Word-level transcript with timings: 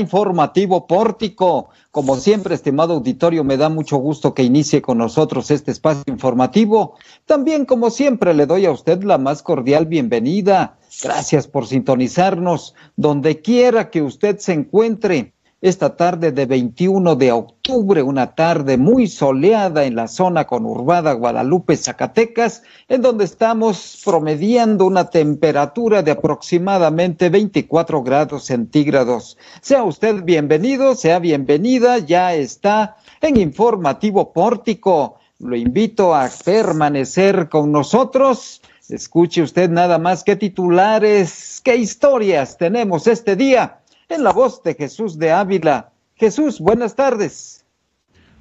informativo 0.00 0.86
pórtico. 0.86 1.70
Como 1.90 2.14
siempre, 2.14 2.54
estimado 2.54 2.94
auditorio, 2.94 3.42
me 3.42 3.56
da 3.56 3.68
mucho 3.68 3.96
gusto 3.96 4.32
que 4.32 4.44
inicie 4.44 4.80
con 4.80 4.98
nosotros 4.98 5.50
este 5.50 5.72
espacio 5.72 6.04
informativo. 6.06 6.94
También, 7.26 7.64
como 7.64 7.90
siempre, 7.90 8.32
le 8.32 8.46
doy 8.46 8.66
a 8.66 8.70
usted 8.70 9.02
la 9.02 9.18
más 9.18 9.42
cordial 9.42 9.86
bienvenida. 9.86 10.78
Gracias 11.02 11.48
por 11.48 11.66
sintonizarnos 11.66 12.76
donde 12.94 13.42
quiera 13.42 13.90
que 13.90 14.02
usted 14.02 14.38
se 14.38 14.52
encuentre 14.52 15.32
esta 15.60 15.96
tarde 15.96 16.30
de 16.30 16.46
21 16.46 17.16
de 17.16 17.32
octubre, 17.32 18.00
una 18.02 18.34
tarde 18.36 18.76
muy 18.76 19.08
soleada 19.08 19.84
en 19.84 19.96
la 19.96 20.06
zona 20.06 20.46
conurbada 20.46 21.14
Guadalupe, 21.14 21.76
Zacatecas, 21.76 22.62
en 22.88 23.02
donde 23.02 23.24
estamos 23.24 24.00
promediando 24.04 24.86
una 24.86 25.10
temperatura 25.10 26.02
de 26.02 26.12
aproximadamente 26.12 27.28
24 27.28 28.04
grados 28.04 28.44
centígrados. 28.44 29.36
Sea 29.60 29.82
usted 29.82 30.22
bienvenido, 30.22 30.94
sea 30.94 31.18
bienvenida, 31.18 31.98
ya 31.98 32.34
está 32.34 32.96
en 33.20 33.36
Informativo 33.36 34.32
Pórtico. 34.32 35.18
Lo 35.40 35.56
invito 35.56 36.14
a 36.14 36.30
permanecer 36.44 37.48
con 37.48 37.72
nosotros. 37.72 38.62
Escuche 38.88 39.42
usted 39.42 39.68
nada 39.68 39.98
más 39.98 40.22
qué 40.22 40.36
titulares, 40.36 41.60
qué 41.64 41.76
historias 41.76 42.56
tenemos 42.56 43.08
este 43.08 43.34
día 43.34 43.80
en 44.08 44.24
la 44.24 44.32
voz 44.32 44.62
de 44.62 44.74
Jesús 44.74 45.18
de 45.18 45.30
Ávila. 45.30 45.92
Jesús, 46.16 46.58
buenas 46.60 46.96
tardes. 46.96 47.64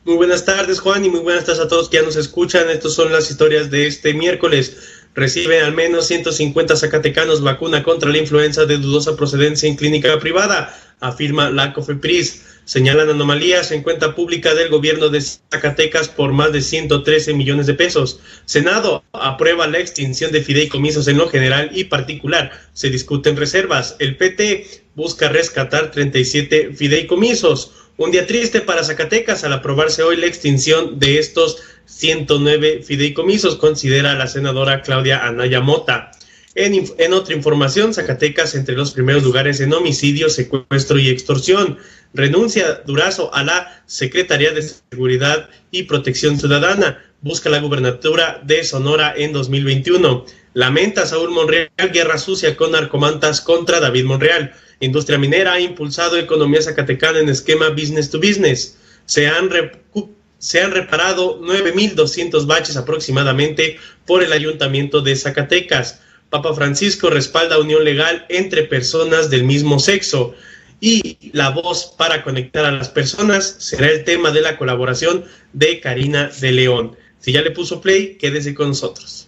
Muy 0.05 0.15
buenas 0.15 0.45
tardes, 0.45 0.79
Juan, 0.79 1.03
y 1.03 1.09
muy 1.09 1.19
buenas 1.19 1.43
tardes 1.43 1.61
a 1.61 1.67
todos 1.67 1.89
que 1.89 1.97
ya 1.97 2.03
nos 2.03 2.15
escuchan. 2.15 2.69
Estas 2.69 2.93
son 2.93 3.11
las 3.11 3.29
historias 3.29 3.69
de 3.69 3.85
este 3.85 4.13
miércoles. 4.13 4.77
Reciben 5.13 5.63
al 5.63 5.73
menos 5.73 6.07
150 6.07 6.77
zacatecanos 6.77 7.41
vacuna 7.41 7.83
contra 7.83 8.09
la 8.09 8.17
influenza 8.17 8.65
de 8.65 8.77
dudosa 8.77 9.17
procedencia 9.17 9.67
en 9.67 9.75
clínica 9.75 10.17
privada, 10.19 10.73
afirma 11.01 11.49
la 11.49 11.73
COFEPRIS. 11.73 12.45
Señalan 12.63 13.09
anomalías 13.09 13.71
en 13.71 13.81
cuenta 13.81 14.13
pública 14.15 14.53
del 14.53 14.69
gobierno 14.69 15.09
de 15.09 15.21
Zacatecas 15.21 16.09
por 16.09 16.33
más 16.33 16.51
de 16.53 16.61
113 16.61 17.33
millones 17.33 17.65
de 17.65 17.73
pesos. 17.73 18.19
Senado 18.45 19.03
aprueba 19.13 19.67
la 19.67 19.79
extinción 19.79 20.31
de 20.31 20.41
fideicomisos 20.41 21.07
en 21.07 21.17
lo 21.17 21.29
general 21.29 21.71
y 21.73 21.85
particular. 21.85 22.51
Se 22.73 22.89
discuten 22.89 23.37
reservas. 23.37 23.95
El 23.99 24.17
PT 24.17 24.86
busca 24.97 25.29
rescatar 25.29 25.91
37 25.91 26.73
fideicomisos. 26.73 27.71
Un 27.97 28.09
día 28.09 28.25
triste 28.25 28.61
para 28.61 28.83
Zacatecas 28.83 29.43
al 29.43 29.53
aprobarse 29.53 30.01
hoy 30.01 30.17
la 30.17 30.25
extinción 30.25 30.97
de 30.97 31.19
estos 31.19 31.59
109 31.85 32.81
fideicomisos, 32.83 33.57
considera 33.57 34.15
la 34.15 34.25
senadora 34.25 34.81
Claudia 34.81 35.23
Anaya 35.23 35.61
Mota. 35.61 36.11
En, 36.55 37.13
otra 37.13 37.35
información, 37.35 37.93
Zacatecas 37.93 38.55
entre 38.55 38.75
los 38.75 38.91
primeros 38.91 39.23
lugares 39.23 39.61
en 39.61 39.71
homicidio, 39.71 40.31
secuestro 40.31 40.97
y 40.97 41.09
extorsión. 41.09 41.77
Renuncia 42.15 42.81
Durazo 42.87 43.31
a 43.35 43.43
la 43.43 43.83
Secretaría 43.85 44.51
de 44.51 44.63
Seguridad 44.63 45.47
y 45.69 45.83
Protección 45.83 46.39
Ciudadana. 46.39 47.05
Busca 47.21 47.51
la 47.51 47.59
gubernatura 47.59 48.41
de 48.43 48.63
Sonora 48.63 49.13
en 49.15 49.31
2021. 49.31 50.25
Lamenta 50.57 51.05
Saúl 51.05 51.29
Monreal 51.29 51.69
guerra 51.93 52.17
sucia 52.17 52.57
con 52.57 52.71
narcomantas 52.71 53.41
contra 53.41 53.79
David 53.79 54.05
Monreal. 54.05 54.53
Industria 54.79 55.19
minera 55.19 55.53
ha 55.53 55.59
impulsado 55.59 56.17
economía 56.17 56.63
zacatecana 56.63 57.19
en 57.19 57.29
esquema 57.29 57.69
business 57.69 58.09
to 58.09 58.17
business. 58.17 58.75
Se 59.05 59.27
han, 59.27 59.51
se 60.39 60.59
han 60.59 60.71
reparado 60.71 61.39
9.200 61.41 62.47
baches 62.47 62.75
aproximadamente 62.75 63.77
por 64.07 64.23
el 64.23 64.33
ayuntamiento 64.33 65.01
de 65.01 65.15
Zacatecas. 65.15 66.01
Papa 66.31 66.55
Francisco 66.55 67.11
respalda 67.11 67.59
unión 67.59 67.83
legal 67.83 68.25
entre 68.27 68.63
personas 68.63 69.29
del 69.29 69.43
mismo 69.43 69.77
sexo. 69.79 70.33
Y 70.81 71.29
la 71.33 71.51
voz 71.51 71.93
para 71.99 72.23
conectar 72.23 72.65
a 72.65 72.71
las 72.71 72.89
personas 72.89 73.57
será 73.59 73.91
el 73.91 74.03
tema 74.03 74.31
de 74.31 74.41
la 74.41 74.57
colaboración 74.57 75.23
de 75.53 75.79
Karina 75.81 76.31
de 76.41 76.51
León. 76.51 76.97
Si 77.19 77.31
ya 77.31 77.43
le 77.43 77.51
puso 77.51 77.79
play, 77.79 78.17
quédese 78.17 78.55
con 78.55 78.69
nosotros. 78.69 79.26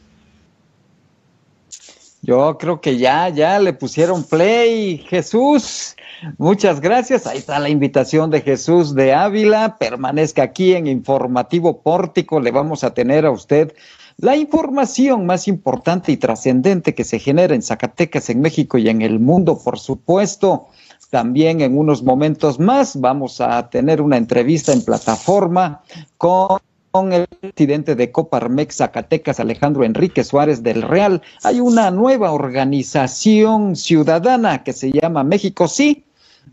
Yo 2.29 2.59
creo 2.59 2.79
que 2.79 2.95
ya, 2.95 3.27
ya 3.29 3.57
le 3.57 3.73
pusieron 3.73 4.23
play, 4.23 4.99
Jesús. 4.99 5.95
Muchas 6.37 6.79
gracias. 6.79 7.25
Ahí 7.25 7.39
está 7.39 7.57
la 7.57 7.69
invitación 7.69 8.29
de 8.29 8.41
Jesús 8.41 8.93
de 8.93 9.15
Ávila. 9.15 9.77
Permanezca 9.79 10.43
aquí 10.43 10.75
en 10.75 10.85
Informativo 10.85 11.81
Pórtico. 11.81 12.39
Le 12.39 12.51
vamos 12.51 12.83
a 12.83 12.93
tener 12.93 13.25
a 13.25 13.31
usted 13.31 13.73
la 14.17 14.37
información 14.37 15.25
más 15.25 15.47
importante 15.47 16.11
y 16.11 16.17
trascendente 16.17 16.93
que 16.93 17.03
se 17.03 17.17
genera 17.17 17.55
en 17.55 17.63
Zacatecas, 17.63 18.29
en 18.29 18.41
México 18.41 18.77
y 18.77 18.89
en 18.89 19.01
el 19.01 19.19
mundo, 19.19 19.57
por 19.57 19.79
supuesto. 19.79 20.67
También 21.09 21.61
en 21.61 21.75
unos 21.79 22.03
momentos 22.03 22.59
más 22.59 23.01
vamos 23.01 23.41
a 23.41 23.71
tener 23.71 24.03
una 24.03 24.17
entrevista 24.17 24.71
en 24.71 24.85
plataforma 24.85 25.81
con 26.19 26.59
con 26.91 27.13
el 27.13 27.27
presidente 27.27 27.95
de 27.95 28.11
Coparmex 28.11 28.77
Zacatecas, 28.77 29.39
Alejandro 29.39 29.83
Enrique 29.83 30.23
Suárez 30.23 30.63
del 30.63 30.81
Real. 30.81 31.21
Hay 31.43 31.59
una 31.59 31.91
nueva 31.91 32.31
organización 32.31 33.75
ciudadana 33.75 34.63
que 34.63 34.73
se 34.73 34.91
llama 34.91 35.23
México 35.23 35.67
Sí. 35.67 36.05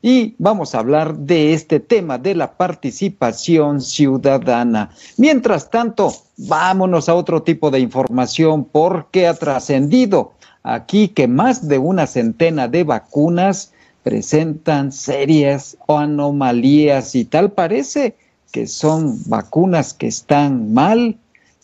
Y 0.03 0.35
vamos 0.39 0.75
a 0.75 0.81
hablar 0.81 1.17
de 1.17 1.55
este 1.55 1.81
tema 1.81 2.19
de 2.19 2.35
la 2.35 2.53
participación 2.53 3.81
ciudadana. 3.81 4.91
Mientras 5.17 5.71
tanto, 5.71 6.13
vámonos 6.37 7.09
a 7.09 7.15
otro 7.15 7.43
tipo 7.43 7.71
de 7.71 7.81
información 7.81 8.65
porque 8.65 9.27
ha 9.27 9.35
trascendido 9.35 10.33
aquí 10.63 11.09
que 11.09 11.29
más 11.29 11.67
de 11.67 11.79
una 11.79 12.07
centena 12.07 12.69
de 12.69 12.85
vacunas 12.85 13.73
presentan 14.03 14.93
serias 14.93 15.79
anomalías 15.89 17.15
y 17.15 17.25
tal 17.25 17.53
parece 17.53 18.15
que 18.57 18.67
son 18.67 19.21
vacunas 19.27 19.93
que 19.93 20.07
están 20.07 20.73
mal, 20.73 21.19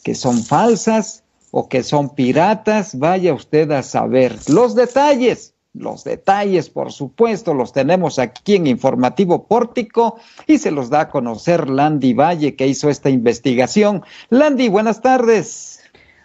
que 0.04 0.14
son 0.14 0.42
falsas 0.42 1.22
o 1.50 1.66
que 1.66 1.82
son 1.82 2.10
piratas, 2.10 2.98
vaya 2.98 3.32
usted 3.32 3.70
a 3.70 3.82
saber. 3.82 4.36
Los 4.48 4.74
detalles, 4.74 5.54
los 5.72 6.04
detalles, 6.04 6.68
por 6.68 6.92
supuesto, 6.92 7.54
los 7.54 7.72
tenemos 7.72 8.18
aquí 8.18 8.56
en 8.56 8.66
Informativo 8.66 9.44
Pórtico 9.44 10.18
y 10.46 10.58
se 10.58 10.70
los 10.70 10.90
da 10.90 11.00
a 11.00 11.08
conocer 11.08 11.70
Landy 11.70 12.12
Valle, 12.12 12.56
que 12.56 12.66
hizo 12.66 12.90
esta 12.90 13.08
investigación. 13.08 14.02
Landy, 14.28 14.68
buenas 14.68 15.00
tardes. 15.00 15.71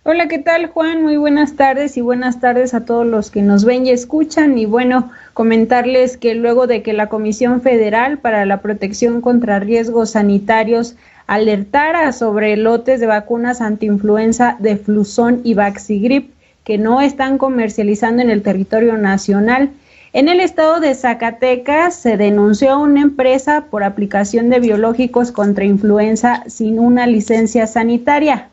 Hola, 0.09 0.29
¿qué 0.29 0.40
tal 0.40 0.68
Juan? 0.68 1.03
Muy 1.03 1.18
buenas 1.18 1.57
tardes 1.57 1.97
y 1.97 2.01
buenas 2.01 2.40
tardes 2.40 2.73
a 2.73 2.85
todos 2.85 3.06
los 3.06 3.29
que 3.29 3.41
nos 3.41 3.66
ven 3.66 3.85
y 3.85 3.90
escuchan. 3.90 4.57
Y 4.57 4.66
bueno, 4.66 5.12
comentarles 5.34 6.16
que 6.16 6.34
luego 6.34 6.66
de 6.66 6.81
que 6.81 6.94
la 6.94 7.09
Comisión 7.09 7.59
Federal 7.59 8.18
para 8.18 8.45
la 8.45 8.62
Protección 8.62 9.19
contra 9.19 9.59
Riesgos 9.59 10.12
Sanitarios 10.12 10.95
alertara 11.28 12.13
sobre 12.13 12.56
lotes 12.56 13.01
de 13.01 13.06
vacunas 13.06 13.59
antiinfluenza 13.59 14.56
de 14.59 14.78
Fluzón 14.78 15.41
y 15.44 15.56
Vaxigrip 15.56 16.31
que 16.63 16.78
no 16.78 17.01
están 17.01 17.38
comercializando 17.38 18.22
en 18.22 18.29
el 18.29 18.44
territorio 18.44 18.95
nacional, 18.95 19.72
en 20.13 20.29
el 20.29 20.39
estado 20.39 20.79
de 20.79 20.95
Zacatecas 20.95 21.95
se 21.95 22.16
denunció 22.16 22.72
a 22.72 22.78
una 22.78 23.01
empresa 23.01 23.66
por 23.69 23.84
aplicación 23.84 24.50
de 24.50 24.62
biológicos 24.62 25.34
contra 25.34 25.66
influenza 25.66 26.45
sin 26.47 26.79
una 26.79 27.07
licencia 27.07 27.68
sanitaria. 27.68 28.47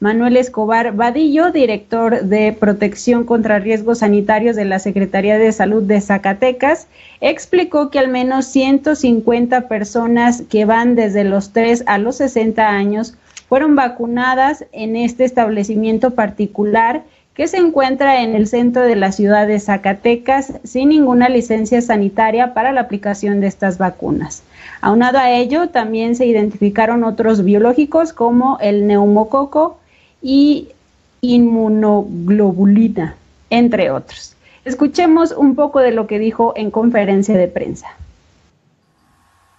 Manuel 0.00 0.36
Escobar 0.36 0.94
Vadillo, 0.94 1.50
director 1.50 2.22
de 2.22 2.52
Protección 2.52 3.24
contra 3.24 3.58
Riesgos 3.58 3.98
Sanitarios 3.98 4.54
de 4.54 4.64
la 4.64 4.78
Secretaría 4.78 5.38
de 5.38 5.50
Salud 5.50 5.82
de 5.82 6.00
Zacatecas, 6.00 6.86
explicó 7.20 7.90
que 7.90 7.98
al 7.98 8.06
menos 8.06 8.46
150 8.46 9.66
personas 9.66 10.42
que 10.48 10.64
van 10.64 10.94
desde 10.94 11.24
los 11.24 11.52
3 11.52 11.82
a 11.86 11.98
los 11.98 12.18
60 12.18 12.68
años 12.68 13.16
fueron 13.48 13.74
vacunadas 13.74 14.64
en 14.70 14.94
este 14.94 15.24
establecimiento 15.24 16.12
particular 16.12 17.02
que 17.34 17.48
se 17.48 17.56
encuentra 17.56 18.22
en 18.22 18.36
el 18.36 18.46
centro 18.46 18.82
de 18.82 18.94
la 18.94 19.10
ciudad 19.10 19.48
de 19.48 19.58
Zacatecas 19.58 20.54
sin 20.62 20.90
ninguna 20.90 21.28
licencia 21.28 21.80
sanitaria 21.82 22.54
para 22.54 22.70
la 22.70 22.82
aplicación 22.82 23.40
de 23.40 23.48
estas 23.48 23.78
vacunas. 23.78 24.44
Aunado 24.80 25.18
a 25.18 25.32
ello, 25.32 25.70
también 25.70 26.14
se 26.14 26.26
identificaron 26.26 27.02
otros 27.02 27.42
biológicos 27.42 28.12
como 28.12 28.58
el 28.60 28.86
neumococo, 28.86 29.78
y 30.22 30.72
inmunoglobulina, 31.20 33.16
entre 33.50 33.90
otros. 33.90 34.36
Escuchemos 34.64 35.32
un 35.32 35.54
poco 35.54 35.80
de 35.80 35.92
lo 35.92 36.06
que 36.06 36.18
dijo 36.18 36.52
en 36.56 36.70
conferencia 36.70 37.36
de 37.36 37.48
prensa. 37.48 37.88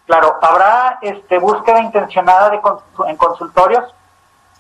Claro, 0.06 0.38
habrá 0.42 1.00
este, 1.02 1.38
búsqueda 1.38 1.82
intencionada 1.82 2.50
de 2.50 2.60
en 3.08 3.16
consultorios 3.16 3.84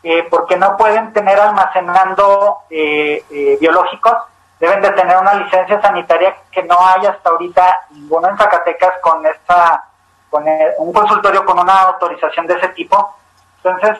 eh, 0.03 0.25
porque 0.29 0.55
no 0.55 0.77
pueden 0.77 1.11
tener 1.11 1.39
almacenando 1.39 2.59
eh, 2.69 3.23
eh, 3.29 3.57
biológicos, 3.59 4.13
deben 4.59 4.81
de 4.81 4.91
tener 4.91 5.17
una 5.17 5.33
licencia 5.33 5.81
sanitaria 5.81 6.35
que 6.51 6.63
no 6.63 6.77
hay 6.79 7.05
hasta 7.05 7.31
ahorita 7.31 7.87
ninguno 7.91 8.29
en 8.29 8.37
Zacatecas 8.37 8.93
con 9.01 9.25
esta 9.25 9.83
con 10.29 10.45
un 10.77 10.93
consultorio 10.93 11.43
con 11.43 11.57
una 11.57 11.81
autorización 11.81 12.45
de 12.45 12.53
ese 12.53 12.67
tipo. 12.69 13.15
Entonces, 13.63 13.97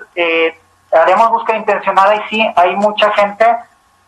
haremos 0.91 1.29
búsqueda 1.29 1.57
intencionada 1.57 2.15
y 2.15 2.21
sí, 2.29 2.53
hay 2.55 2.75
mucha 2.75 3.11
gente, 3.11 3.45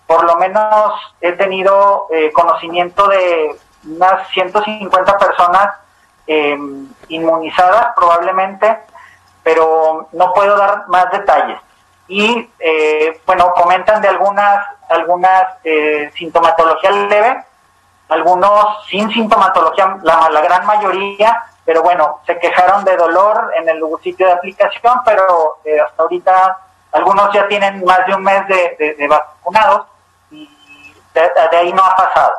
por 0.07 0.23
lo 0.23 0.37
menos 0.37 0.93
he 1.21 1.33
tenido 1.33 2.07
eh, 2.11 2.31
conocimiento 2.31 3.07
de 3.07 3.55
unas 3.87 4.27
150 4.29 5.17
personas 5.17 5.75
em, 6.27 6.87
inmunizadas 7.07 7.87
probablemente, 7.95 8.77
pero 9.43 10.07
no 10.11 10.33
puedo 10.33 10.57
dar 10.57 10.87
más 10.87 11.11
detalles. 11.11 11.59
Y 12.07 12.49
eh, 12.59 13.21
bueno, 13.25 13.53
comentan 13.53 14.01
de 14.01 14.09
algunas, 14.09 14.65
algunas 14.89 15.43
eh, 15.63 16.11
sintomatología 16.15 16.91
leve, 16.91 17.43
algunos 18.09 18.85
sin 18.87 19.09
sintomatología, 19.11 19.97
la, 20.03 20.29
la 20.29 20.41
gran 20.41 20.65
mayoría, 20.65 21.45
pero 21.63 21.83
bueno, 21.83 22.19
se 22.25 22.37
quejaron 22.39 22.83
de 22.83 22.97
dolor 22.97 23.51
en 23.55 23.69
el 23.69 23.81
sitio 24.03 24.27
de 24.27 24.33
aplicación, 24.33 24.99
pero 25.05 25.59
eh, 25.63 25.79
hasta 25.79 26.03
ahorita 26.03 26.59
algunos 26.91 27.33
ya 27.33 27.47
tienen 27.47 27.83
más 27.83 28.05
de 28.05 28.15
un 28.15 28.23
mes 28.23 28.41
de, 28.47 29.07
vacunados 29.07 29.87
y 30.29 30.49
de, 31.13 31.57
ahí 31.57 31.73
no 31.73 31.83
ha 31.83 31.95
pasado. 31.95 32.31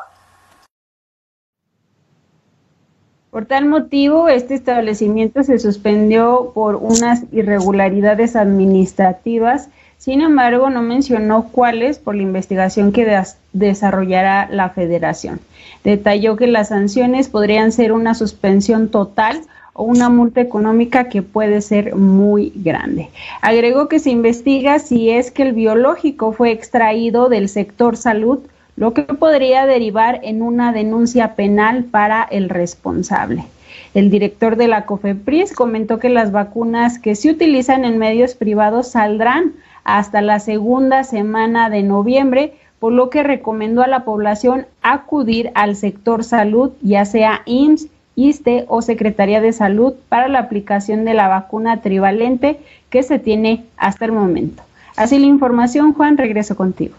Por 3.30 3.46
tal 3.46 3.64
motivo, 3.64 4.28
este 4.28 4.54
establecimiento 4.54 5.42
se 5.42 5.58
suspendió 5.58 6.52
por 6.52 6.76
unas 6.76 7.22
irregularidades 7.32 8.36
administrativas, 8.36 9.70
sin 9.96 10.20
embargo, 10.20 10.68
no 10.68 10.82
mencionó 10.82 11.48
cuáles 11.50 11.98
por 11.98 12.14
la 12.14 12.22
investigación 12.22 12.92
que 12.92 13.24
desarrollará 13.52 14.48
la 14.50 14.70
federación. 14.70 15.40
Detalló 15.84 16.36
que 16.36 16.46
las 16.46 16.68
sanciones 16.68 17.28
podrían 17.28 17.72
ser 17.72 17.92
una 17.92 18.14
suspensión 18.14 18.90
total 18.90 19.42
o 19.74 19.84
una 19.84 20.08
multa 20.08 20.40
económica 20.40 21.08
que 21.08 21.22
puede 21.22 21.60
ser 21.62 21.94
muy 21.94 22.52
grande. 22.54 23.08
Agregó 23.40 23.88
que 23.88 23.98
se 23.98 24.10
investiga 24.10 24.78
si 24.78 25.10
es 25.10 25.30
que 25.30 25.42
el 25.42 25.52
biológico 25.52 26.32
fue 26.32 26.50
extraído 26.50 27.28
del 27.28 27.48
sector 27.48 27.96
salud, 27.96 28.40
lo 28.76 28.94
que 28.94 29.02
podría 29.02 29.66
derivar 29.66 30.20
en 30.22 30.42
una 30.42 30.72
denuncia 30.72 31.34
penal 31.34 31.84
para 31.84 32.22
el 32.22 32.48
responsable. 32.48 33.44
El 33.94 34.10
director 34.10 34.56
de 34.56 34.68
la 34.68 34.86
COFEPRIS 34.86 35.52
comentó 35.52 35.98
que 35.98 36.08
las 36.08 36.32
vacunas 36.32 36.98
que 36.98 37.14
se 37.14 37.30
utilizan 37.30 37.84
en 37.84 37.98
medios 37.98 38.34
privados 38.34 38.88
saldrán 38.88 39.52
hasta 39.84 40.22
la 40.22 40.38
segunda 40.38 41.04
semana 41.04 41.68
de 41.68 41.82
noviembre, 41.82 42.54
por 42.78 42.92
lo 42.92 43.10
que 43.10 43.22
recomendó 43.22 43.82
a 43.82 43.88
la 43.88 44.04
población 44.04 44.66
acudir 44.82 45.50
al 45.54 45.76
sector 45.76 46.24
salud, 46.24 46.72
ya 46.80 47.04
sea 47.04 47.42
IMSS, 47.44 47.88
ISTE 48.16 48.64
o 48.68 48.82
Secretaría 48.82 49.40
de 49.40 49.52
Salud 49.52 49.94
para 50.08 50.28
la 50.28 50.40
aplicación 50.40 51.04
de 51.04 51.14
la 51.14 51.28
vacuna 51.28 51.80
trivalente 51.80 52.60
que 52.90 53.02
se 53.02 53.18
tiene 53.18 53.64
hasta 53.76 54.04
el 54.04 54.12
momento. 54.12 54.62
Así 54.96 55.18
la 55.18 55.26
información, 55.26 55.94
Juan, 55.94 56.18
regreso 56.18 56.56
contigo. 56.56 56.94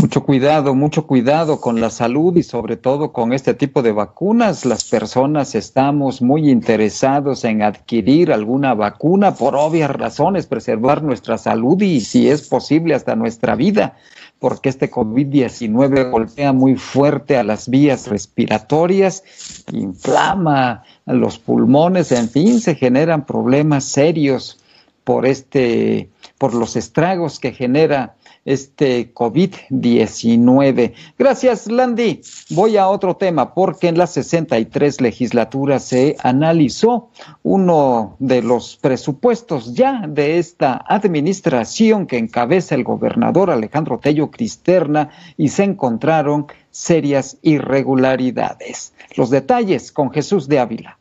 Mucho 0.00 0.24
cuidado, 0.24 0.74
mucho 0.74 1.06
cuidado 1.06 1.60
con 1.60 1.80
la 1.80 1.90
salud 1.90 2.36
y 2.36 2.42
sobre 2.42 2.76
todo 2.76 3.12
con 3.12 3.32
este 3.32 3.54
tipo 3.54 3.82
de 3.82 3.92
vacunas. 3.92 4.64
Las 4.64 4.84
personas 4.84 5.54
estamos 5.54 6.22
muy 6.22 6.50
interesados 6.50 7.44
en 7.44 7.62
adquirir 7.62 8.32
alguna 8.32 8.74
vacuna 8.74 9.34
por 9.34 9.54
obvias 9.54 9.90
razones, 9.90 10.46
preservar 10.46 11.02
nuestra 11.02 11.36
salud 11.36 11.80
y 11.82 12.00
si 12.00 12.28
es 12.28 12.48
posible 12.48 12.94
hasta 12.94 13.14
nuestra 13.14 13.54
vida 13.54 13.96
porque 14.42 14.70
este 14.70 14.90
COVID-19 14.90 16.10
golpea 16.10 16.52
muy 16.52 16.74
fuerte 16.74 17.36
a 17.36 17.44
las 17.44 17.68
vías 17.68 18.08
respiratorias, 18.08 19.22
inflama 19.70 20.82
los 21.06 21.38
pulmones, 21.38 22.10
en 22.10 22.28
fin, 22.28 22.60
se 22.60 22.74
generan 22.74 23.24
problemas 23.24 23.84
serios 23.84 24.58
por 25.04 25.26
este 25.26 26.08
por 26.38 26.54
los 26.54 26.74
estragos 26.74 27.38
que 27.38 27.52
genera 27.52 28.16
este 28.44 29.14
COVID-19. 29.14 30.92
Gracias, 31.18 31.70
Landy. 31.70 32.22
Voy 32.50 32.76
a 32.76 32.88
otro 32.88 33.16
tema, 33.16 33.54
porque 33.54 33.88
en 33.88 33.98
la 33.98 34.06
63 34.06 35.00
legislatura 35.00 35.78
se 35.78 36.16
analizó 36.22 37.10
uno 37.42 38.16
de 38.18 38.42
los 38.42 38.76
presupuestos 38.76 39.74
ya 39.74 40.06
de 40.08 40.38
esta 40.38 40.84
administración 40.88 42.06
que 42.06 42.18
encabeza 42.18 42.74
el 42.74 42.84
gobernador 42.84 43.50
Alejandro 43.50 43.98
Tello 43.98 44.30
Cristerna 44.30 45.10
y 45.36 45.48
se 45.48 45.64
encontraron 45.64 46.46
serias 46.70 47.38
irregularidades. 47.42 48.94
Los 49.16 49.30
detalles 49.30 49.92
con 49.92 50.10
Jesús 50.10 50.48
de 50.48 50.58
Ávila. 50.58 50.98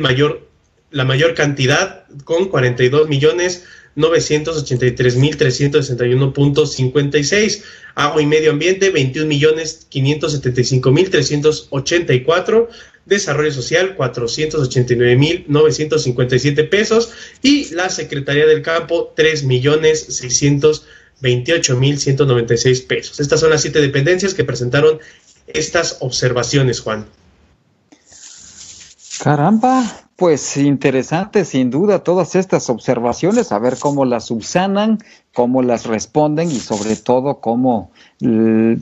mayor 0.00 0.48
la 0.90 1.04
mayor 1.04 1.34
cantidad 1.34 2.04
con 2.24 2.48
cuarenta 2.48 2.84
y 2.84 2.88
dos 2.88 3.08
millones 3.08 3.64
novecientos 3.96 4.56
ochenta 4.56 4.86
y 4.86 4.92
tres 4.92 5.16
mil 5.16 5.36
trescientos 5.36 5.90
y 5.90 6.02
uno 6.04 6.32
puntos 6.32 6.72
cincuenta 6.74 7.18
y 7.18 7.24
seis. 7.24 7.64
Agua 7.96 8.22
y 8.22 8.26
medio 8.26 8.50
ambiente 8.50 8.90
veintiún 8.90 9.28
millones 9.28 9.86
quinientos 9.88 10.32
setenta 10.32 10.60
y 10.60 10.64
cinco 10.64 10.92
mil 10.92 11.10
trescientos 11.10 11.66
ochenta 11.70 12.12
y 12.14 12.22
cuatro. 12.22 12.68
Desarrollo 13.06 13.52
social 13.52 13.96
cuatrocientos 13.96 14.62
ochenta 14.62 14.94
y 14.94 14.96
nueve 14.96 15.16
mil 15.16 15.44
novecientos 15.48 16.04
cincuenta 16.04 16.36
y 16.36 16.38
siete 16.38 16.64
pesos. 16.64 17.10
Y 17.42 17.74
la 17.74 17.88
secretaría 17.88 18.46
del 18.46 18.62
campo 18.62 19.12
tres 19.16 19.44
millones 19.44 20.06
seiscientos 20.08 20.86
3.628.196 21.24 22.86
pesos. 22.86 23.18
Estas 23.20 23.40
son 23.40 23.50
las 23.50 23.62
siete 23.62 23.80
dependencias 23.80 24.34
que 24.34 24.44
presentaron 24.44 24.98
estas 25.46 25.96
observaciones, 26.00 26.80
Juan. 26.80 27.06
Caramba, 29.22 30.04
pues 30.16 30.56
interesante, 30.56 31.44
sin 31.44 31.70
duda, 31.70 32.04
todas 32.04 32.34
estas 32.34 32.68
observaciones, 32.68 33.52
a 33.52 33.58
ver 33.58 33.78
cómo 33.78 34.04
las 34.04 34.26
subsanan, 34.26 34.98
cómo 35.32 35.62
las 35.62 35.86
responden 35.86 36.50
y 36.50 36.60
sobre 36.60 36.96
todo 36.96 37.40
cómo, 37.40 37.90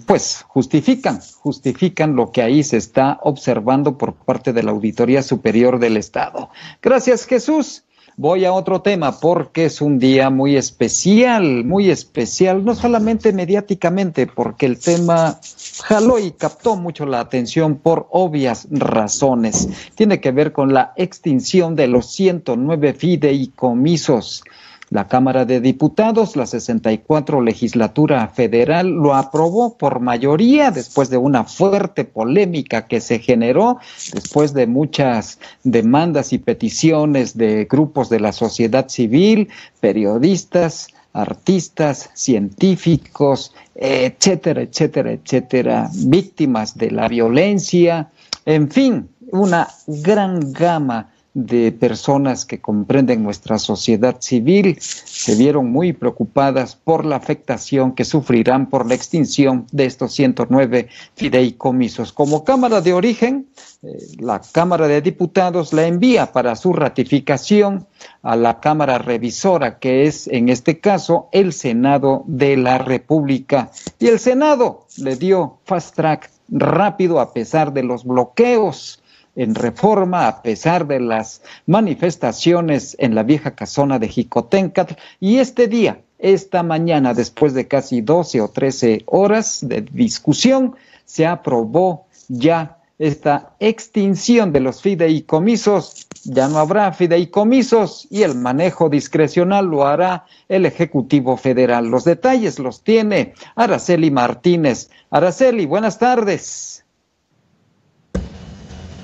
pues, 0.07 0.45
justifican, 0.49 1.21
justifican 1.39 2.17
lo 2.17 2.33
que 2.33 2.43
ahí 2.43 2.65
se 2.65 2.77
está 2.77 3.19
observando 3.23 3.99
por 3.99 4.15
parte 4.15 4.53
de 4.53 4.63
la 4.63 4.73
Auditoría 4.73 5.23
Superior 5.23 5.79
del 5.79 5.97
Estado. 5.97 6.51
Gracias, 6.83 7.27
Jesús. 7.27 7.85
Voy 8.17 8.45
a 8.45 8.53
otro 8.53 8.83
tema 8.83 9.19
porque 9.21 9.65
es 9.65 9.81
un 9.81 9.99
día 9.99 10.29
muy 10.29 10.57
especial, 10.57 11.65
muy 11.65 11.91
especial, 11.91 12.63
no 12.63 12.75
solamente 12.75 13.33
mediáticamente, 13.33 14.27
porque 14.27 14.67
el 14.67 14.79
tema 14.79 15.41
jaló 15.85 16.19
y 16.19 16.33
captó 16.33 16.77
mucho 16.77 17.07
la 17.07 17.21
atención 17.21 17.77
por 17.77 18.09
obvias 18.11 18.69
razones. 18.71 19.69
Tiene 19.95 20.21
que 20.21 20.31
ver 20.31 20.53
con 20.53 20.75
la 20.75 20.93
extinción 20.97 21.75
de 21.75 21.89
los 21.89 22.07
109 22.13 22.93
fideicomisos 22.93 24.45
La 24.93 25.09
Cámara 25.09 25.47
de 25.47 25.63
Diputados, 25.63 26.37
la 26.37 26.45
64 26.45 27.41
legislatura 27.41 28.29
federal, 28.29 28.91
lo 28.91 29.15
aprobó 29.15 29.79
por 29.79 30.01
mayoría 30.01 30.71
después 30.71 31.09
de 31.09 31.17
una 31.17 31.45
fuerte 31.45 32.05
polémica 32.05 32.87
que 32.87 33.01
se 33.01 33.19
generó 33.19 33.79
después 34.13 34.53
de 34.53 34.67
muchas 34.67 35.39
demandas 35.65 36.35
y 36.35 36.39
peticiones 36.39 37.39
de 37.39 37.65
grupos 37.65 38.11
de 38.11 38.21
la 38.21 38.33
sociedad 38.33 38.91
civil, 38.91 39.49
periodistas, 39.81 40.89
artistas, 41.15 42.11
científicos, 42.13 43.55
etcétera, 43.75 44.61
etcétera, 44.61 45.13
etcétera, 45.13 45.89
víctimas 45.95 46.77
de 46.77 46.91
la 46.91 47.09
violencia, 47.09 48.11
en 48.45 48.71
fin, 48.71 49.09
una 49.31 49.69
gran 49.87 50.53
gama 50.53 51.12
de 51.35 51.73
personas 51.73 52.45
que 52.45 52.61
comprenden 52.61 53.23
nuestra 53.23 53.59
sociedad 53.59 54.17
civil 54.21 54.77
se 54.81 55.35
vieron 55.35 55.73
muy 55.73 55.95
preocupadas 55.95 56.77
por 56.77 57.07
la 57.07 57.17
afectación 57.17 57.93
que 57.93 58.05
sufrirán 58.05 58.69
por 58.69 58.87
la 58.87 58.95
extinción 58.95 59.67
de 59.73 59.87
estos 59.87 60.13
109 60.13 60.89
fideicomisos. 61.17 62.13
Como 62.13 62.45
Cámara 62.45 62.83
de 62.83 62.93
Origen, 62.93 63.47
eh, 63.83 63.99
la 64.19 64.43
Cámara 64.53 64.87
de 64.89 65.01
Diputados 65.01 65.73
la 65.73 65.87
envía 65.87 66.33
para 66.33 66.55
su 66.55 66.75
ratificación 66.75 67.87
a 68.23 68.37
la 68.37 68.61
Cámara 68.61 68.99
Revisora, 68.99 69.79
que 69.79 70.05
es 70.05 70.29
en 70.29 70.51
este 70.51 70.81
caso 70.81 71.29
el 71.33 71.55
Senado 71.55 72.25
de 72.27 72.59
la 72.59 72.77
República. 72.79 73.71
Y 73.99 74.09
el 74.09 74.19
Senado 74.19 74.87
le 74.99 75.17
dio 75.17 75.59
fast 75.65 75.97
track 75.97 76.31
rápido 76.51 77.21
a 77.21 77.33
pesar 77.33 77.73
de 77.73 77.83
los 77.83 78.05
bloqueos 78.05 79.02
en 79.35 79.55
reforma 79.55 80.29
a 80.29 80.43
pesar 80.43 80.87
de 80.87 81.01
las 81.01 81.43
manifestaciones 81.67 82.97
en 82.99 83.15
la 83.15 83.23
vieja 83.23 83.53
casona 83.55 83.99
de 83.99 84.09
Jicotencatl 84.09 84.95
y 85.21 85.39
este 85.39 85.69
día, 85.69 86.01
esta 86.19 86.63
mañana, 86.63 87.15
después 87.15 87.55
de 87.55 87.67
casi 87.67 88.01
12 88.01 88.41
o 88.41 88.49
13 88.49 89.03
horas 89.07 89.59
de 89.63 89.83
discusión, 89.83 90.77
se 91.05 91.27
aprobó 91.27 92.07
ya 92.29 92.79
esta 92.99 93.55
extinción 93.59 94.53
de 94.53 94.61
los 94.61 94.81
fideicomisos. 94.81 96.07
Ya 96.25 96.47
no 96.47 96.59
habrá 96.59 96.93
fideicomisos 96.93 98.07
y 98.11 98.23
el 98.23 98.37
manejo 98.37 98.89
discrecional 98.89 99.67
lo 99.67 99.87
hará 99.87 100.27
el 100.49 100.67
Ejecutivo 100.67 101.37
Federal. 101.37 101.89
Los 101.89 102.05
detalles 102.05 102.61
los 102.61 102.85
tiene 102.85 103.35
Araceli 103.57 104.13
Martínez. 104.13 104.89
Araceli, 105.11 105.67
buenas 105.67 105.99
tardes. 105.99 106.82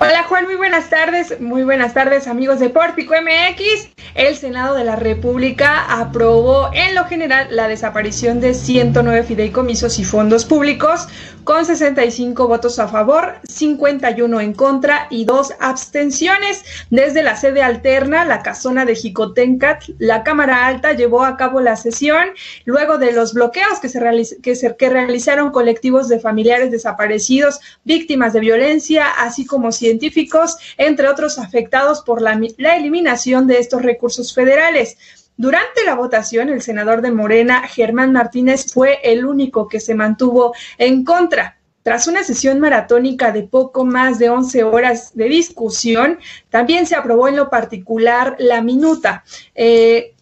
Hola 0.00 0.22
Juan, 0.28 0.44
muy 0.44 0.54
buenas 0.54 0.90
tardes, 0.90 1.40
muy 1.40 1.64
buenas 1.64 1.92
tardes 1.92 2.28
amigos 2.28 2.60
de 2.60 2.70
Pórtico 2.70 3.14
MX. 3.14 3.88
El 4.14 4.36
Senado 4.36 4.76
de 4.76 4.84
la 4.84 4.94
República 4.94 6.00
aprobó 6.00 6.70
en 6.72 6.94
lo 6.94 7.04
general 7.06 7.48
la 7.50 7.66
desaparición 7.66 8.38
de 8.38 8.54
109 8.54 9.24
fideicomisos 9.24 9.98
y 9.98 10.04
fondos 10.04 10.44
públicos 10.44 11.08
con 11.48 11.64
65 11.64 12.46
votos 12.46 12.78
a 12.78 12.88
favor, 12.88 13.36
51 13.48 14.38
en 14.42 14.52
contra 14.52 15.06
y 15.08 15.24
dos 15.24 15.54
abstenciones. 15.60 16.62
Desde 16.90 17.22
la 17.22 17.36
sede 17.36 17.62
alterna, 17.62 18.26
la 18.26 18.42
casona 18.42 18.84
de 18.84 18.94
Jicotencat, 18.94 19.82
la 19.98 20.24
Cámara 20.24 20.66
Alta 20.66 20.92
llevó 20.92 21.24
a 21.24 21.38
cabo 21.38 21.62
la 21.62 21.76
sesión 21.76 22.22
luego 22.66 22.98
de 22.98 23.12
los 23.12 23.32
bloqueos 23.32 23.80
que, 23.80 23.88
se, 23.88 23.98
que, 24.42 24.76
que 24.76 24.88
realizaron 24.90 25.50
colectivos 25.50 26.10
de 26.10 26.20
familiares 26.20 26.70
desaparecidos, 26.70 27.60
víctimas 27.82 28.34
de 28.34 28.40
violencia, 28.40 29.06
así 29.08 29.46
como 29.46 29.72
científicos, 29.72 30.58
entre 30.76 31.08
otros 31.08 31.38
afectados 31.38 32.02
por 32.02 32.20
la 32.20 32.76
eliminación 32.76 33.46
de 33.46 33.58
estos 33.58 33.80
recursos 33.80 34.34
federales. 34.34 34.98
Durante 35.38 35.84
la 35.84 35.94
votación, 35.94 36.48
el 36.48 36.62
senador 36.62 37.00
de 37.00 37.12
Morena, 37.12 37.62
Germán 37.68 38.10
Martínez, 38.10 38.72
fue 38.72 38.98
el 39.04 39.24
único 39.24 39.68
que 39.68 39.78
se 39.78 39.94
mantuvo 39.94 40.52
en 40.78 41.04
contra. 41.04 41.58
Tras 41.84 42.08
una 42.08 42.24
sesión 42.24 42.58
maratónica 42.58 43.30
de 43.30 43.44
poco 43.44 43.84
más 43.84 44.18
de 44.18 44.30
11 44.30 44.64
horas 44.64 45.14
de 45.14 45.28
discusión, 45.28 46.18
también 46.50 46.88
se 46.88 46.96
aprobó 46.96 47.28
en 47.28 47.36
lo 47.36 47.50
particular 47.50 48.34
la 48.40 48.62
minuta. 48.62 49.22
Eh, 49.54 50.16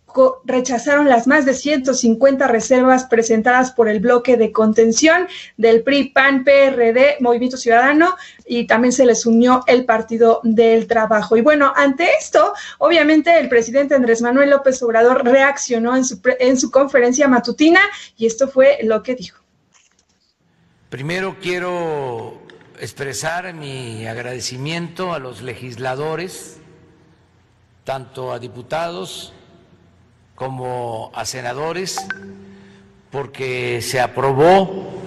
rechazaron 0.44 1.08
las 1.08 1.26
más 1.26 1.44
de 1.44 1.54
150 1.54 2.46
reservas 2.46 3.04
presentadas 3.04 3.72
por 3.72 3.88
el 3.88 4.00
bloque 4.00 4.36
de 4.36 4.52
contención 4.52 5.28
del 5.56 5.82
PRI, 5.82 6.10
PAN, 6.10 6.44
PRD, 6.44 7.16
Movimiento 7.20 7.56
Ciudadano 7.56 8.16
y 8.46 8.66
también 8.66 8.92
se 8.92 9.06
les 9.06 9.26
unió 9.26 9.62
el 9.66 9.84
Partido 9.84 10.40
del 10.42 10.86
Trabajo. 10.86 11.36
Y 11.36 11.40
bueno, 11.40 11.72
ante 11.74 12.08
esto, 12.18 12.52
obviamente 12.78 13.38
el 13.38 13.48
presidente 13.48 13.94
Andrés 13.94 14.22
Manuel 14.22 14.50
López 14.50 14.82
Obrador 14.82 15.24
reaccionó 15.24 15.96
en 15.96 16.04
su, 16.04 16.20
en 16.38 16.58
su 16.58 16.70
conferencia 16.70 17.28
matutina 17.28 17.80
y 18.16 18.26
esto 18.26 18.48
fue 18.48 18.78
lo 18.82 19.02
que 19.02 19.14
dijo. 19.14 19.42
Primero 20.88 21.36
quiero 21.42 22.40
expresar 22.80 23.52
mi 23.54 24.06
agradecimiento 24.06 25.12
a 25.12 25.18
los 25.18 25.42
legisladores, 25.42 26.58
tanto 27.84 28.32
a 28.32 28.38
diputados 28.38 29.32
como 30.36 31.10
a 31.14 31.24
senadores 31.24 31.96
porque 33.10 33.80
se 33.80 33.98
aprobó 34.00 35.02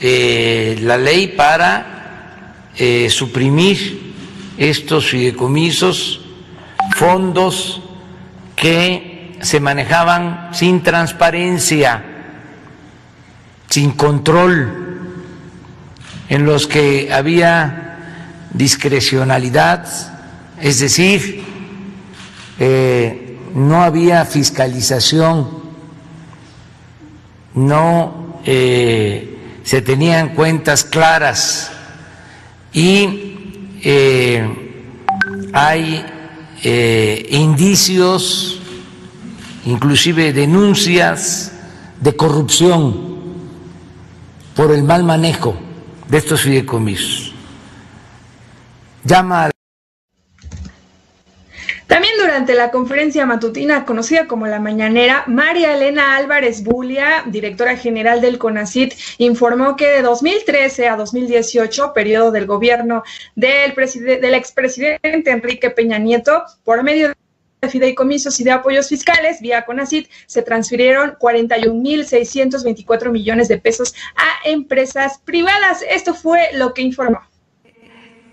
eh, 0.00 0.78
la 0.82 0.96
ley 0.96 1.34
para 1.36 2.54
eh, 2.76 3.10
suprimir 3.10 4.14
estos 4.56 5.10
fideicomisos, 5.10 6.20
fondos 6.94 7.82
que 8.54 9.36
se 9.42 9.58
manejaban 9.58 10.50
sin 10.52 10.84
transparencia, 10.84 12.04
sin 13.68 13.90
control, 13.92 14.86
en 16.28 16.44
los 16.44 16.68
que 16.68 17.12
había 17.12 18.46
discrecionalidad, 18.52 19.88
es 20.60 20.78
decir, 20.78 21.42
eh, 22.60 23.27
no 23.58 23.82
había 23.82 24.24
fiscalización, 24.24 25.48
no 27.54 28.40
eh, 28.44 29.60
se 29.64 29.82
tenían 29.82 30.30
cuentas 30.34 30.84
claras 30.84 31.70
y 32.72 33.76
eh, 33.82 34.84
hay 35.52 36.06
eh, 36.62 37.26
indicios, 37.30 38.60
inclusive 39.66 40.32
denuncias 40.32 41.52
de 42.00 42.16
corrupción 42.16 43.08
por 44.54 44.72
el 44.72 44.84
mal 44.84 45.04
manejo 45.04 45.56
de 46.08 46.18
estos 46.18 46.42
fideicomisos. 46.42 47.34
Llama 49.04 49.50
también 51.88 52.14
durante 52.20 52.54
la 52.54 52.70
conferencia 52.70 53.24
matutina 53.24 53.86
conocida 53.86 54.26
como 54.26 54.46
la 54.46 54.60
Mañanera, 54.60 55.24
María 55.26 55.74
Elena 55.74 56.16
Álvarez 56.16 56.62
Bulia, 56.62 57.24
directora 57.26 57.78
general 57.78 58.20
del 58.20 58.36
CONACIT, 58.36 58.92
informó 59.16 59.74
que 59.74 59.86
de 59.86 60.02
2013 60.02 60.86
a 60.86 60.96
2018, 60.96 61.94
periodo 61.94 62.30
del 62.30 62.44
gobierno 62.44 63.04
del, 63.34 63.74
del 63.74 64.34
expresidente 64.34 65.30
Enrique 65.30 65.70
Peña 65.70 65.98
Nieto, 65.98 66.42
por 66.62 66.82
medio 66.82 67.08
de 67.08 67.68
fideicomisos 67.70 68.38
y 68.38 68.44
de 68.44 68.50
apoyos 68.50 68.86
fiscales 68.88 69.40
vía 69.40 69.64
CONACIT 69.64 70.10
se 70.26 70.42
transfirieron 70.42 71.16
41.624 71.18 73.10
millones 73.10 73.48
de 73.48 73.56
pesos 73.56 73.94
a 74.14 74.46
empresas 74.46 75.22
privadas. 75.24 75.82
Esto 75.88 76.12
fue 76.12 76.50
lo 76.52 76.74
que 76.74 76.82
informó. 76.82 77.20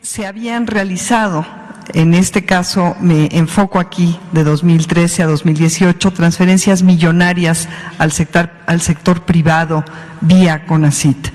Se 0.02 0.26
habían 0.26 0.68
realizado 0.68 1.46
en 1.94 2.14
este 2.14 2.46
caso 2.46 2.96
me 3.00 3.28
enfoco 3.32 3.80
aquí 3.80 4.20
de 4.32 4.44
2013 4.44 5.24
a 5.24 5.28
2018, 5.28 6.12
transferencias 6.12 6.84
millonarias 6.84 7.68
al 7.98 8.12
sector, 8.12 8.50
al 8.66 8.82
sector 8.82 9.22
privado 9.22 9.84
vía 10.22 10.66
CONACIT. 10.66 11.30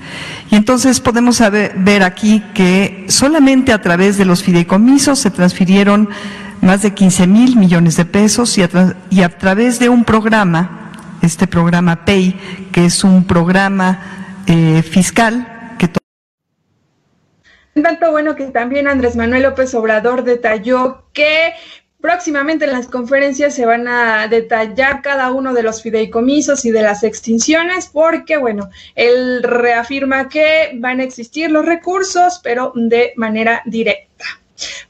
Y 0.49 0.55
entonces 0.55 0.99
podemos 0.99 1.41
ver 1.77 2.03
aquí 2.03 2.43
que 2.53 3.05
solamente 3.09 3.73
a 3.73 3.81
través 3.81 4.17
de 4.17 4.25
los 4.25 4.43
fideicomisos 4.43 5.19
se 5.19 5.31
transfirieron 5.31 6.09
más 6.61 6.81
de 6.81 6.93
15 6.93 7.27
mil 7.27 7.55
millones 7.55 7.97
de 7.97 8.05
pesos 8.05 8.57
y 8.57 8.63
a, 8.63 8.69
y 9.09 9.21
a 9.21 9.29
través 9.29 9.79
de 9.79 9.89
un 9.89 10.03
programa, 10.03 10.91
este 11.21 11.47
programa 11.47 12.05
PAY, 12.05 12.35
que 12.71 12.85
es 12.85 13.03
un 13.03 13.23
programa 13.23 13.99
eh, 14.47 14.83
fiscal 14.83 15.50
tanto 17.81 18.11
bueno 18.11 18.35
que 18.35 18.47
también 18.47 18.87
Andrés 18.87 19.15
Manuel 19.15 19.43
López 19.43 19.73
Obrador 19.75 20.23
detalló 20.23 21.03
que 21.13 21.53
próximamente 22.01 22.65
en 22.65 22.71
las 22.71 22.87
conferencias 22.87 23.53
se 23.53 23.65
van 23.65 23.87
a 23.87 24.27
detallar 24.27 25.01
cada 25.01 25.31
uno 25.31 25.53
de 25.53 25.63
los 25.63 25.81
fideicomisos 25.81 26.65
y 26.65 26.71
de 26.71 26.81
las 26.81 27.03
extinciones 27.03 27.87
porque, 27.87 28.37
bueno, 28.37 28.69
él 28.95 29.43
reafirma 29.43 30.27
que 30.27 30.71
van 30.75 30.99
a 30.99 31.03
existir 31.03 31.51
los 31.51 31.65
recursos, 31.65 32.41
pero 32.43 32.73
de 32.75 33.13
manera 33.15 33.61
directa. 33.65 34.25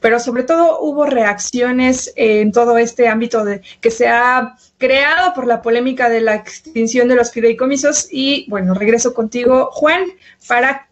pero 0.00 0.18
sobre 0.20 0.42
todo 0.42 0.80
hubo 0.80 1.06
reacciones 1.06 2.12
en 2.16 2.52
todo 2.52 2.76
este 2.76 3.08
ámbito 3.08 3.44
de, 3.44 3.62
que 3.80 3.90
se 3.90 4.08
ha 4.08 4.56
creado 4.78 5.32
por 5.34 5.46
la 5.46 5.62
polémica 5.62 6.08
de 6.08 6.20
la 6.20 6.34
extinción 6.34 7.08
de 7.08 7.14
los 7.14 7.30
fideicomisos 7.30 8.08
y 8.10 8.46
bueno, 8.48 8.74
regreso 8.74 9.14
contigo, 9.14 9.70
Juan, 9.72 10.04
para, 10.48 10.88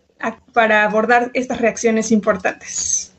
para 0.52 0.84
abordar 0.84 1.30
estas 1.34 1.60
reacciones 1.60 2.12
importantes. 2.12 3.12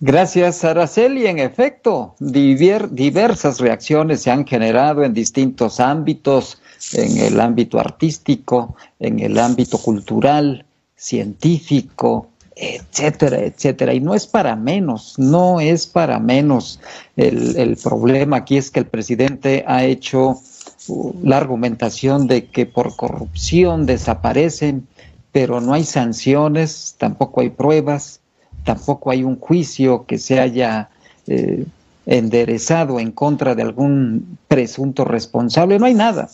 Gracias, 0.00 0.64
Araceli. 0.64 1.26
En 1.26 1.38
efecto, 1.38 2.16
diversas 2.18 3.60
reacciones 3.60 4.22
se 4.22 4.32
han 4.32 4.44
generado 4.44 5.04
en 5.04 5.14
distintos 5.14 5.78
ámbitos, 5.78 6.60
en 6.92 7.18
el 7.18 7.40
ámbito 7.40 7.78
artístico, 7.78 8.74
en 8.98 9.20
el 9.20 9.38
ámbito 9.38 9.78
cultural, 9.78 10.64
científico, 10.96 12.28
etcétera, 12.56 13.40
etcétera. 13.40 13.94
Y 13.94 14.00
no 14.00 14.14
es 14.14 14.26
para 14.26 14.56
menos, 14.56 15.14
no 15.18 15.60
es 15.60 15.86
para 15.86 16.18
menos. 16.18 16.80
El, 17.16 17.76
problema 17.82 18.38
aquí 18.38 18.56
es 18.56 18.70
que 18.70 18.80
el 18.80 18.86
presidente 18.86 19.64
ha 19.66 19.84
hecho 19.84 20.40
uh, 20.88 21.14
la 21.22 21.38
argumentación 21.38 22.26
de 22.26 22.46
que 22.46 22.66
por 22.66 22.96
corrupción 22.96 23.86
desaparecen, 23.86 24.86
pero 25.32 25.60
no 25.60 25.72
hay 25.72 25.84
sanciones, 25.84 26.94
tampoco 26.98 27.40
hay 27.40 27.50
pruebas, 27.50 28.20
tampoco 28.64 29.10
hay 29.10 29.24
un 29.24 29.38
juicio 29.38 30.04
que 30.06 30.18
se 30.18 30.38
haya 30.38 30.90
eh, 31.26 31.64
enderezado 32.06 33.00
en 33.00 33.12
contra 33.12 33.54
de 33.54 33.62
algún 33.62 34.38
presunto 34.46 35.04
responsable, 35.04 35.78
no 35.78 35.86
hay 35.86 35.94
nada. 35.94 36.28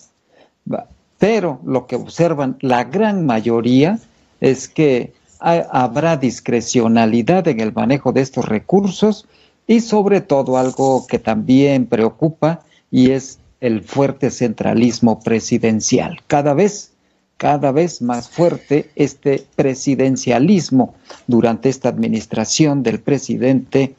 Pero 1.19 1.61
lo 1.65 1.87
que 1.87 1.97
observan 1.97 2.57
la 2.61 2.85
gran 2.85 3.25
mayoría 3.27 3.99
es 4.41 4.69
que 4.69 5.13
habrá 5.41 6.17
discrecionalidad 6.17 7.47
en 7.49 7.61
el 7.61 7.73
manejo 7.73 8.13
de 8.13 8.21
estos 8.21 8.47
recursos 8.47 9.27
y 9.67 9.81
sobre 9.81 10.21
todo 10.21 10.59
algo 10.59 11.07
que 11.07 11.19
también 11.19 11.87
preocupa 11.87 12.61
y 12.91 13.11
es 13.11 13.39
el 13.61 13.83
fuerte 13.83 14.31
centralismo 14.31 15.21
presidencial. 15.21 16.21
Cada 16.27 16.55
vez, 16.55 16.93
cada 17.39 17.73
vez 17.73 18.03
más 18.03 18.29
fuerte 18.29 18.91
este 18.97 19.47
presidencialismo 19.57 20.95
durante 21.27 21.71
esta 21.71 21.89
administración 21.89 22.83
del 22.83 23.01
presidente 23.01 23.95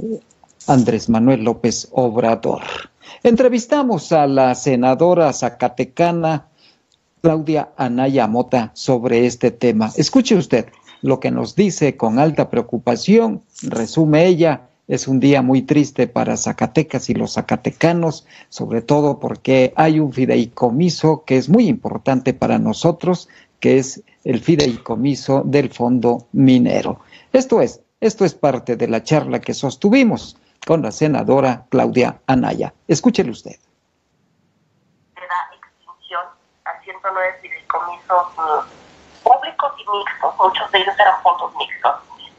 eh, 0.00 0.20
Andrés 0.66 1.08
Manuel 1.08 1.42
López 1.42 1.88
Obrador. 1.90 2.62
Entrevistamos 3.22 4.12
a 4.12 4.26
la 4.26 4.54
senadora 4.54 5.32
zacatecana 5.32 6.46
Claudia 7.20 7.70
Anaya 7.76 8.28
Mota 8.28 8.70
sobre 8.74 9.26
este 9.26 9.50
tema. 9.50 9.90
Escuche 9.96 10.36
usted 10.36 10.66
lo 11.02 11.18
que 11.20 11.30
nos 11.30 11.56
dice 11.56 11.96
con 11.96 12.18
alta 12.18 12.48
preocupación, 12.48 13.42
resume 13.62 14.26
ella, 14.26 14.67
es 14.88 15.06
un 15.06 15.20
día 15.20 15.42
muy 15.42 15.62
triste 15.62 16.08
para 16.08 16.36
Zacatecas 16.36 17.10
y 17.10 17.14
los 17.14 17.34
zacatecanos, 17.34 18.26
sobre 18.48 18.82
todo 18.82 19.20
porque 19.20 19.72
hay 19.76 20.00
un 20.00 20.12
fideicomiso 20.12 21.24
que 21.24 21.36
es 21.36 21.48
muy 21.48 21.68
importante 21.68 22.34
para 22.34 22.58
nosotros, 22.58 23.28
que 23.60 23.78
es 23.78 24.02
el 24.24 24.40
fideicomiso 24.40 25.42
del 25.44 25.70
fondo 25.70 26.26
minero. 26.32 27.00
Esto 27.32 27.60
es, 27.60 27.82
esto 28.00 28.24
es 28.24 28.34
parte 28.34 28.76
de 28.76 28.88
la 28.88 29.02
charla 29.02 29.40
que 29.40 29.54
sostuvimos 29.54 30.38
con 30.66 30.82
la 30.82 30.90
senadora 30.90 31.66
Claudia 31.68 32.20
Anaya. 32.26 32.72
Escúchele 32.88 33.30
usted. 33.30 33.56
109 36.84 37.38
fideicomisos 37.42 38.26
públicos 39.22 39.72
y 39.78 39.90
mixtos, 39.90 40.34
muchos 40.38 40.70
de 40.72 40.78
ellos 40.78 40.94
eran 40.98 41.22
fondos 41.22 41.52
mixtos. 41.56 41.94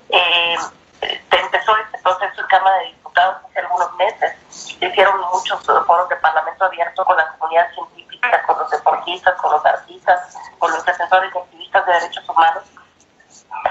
Eh, 0.10 0.56
empezó 1.02 1.78
este 1.78 1.98
proceso 2.00 2.42
en 2.42 2.48
Cámara 2.48 2.78
de 2.78 2.86
Diputados 2.86 3.38
hace 3.46 3.60
algunos 3.60 3.96
meses. 3.96 4.36
Hicieron 4.80 5.20
muchos 5.34 5.64
foros 5.64 6.10
de 6.10 6.16
Parlamento 6.18 6.66
abierto 6.66 7.06
con 7.06 7.18
la 7.18 7.28
comunidad 7.34 7.72
científica, 7.74 8.44
con 8.44 8.60
los 8.60 8.70
deportistas, 8.70 9.36
con 9.36 9.52
los 9.52 9.66
artistas, 9.66 10.38
con 10.58 10.72
los 10.72 10.86
defensores 10.86 11.32
y 11.34 11.38
activistas 11.38 11.86
de 11.86 11.94
derechos 11.94 12.30
humanos. 12.30 12.64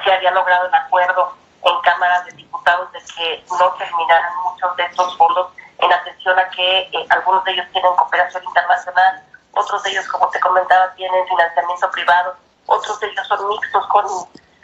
Se 0.05 0.13
había 0.13 0.31
logrado 0.31 0.69
un 0.69 0.75
acuerdo 0.75 1.35
en 1.65 1.81
Cámara 1.81 2.23
de 2.23 2.33
Diputados 2.33 2.93
de 2.93 3.01
que 3.01 3.45
no 3.59 3.71
terminaran 3.73 4.33
muchos 4.45 4.77
de 4.77 4.85
estos 4.85 5.17
fondos 5.17 5.49
en 5.79 5.93
atención 5.93 6.39
a 6.39 6.49
que 6.51 6.81
eh, 6.81 7.07
algunos 7.11 7.45
de 7.45 7.53
ellos 7.53 7.67
tienen 7.73 7.95
cooperación 7.97 8.43
internacional, 8.45 9.23
otros 9.53 9.83
de 9.83 9.91
ellos, 9.91 10.07
como 10.09 10.29
te 10.31 10.41
comentaba, 10.41 10.93
tienen 10.95 11.27
financiamiento 11.27 11.91
privado, 11.91 12.37
otros 12.67 12.99
de 13.01 13.09
ellos 13.09 13.27
son 13.27 13.49
mixtos 13.49 13.87
con 13.89 14.05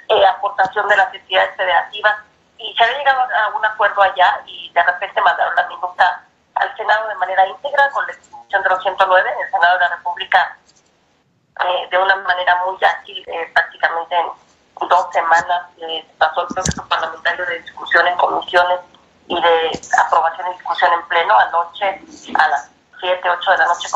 eh, 0.09 0.27
aportación 0.27 0.89
de 0.89 0.97
las 0.97 1.13
entidades 1.15 1.57
federativas. 1.57 2.17
Y 2.65 2.75
se 2.75 2.83
había 2.83 2.99
llegado 2.99 3.21
a 3.21 3.49
un 3.57 3.65
acuerdo 3.65 4.03
allá 4.03 4.41
y 4.47 4.71
de 4.73 4.83
repente 4.83 5.21
mandaron 5.21 5.55
la 5.55 5.69
minuta 5.69 6.25
al 6.55 6.77
Senado 6.77 7.09
de 7.09 7.15
manera 7.17 7.47
íntegra 7.47 7.91
con 7.91 8.07
la 8.07 8.13
extinción 8.13 8.63
de 8.63 8.69
los 8.71 8.83
109 8.83 9.31
en 9.31 9.45
el 9.45 9.51
Senado 9.51 9.75
de 9.75 9.81
la 9.81 9.97
República 9.97 10.57
eh, 11.61 11.89
de 11.91 11.99
una 11.99 12.17
manera 12.17 12.65
muy 12.65 12.77
ágil, 12.83 13.23
eh, 13.29 13.51
prácticamente 13.53 14.17
en 14.17 14.89
dos 14.89 15.07
semanas 15.13 15.69
pasó 16.19 16.43
el 16.43 16.55
proceso 16.55 16.89
parlamentario 16.89 17.45
de 17.47 17.61
discusión 17.61 18.07
en 18.07 18.17
comisiones 18.17 18.81
y 19.29 19.41
de 19.41 19.81
aprobación 19.99 20.49
y 20.49 20.55
discusión 20.55 20.93
en 20.95 21.03
pleno 21.09 21.39
anoche 21.39 22.01
a 22.39 22.49
las 22.49 22.71
7, 22.99 23.31
8 23.31 23.51
de 23.51 23.59
la 23.59 23.67
noche. 23.67 23.89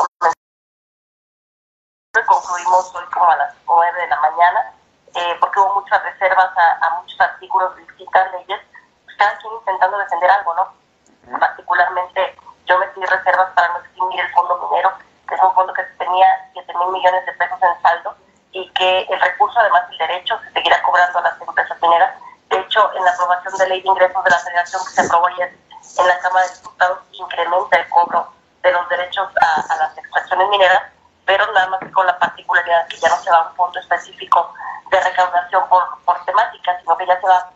Concluimos 2.25 2.95
hoy 2.95 3.05
como 3.11 3.29
a 3.29 3.35
las 3.35 3.55
9 3.65 4.01
de 4.01 4.07
la 4.07 4.19
mañana, 4.21 4.73
eh, 5.19 5.35
porque 5.39 5.59
hubo 5.59 5.81
muchas 5.81 6.01
reservas 6.03 6.49
a, 6.55 7.01
muchos 7.01 7.19
artículos 7.19 7.75
de 7.75 7.81
distintas 7.81 8.31
leyes, 8.31 8.61
pues 9.03 9.17
cada 9.17 9.37
quien 9.37 9.53
intentando 9.53 9.97
defender 9.97 10.31
algo, 10.31 10.53
¿no? 10.55 11.39
Particularmente 11.39 12.35
yo 12.65 12.77
metí 12.79 13.03
reservas 13.05 13.51
para 13.53 13.67
no 13.69 13.79
extinguir 13.79 14.21
el 14.21 14.31
fondo 14.31 14.69
minero, 14.69 14.93
que 15.27 15.35
es 15.35 15.41
un 15.41 15.53
fondo 15.53 15.73
que 15.73 15.83
tenía 15.97 16.49
7 16.53 16.73
mil 16.77 16.87
millones 16.93 17.25
de 17.25 17.33
pesos 17.33 17.59
en 17.61 17.81
saldo 17.81 18.15
y 18.53 18.69
que 18.71 19.01
el 19.09 19.19
recurso, 19.19 19.59
además 19.59 19.89
del 19.89 19.97
derecho, 19.97 20.39
se 20.39 20.51
seguirá 20.53 20.81
cobrando 20.83 21.19
a 21.19 21.23
las 21.23 21.41
empresas 21.41 21.81
mineras. 21.81 22.15
De 22.49 22.59
hecho, 22.59 22.89
en 22.95 23.03
la 23.03 23.11
aprobación 23.11 23.57
de 23.57 23.67
ley 23.67 23.81
de 23.81 23.89
ingresos 23.89 24.23
de 24.23 24.29
la 24.29 24.39
federación 24.39 24.81
que 24.85 24.91
se 24.91 25.01
aprobó 25.01 25.27
ayer 25.27 25.53
en 25.97 26.07
la 26.07 26.19
Cámara 26.19 26.47
de 26.47 26.55
Diputados, 26.55 26.99
incrementa 27.11 27.77
el 27.77 27.89
cobro 27.89 28.31
de 28.63 28.71
los 28.71 28.87
derechos 28.87 29.27
a, 29.41 29.73
a 29.73 29.77
las 29.77 29.97
extracciones 29.97 30.47
mineras 30.49 30.83
pero 31.29 31.45
nada 31.51 31.67
más 31.67 31.79
con 31.93 32.07
la 32.07 32.17
particularidad 32.17 32.87
que 32.87 32.97
ya 32.97 33.07
no 33.07 33.15
se 33.17 33.29
va 33.29 33.37
a 33.37 33.49
un 33.49 33.55
fondo 33.55 33.79
específico 33.79 34.51
de 34.89 34.99
recaudación 35.01 35.67
por, 35.69 35.83
por 36.03 36.25
temática, 36.25 36.79
sino 36.79 36.97
que 36.97 37.05
ya 37.05 37.19
se 37.19 37.27
va 37.27 37.49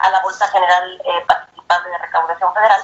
a 0.00 0.10
la 0.10 0.20
Bolsa 0.22 0.46
General 0.48 1.00
eh, 1.04 1.24
de 1.68 1.98
Recaudación 1.98 2.54
Federal, 2.54 2.80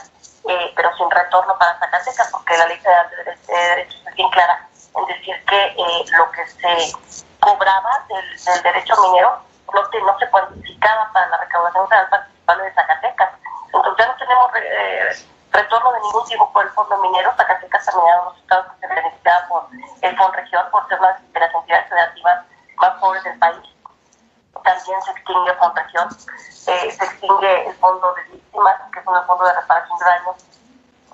eh, 0.48 0.72
pero 0.76 0.94
sin 0.96 1.10
retorno 1.10 1.56
para 1.58 1.78
Zacatecas, 1.78 2.30
porque 2.30 2.56
la 2.58 2.66
Ley 2.66 2.78
Federal 2.78 3.08
de, 3.10 3.54
Derechos 3.54 4.02
es 4.06 4.14
bien 4.14 4.28
clara 4.30 4.66
en 4.96 5.06
decir 5.06 5.44
que 5.46 5.66
eh, 5.66 6.04
lo 6.16 6.30
que 6.30 6.46
se 6.46 6.92
cobraba 7.40 8.04
del, 8.08 8.62
derecho 8.62 8.94
minero 9.02 9.38
no, 9.72 9.82
no 9.82 10.18
se 10.18 10.30
cuantificaba 10.30 11.10
para 11.12 11.28
la 11.28 11.36
recaudación 11.38 11.88
federal 11.88 12.08
participable 12.10 12.64
de 12.64 12.74
Zacatecas. 12.74 13.30
Entonces 13.66 13.94
ya 13.98 14.06
no 14.06 14.16
tenemos 14.16 14.50
retorno 15.50 15.92
de 15.92 16.00
ningún 16.00 16.24
tipo 16.26 16.52
por 16.52 16.64
el 16.64 16.70
fondo 16.72 16.96
minero. 16.98 17.32
Zacatecas 17.36 17.84
también 17.86 18.08
era 18.08 18.24
los 18.24 18.36
estados 18.36 18.66
que 18.72 18.86
se 18.86 18.94
beneficiaban 18.94 19.48
por 19.48 19.68
el 20.02 20.16
fondo 20.16 20.32
región, 20.32 20.64
por 20.70 20.88
ser 20.88 20.98
una 21.00 21.18
de 21.32 21.40
las 21.40 21.54
entidades 21.54 21.88
federativas 21.88 22.44
más 22.76 22.90
pobres 23.00 23.24
del 23.24 23.38
país. 23.38 23.62
También 24.62 25.02
se 25.02 25.10
extingue 25.10 25.52
región, 25.74 26.08
eh, 26.66 26.90
se 26.90 27.04
extingue 27.04 27.68
el 27.68 27.74
fondo 27.76 28.14
de 28.14 28.22
víctimas, 28.32 28.76
que 28.92 29.00
es 29.00 29.06
un 29.06 29.26
fondo 29.26 29.44
de 29.44 29.54
reparación 29.54 29.98
de 29.98 30.04
daños, 30.04 30.36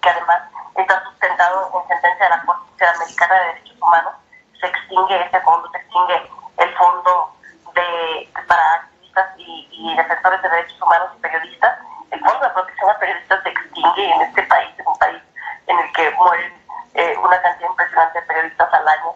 que 0.00 0.08
además 0.08 0.42
está 0.76 1.04
sustentado 1.04 1.82
en 1.82 1.88
sentencia 1.88 2.24
de 2.24 2.30
la 2.30 2.42
Corte 2.44 2.70
Interamericana 2.72 3.34
de 3.34 3.46
Derechos 3.46 3.76
Humanos. 3.80 4.12
Se 4.60 4.66
extingue 4.66 5.24
ese 5.24 5.40
fondo, 5.40 5.70
se 5.72 5.78
extingue 5.78 6.30
el 6.58 6.76
fondo 6.76 7.34
de, 7.74 8.32
para 8.46 8.74
activistas 8.74 9.30
y, 9.38 9.68
y 9.72 9.96
defensores 9.96 10.42
de 10.42 10.48
derechos 10.48 10.80
humanos 10.82 11.10
y 11.16 11.20
periodistas 11.20 11.78
el 12.10 12.20
Fondo 12.20 12.40
de 12.40 12.50
Protección 12.50 12.90
a 12.90 12.98
Periodistas 12.98 13.42
se 13.42 13.48
extingue 13.50 14.10
en 14.10 14.20
este 14.22 14.42
país, 14.44 14.70
en 14.78 14.86
un 14.86 14.98
país 14.98 15.22
en 15.66 15.78
el 15.78 15.92
que 15.92 16.10
mueren 16.12 16.52
eh, 16.94 17.16
una 17.22 17.40
cantidad 17.40 17.70
impresionante 17.70 18.20
de 18.20 18.26
periodistas 18.26 18.72
al 18.72 18.88
año. 18.88 19.14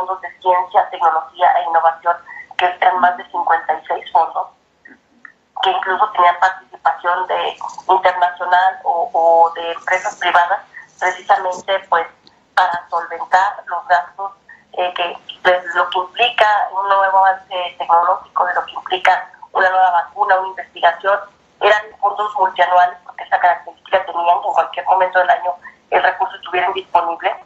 Fondos 0.00 0.20
de 0.22 0.30
ciencia, 0.40 0.88
tecnología 0.88 1.52
e 1.58 1.64
innovación, 1.64 2.16
que 2.56 2.64
eran 2.64 3.00
más 3.00 3.14
de 3.18 3.24
56 3.26 4.12
fondos, 4.12 4.46
que 5.62 5.70
incluso 5.70 6.08
tenían 6.12 6.40
participación 6.40 7.26
de 7.26 7.56
internacional 7.86 8.78
o, 8.84 9.52
de 9.54 9.72
empresas 9.72 10.16
privadas, 10.16 10.60
precisamente 10.98 11.78
pues 11.90 12.06
para 12.54 12.88
solventar 12.88 13.62
los 13.66 13.86
gastos 13.88 14.32
eh, 14.72 14.90
que 14.94 15.18
pues, 15.42 15.62
lo 15.74 15.90
que 15.90 15.98
implica 15.98 16.68
un 16.72 16.88
nuevo 16.88 17.18
avance 17.18 17.76
tecnológico, 17.76 18.46
de 18.46 18.54
lo 18.54 18.64
que 18.64 18.72
implica 18.72 19.30
una 19.52 19.68
nueva 19.68 19.90
vacuna, 19.90 20.40
una 20.40 20.48
investigación. 20.48 21.20
Eran 21.60 21.82
fondos 22.00 22.34
multianuales 22.38 22.96
porque 23.04 23.24
esa 23.24 23.38
característica 23.38 24.06
tenían 24.06 24.40
que 24.40 24.48
en 24.48 24.54
cualquier 24.54 24.86
momento 24.86 25.18
del 25.18 25.28
año 25.28 25.54
el 25.90 26.02
recurso 26.02 26.36
estuviera 26.36 26.72
disponible, 26.72 27.36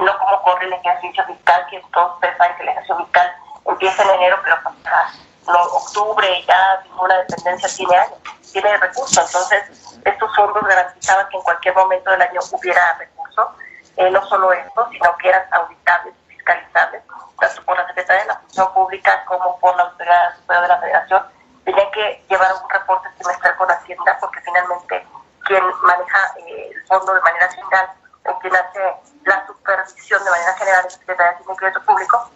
no 0.00 0.18
como 0.18 0.42
corre 0.42 0.66
el 0.66 0.72
ejercicio 0.74 1.24
fiscal, 1.24 1.66
que 1.70 1.81
todos 1.92 2.14
ustedes 2.14 2.36
saben 2.36 2.56
que 2.56 2.62
el 2.62 2.68
ejercicio 2.70 2.96
fiscal 2.98 3.36
empieza 3.66 4.02
en 4.02 4.10
enero, 4.10 4.38
pero 4.42 4.56
para 4.62 5.12
no, 5.46 5.62
octubre, 5.62 6.44
ya 6.46 6.82
ninguna 6.84 7.16
dependencia 7.18 7.68
tiene 7.76 7.96
año, 7.96 8.14
tiene 8.52 8.76
recursos. 8.78 9.26
Entonces, 9.26 9.98
estos 10.04 10.36
fondos 10.36 10.62
garantizaban 10.64 11.28
que 11.28 11.36
en 11.36 11.42
cualquier 11.42 11.74
momento 11.74 12.10
del 12.10 12.22
año 12.22 12.40
hubiera 12.52 12.94
recursos. 12.98 13.48
Eh, 13.96 14.10
no 14.10 14.24
solo 14.26 14.52
esto, 14.52 14.88
sino 14.90 15.16
que 15.18 15.28
eran 15.28 15.44
auditables, 15.52 16.14
fiscalizables, 16.26 17.02
tanto 17.38 17.62
por 17.64 17.76
la 17.76 17.86
Secretaría 17.88 18.22
de 18.22 18.28
la 18.28 18.38
Función 18.38 18.72
Pública 18.72 19.24
como 19.26 19.58
por 19.58 19.76
la 19.76 19.82
Autoridad 19.82 20.36
Superior 20.36 20.62
de 20.62 20.68
la 20.68 20.80
Federación. 20.80 21.22
Tenían 21.64 21.90
que 21.90 22.24
llevar 22.28 22.54
un 22.54 22.70
reporte 22.70 23.08
trimestral 23.18 23.56
con 23.56 23.70
Hacienda, 23.70 24.16
porque 24.18 24.40
finalmente 24.40 25.06
quien 25.46 25.62
maneja 25.82 26.34
eh, 26.38 26.70
el 26.74 26.86
fondo 26.86 27.12
de 27.12 27.20
manera 27.20 27.48
general 27.50 27.90
o 28.24 28.38
quien 28.38 28.54
hace 28.56 28.80
la 29.24 29.46
supervisión 29.46 30.24
de 30.24 30.30
manera 30.30 30.54
general 30.54 30.86
es 30.86 30.92
la 30.92 30.98
Secretaría 30.98 31.38
de 31.38 31.56
Crédito 31.56 31.82
Público, 31.82 32.30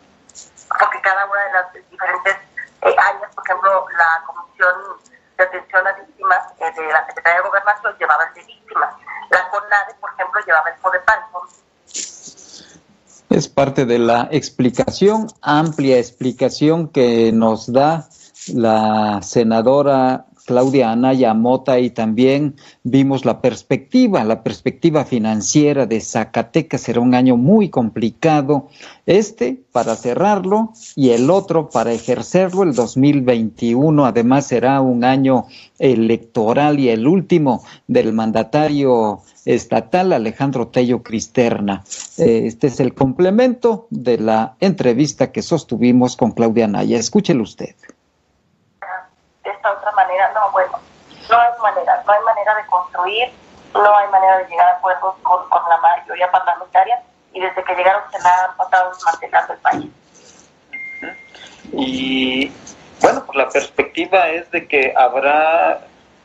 porque 0.78 1.00
cada 1.00 1.24
una 1.26 1.40
de 1.42 1.52
las 1.52 1.72
diferentes 1.90 2.36
eh, 2.82 2.96
áreas, 2.98 3.34
por 3.34 3.44
ejemplo, 3.46 3.86
la 3.96 4.22
Comisión 4.26 4.74
de 5.36 5.44
Atención 5.44 5.86
a 5.86 5.92
Víctimas 5.92 6.52
eh, 6.58 6.72
de 6.72 6.92
la 6.92 7.06
Secretaría 7.06 7.40
de 7.40 7.48
Gobernación 7.48 7.96
llevaba 7.98 8.24
el 8.24 8.34
de 8.34 8.42
víctimas, 8.44 8.94
la 9.30 9.48
CONADE, 9.48 9.94
por 10.00 10.12
ejemplo, 10.12 10.40
llevaba 10.46 10.70
el 10.70 10.76
FODEPAL. 10.76 11.24
Es 13.30 13.45
parte 13.56 13.86
de 13.86 13.98
la 13.98 14.28
explicación, 14.32 15.28
amplia 15.40 15.96
explicación 15.96 16.88
que 16.88 17.32
nos 17.32 17.72
da 17.72 18.06
la 18.52 19.22
senadora 19.22 20.26
Claudia 20.46 20.92
Anaya 20.92 21.34
Mota 21.34 21.78
y 21.80 21.90
también 21.90 22.54
vimos 22.84 23.24
la 23.24 23.40
perspectiva, 23.40 24.24
la 24.24 24.42
perspectiva 24.42 25.04
financiera 25.04 25.86
de 25.86 26.00
Zacatecas. 26.00 26.82
Será 26.82 27.00
un 27.00 27.14
año 27.14 27.36
muy 27.36 27.68
complicado, 27.68 28.68
este 29.06 29.60
para 29.72 29.96
cerrarlo 29.96 30.72
y 30.94 31.10
el 31.10 31.30
otro 31.30 31.68
para 31.68 31.92
ejercerlo, 31.92 32.62
el 32.62 32.74
2021. 32.74 34.06
Además 34.06 34.46
será 34.46 34.80
un 34.80 35.04
año 35.04 35.46
electoral 35.78 36.78
y 36.78 36.88
el 36.88 37.06
último 37.06 37.62
del 37.88 38.12
mandatario 38.12 39.22
estatal 39.44 40.12
Alejandro 40.12 40.68
Tello 40.68 41.02
Cristerna. 41.02 41.84
Eh, 42.18 42.42
este 42.46 42.68
es 42.68 42.80
el 42.80 42.94
complemento 42.94 43.86
de 43.90 44.18
la 44.18 44.56
entrevista 44.60 45.32
que 45.32 45.42
sostuvimos 45.42 46.16
con 46.16 46.30
Claudia 46.30 46.66
Anaya. 46.66 46.98
Escúchelo 46.98 47.42
usted 47.42 47.74
esta 49.50 49.72
otra 49.72 49.92
manera, 49.92 50.30
no, 50.34 50.50
bueno, 50.50 50.78
no 51.30 51.40
hay 51.40 51.50
manera, 51.62 52.02
no 52.06 52.12
hay 52.12 52.22
manera 52.24 52.54
de 52.54 52.66
construir, 52.66 53.28
no 53.74 53.96
hay 53.96 54.08
manera 54.08 54.38
de 54.38 54.48
llegar 54.48 54.68
a 54.68 54.72
acuerdos 54.72 55.14
con, 55.22 55.48
con 55.48 55.62
la 55.68 55.76
mayoría 55.78 56.30
parlamentaria 56.30 57.02
y 57.32 57.40
desde 57.40 57.62
que 57.62 57.74
llegaron 57.74 58.02
se 58.10 58.18
la 58.20 58.44
han 58.44 58.56
pasado 58.56 58.90
desmantelando 58.90 59.52
el 59.52 59.58
país. 59.60 59.90
Y 61.72 62.52
bueno, 63.00 63.24
pues 63.26 63.36
la 63.36 63.48
perspectiva 63.48 64.28
es 64.28 64.50
de 64.50 64.66
que 64.66 64.94
habrá 64.96 65.80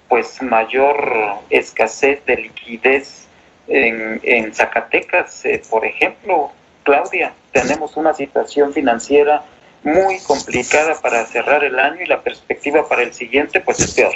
pues 0.07 0.41
mayor 0.41 1.39
escasez 1.49 2.23
de 2.25 2.35
liquidez 2.35 3.27
en, 3.67 4.19
en 4.23 4.53
Zacatecas, 4.53 5.45
eh, 5.45 5.61
por 5.69 5.85
ejemplo, 5.85 6.51
Claudia, 6.83 7.33
tenemos 7.51 7.95
una 7.95 8.13
situación 8.13 8.73
financiera 8.73 9.43
muy 9.83 10.19
complicada 10.23 10.99
para 11.01 11.25
cerrar 11.25 11.63
el 11.63 11.79
año 11.79 12.01
y 12.01 12.05
la 12.05 12.21
perspectiva 12.21 12.87
para 12.87 13.03
el 13.03 13.13
siguiente 13.13 13.61
pues 13.61 13.79
es 13.79 13.93
peor. 13.93 14.13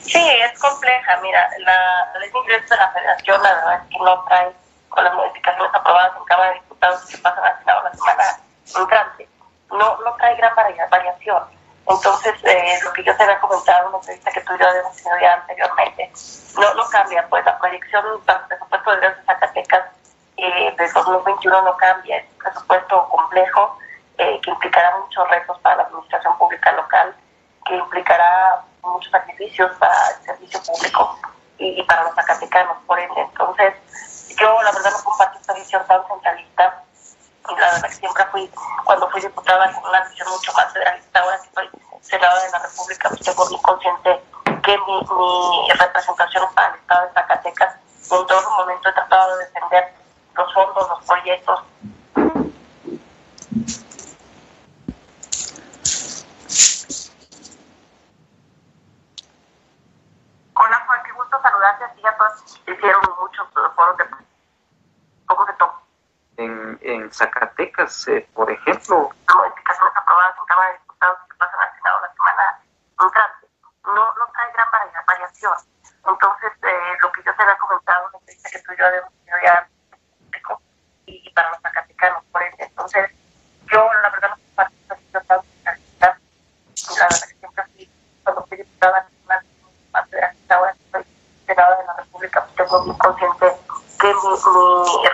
Sí, 0.00 0.18
es 0.20 0.58
compleja. 0.58 1.18
Mira, 1.22 1.48
la 1.58 2.18
ley 2.18 2.30
de 2.30 2.38
ingresos 2.38 2.70
de 2.70 2.76
la 2.76 2.90
federación 2.92 3.42
la 3.42 3.54
verdad 3.54 3.82
es 3.82 3.88
que 3.88 4.04
no 4.04 4.24
trae, 4.24 4.52
con 4.88 5.04
las 5.04 5.14
modificaciones 5.14 5.74
aprobadas 5.74 6.12
en 6.18 6.24
Cámara 6.24 6.50
de 6.50 6.54
Diputados 6.56 7.06
que 7.06 7.18
pasan 7.18 7.44
al 7.44 7.58
Senado 7.58 7.82
la 7.84 7.92
semana 7.94 8.40
entrante, 8.76 9.28
no, 9.70 9.96
no 9.98 10.14
trae 10.16 10.36
gran 10.36 10.54
variación. 10.90 11.42
Entonces, 11.88 12.34
eh, 12.44 12.78
lo 12.84 12.92
que 12.92 13.02
yo 13.02 13.16
te 13.16 13.22
había 13.22 13.40
comentado 13.40 13.82
en 13.82 13.88
una 13.88 13.98
entrevista 13.98 14.30
que 14.30 14.40
tú 14.42 14.54
y 14.54 14.58
yo 14.58 14.68
habíamos 14.68 14.96
tenido 14.96 15.20
ya 15.20 15.34
anteriormente, 15.34 16.12
no, 16.54 16.74
no 16.74 16.84
cambia, 16.90 17.26
pues 17.28 17.44
la 17.44 17.58
proyección 17.58 18.04
para 18.24 18.40
el 18.40 18.46
presupuesto 18.46 18.90
de 18.90 18.96
ingresos 18.96 19.18
de 19.18 19.24
Zacatecas 19.24 19.84
eh, 20.42 20.74
del 20.76 20.92
2021 20.92 21.62
no 21.62 21.76
cambia, 21.76 22.16
es 22.16 22.24
un 22.32 22.38
presupuesto 22.38 23.08
complejo 23.08 23.78
eh, 24.18 24.40
que 24.42 24.50
implicará 24.50 24.98
muchos 24.98 25.28
retos 25.30 25.56
para 25.60 25.76
la 25.76 25.82
administración 25.84 26.36
pública 26.36 26.72
local, 26.72 27.14
que 27.64 27.76
implicará 27.76 28.60
muchos 28.82 29.12
sacrificios 29.12 29.70
para 29.78 29.94
el 30.10 30.24
servicio 30.24 30.60
público 30.62 31.16
y, 31.58 31.80
para 31.84 32.02
los 32.02 32.14
zacatecanos, 32.16 32.76
por 32.88 32.98
ende. 32.98 33.20
Entonces, 33.20 33.74
yo 34.36 34.62
la 34.62 34.72
verdad 34.72 34.90
no 34.90 35.04
comparto 35.04 35.38
esta 35.38 35.54
visión 35.54 35.86
tan 35.86 36.04
centralista 36.08 36.82
y 37.48 37.54
la 37.54 37.72
verdad 37.72 37.88
que 37.88 37.94
siempre 37.94 38.24
fui, 38.32 38.50
cuando 38.84 39.08
fui 39.10 39.20
diputada, 39.20 39.72
con 39.72 39.88
una 39.90 40.00
visión 40.08 40.28
mucho 40.28 40.52
más 40.54 40.72
federalista, 40.72 41.20
ahora 41.20 41.38
que 41.40 41.50
soy 41.54 41.70
senadora 42.00 42.42
de 42.42 42.50
la 42.50 42.58
República, 42.58 43.08
pues 43.10 43.20
tengo 43.20 43.46
muy 43.46 43.62
consciente 43.62 44.20
que 44.64 44.78
mi, 44.78 45.00
mi 45.02 45.70
representación 45.78 46.52
para 46.54 46.74
el 46.74 46.80
Estado 46.80 47.06
de 47.06 47.12
Zacatecas 47.12 47.76
en 48.10 48.26
todo 48.26 48.50
momento 48.50 48.88
he 48.88 48.92
tratado 48.92 49.36
de 49.36 49.44
defender 49.46 50.01
los 50.36 50.54
fondos, 50.54 50.88
los 50.88 51.06
proyectos. 51.06 51.62
Hola 60.54 60.84
Juan, 60.86 61.02
qué 61.04 61.12
gusto 61.12 61.40
saludarte 61.42 61.84
a 61.84 61.92
ti 61.94 62.06
a 62.06 62.16
todos. 62.16 62.60
Hicieron 62.66 63.02
muchos 63.20 63.48
foros 63.76 63.96
de 63.96 64.04
¿Cómo 65.26 65.46
se 65.46 65.52
toma? 65.54 65.80
En, 66.36 66.78
en 66.82 67.12
Zacatecas, 67.12 68.08
eh, 68.08 68.28
por 68.34 68.50
ejemplo. 68.50 69.10
Modificaciones 69.34 69.96
aprobadas 69.96 70.36
en 70.38 70.44
Cámara 70.46 70.68
de 70.68 70.78
Diputados 70.78 71.18
que 71.28 71.36
pasan 71.36 71.60
al 71.60 71.74
Senado 71.76 72.00
la 72.00 72.12
semana 72.12 72.60
entrante. 73.00 73.46
No, 73.84 74.14
no 74.14 74.26
trae 74.32 74.52
gran 74.52 74.68
variación. 75.06 75.54
Entonces, 76.06 76.52
eh, 76.62 76.96
lo 77.00 77.12
que 77.12 77.22
yo 77.22 77.34
te 77.34 77.42
había 77.42 77.56
comentado 77.58 78.06
en 78.06 78.12
la 78.12 78.18
entrevista 78.18 78.50
que 78.50 78.58
tú 78.60 78.72
y 78.72 78.76
yo 78.76 78.86
habíamos 78.86 79.12
ya 79.42 79.68
y, 81.06 81.30
para 81.30 81.50
los 81.50 81.60
zacatecanos, 81.60 82.24
por 82.30 82.42
ende. 82.42 82.64
Entonces, 82.64 83.10
yo 83.70 83.88
la 84.02 84.10
verdad 84.10 84.30
no 84.30 84.36
comparto 84.36 84.74
esta 84.82 84.96
situación 84.96 85.44
tan 85.64 85.80
La 85.98 87.08
verdad 87.08 87.28
que 87.28 87.34
siempre 87.38 87.64
así, 87.64 87.90
cuando 88.22 88.46
fui 88.46 88.56
diputada 88.56 89.02
nacional, 89.02 89.44
más 89.92 90.08
federalista, 90.08 90.54
ahora 90.54 90.72
que 90.72 90.90
soy 90.90 91.06
senadora 91.46 91.78
de 91.78 91.86
la 91.86 91.94
República, 91.94 92.44
pues 92.44 92.54
tengo 92.54 92.84
muy 92.84 92.98
consciente 92.98 93.46
que 94.00 94.08
mi, 94.08 95.02
mi 95.02 95.08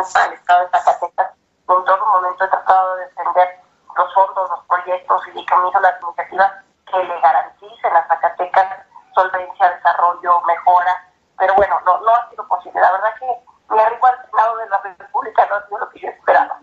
representación 0.00 0.12
para 0.12 0.26
el 0.26 0.32
Estado 0.34 0.64
de 0.64 0.70
Zacatecas, 0.70 1.30
en 1.68 1.84
todo 1.84 2.06
momento 2.06 2.44
he 2.44 2.48
tratado 2.48 2.96
de 2.96 3.04
defender 3.06 3.60
los 3.96 4.14
fondos, 4.14 4.50
los 4.50 4.64
proyectos 4.66 5.22
y 5.34 5.44
camino 5.46 5.80
las 5.80 6.02
iniciativas 6.02 6.52
que 6.90 7.04
le 7.04 7.20
garanticen 7.20 7.96
a 7.96 8.08
Zacatecas 8.08 8.86
solvencia, 9.14 9.70
desarrollo, 9.70 10.40
mejora. 10.42 11.04
Pero 11.38 11.54
bueno, 11.54 11.80
no, 11.84 12.00
no 12.00 12.14
ha 12.14 12.30
sido 12.30 12.46
posible. 12.46 12.80
La 12.80 12.92
verdad 12.92 13.14
que 13.18 13.74
me 13.74 13.82
arriba 13.82 14.08
al 14.08 14.30
Senado 14.30 14.56
de 14.56 14.68
la 14.68 14.78
República 14.98 15.46
no 15.46 15.56
ha 15.56 15.66
sido 15.66 15.78
lo 15.78 15.90
que 15.90 16.00
yo 16.00 16.08
esperaba. 16.08 16.60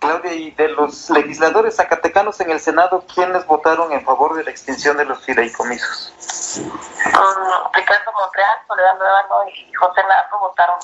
Claudia, 0.00 0.32
y 0.32 0.50
de 0.52 0.68
los 0.68 1.10
legisladores 1.10 1.76
zacatecanos 1.76 2.40
en 2.40 2.50
el 2.50 2.58
Senado, 2.58 3.04
¿quiénes 3.14 3.46
votaron 3.46 3.92
en 3.92 4.02
favor 4.02 4.34
de 4.34 4.44
la 4.44 4.50
extinción 4.50 4.96
de 4.96 5.04
los 5.04 5.22
fideicomisos? 5.24 6.12
Um, 6.56 7.72
Ricardo 7.74 8.12
Montreal, 8.12 8.58
Soledad 8.66 8.98
Nueva 8.98 9.26
y 9.52 9.72
José 9.74 10.02
Narro 10.02 10.38
votaron 10.40 10.78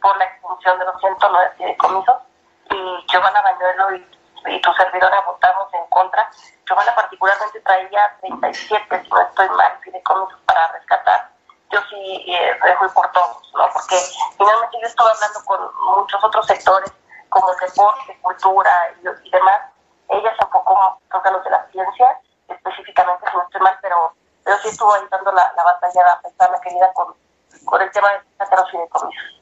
por 0.00 0.16
la 0.16 0.24
extinción 0.24 0.78
de 0.78 0.84
los 0.86 1.00
109 1.00 1.50
fideicomisos 1.58 2.16
y 2.70 3.06
Giovanna 3.08 3.42
Bañuelo 3.42 3.96
y, 3.96 4.54
y, 4.54 4.60
tu 4.62 4.72
servidora 4.72 5.20
votamos 5.26 5.68
en 5.74 5.86
contra. 5.90 6.30
Giovanna 6.66 6.94
particularmente 6.94 7.60
traía 7.60 8.16
37, 8.20 9.02
si 9.04 9.10
no 9.10 9.20
estoy 9.20 9.48
mal, 9.50 9.72
fideicomisos 9.84 10.40
para 10.46 10.72
rescatar 10.72 11.32
yo 11.72 11.80
sí 11.88 12.24
eh, 12.26 12.76
fui 12.78 12.88
por 12.90 13.10
todos, 13.12 13.50
¿no? 13.54 13.66
Porque 13.72 13.96
finalmente 14.36 14.78
yo 14.80 14.86
estuve 14.86 15.10
hablando 15.10 15.40
con 15.46 15.60
muchos 15.96 16.22
otros 16.24 16.46
sectores, 16.46 16.92
como 17.28 17.50
el 17.52 17.58
deporte, 17.58 18.18
cultura 18.20 18.94
y, 19.00 19.30
demás. 19.30 19.60
Ella 20.08 20.34
se 20.36 20.44
enfocó 20.44 20.76
a 20.76 21.30
los 21.30 21.44
de 21.44 21.50
la 21.50 21.66
ciencia, 21.70 22.18
específicamente, 22.48 23.24
si 23.30 23.36
no 23.36 23.42
estoy 23.44 23.60
mal, 23.60 23.78
pero, 23.80 24.12
pero 24.44 24.58
sí 24.58 24.68
estuvo 24.68 24.92
ahí 24.92 25.02
dando 25.10 25.32
la, 25.32 25.52
la 25.56 25.64
batalla, 25.64 26.20
la 26.38 26.60
querida, 26.60 26.92
con, 26.92 27.14
con 27.64 27.80
el 27.80 27.90
tema 27.92 28.08
de 28.12 28.56
los 28.56 28.70
fideicomisos. 28.70 29.40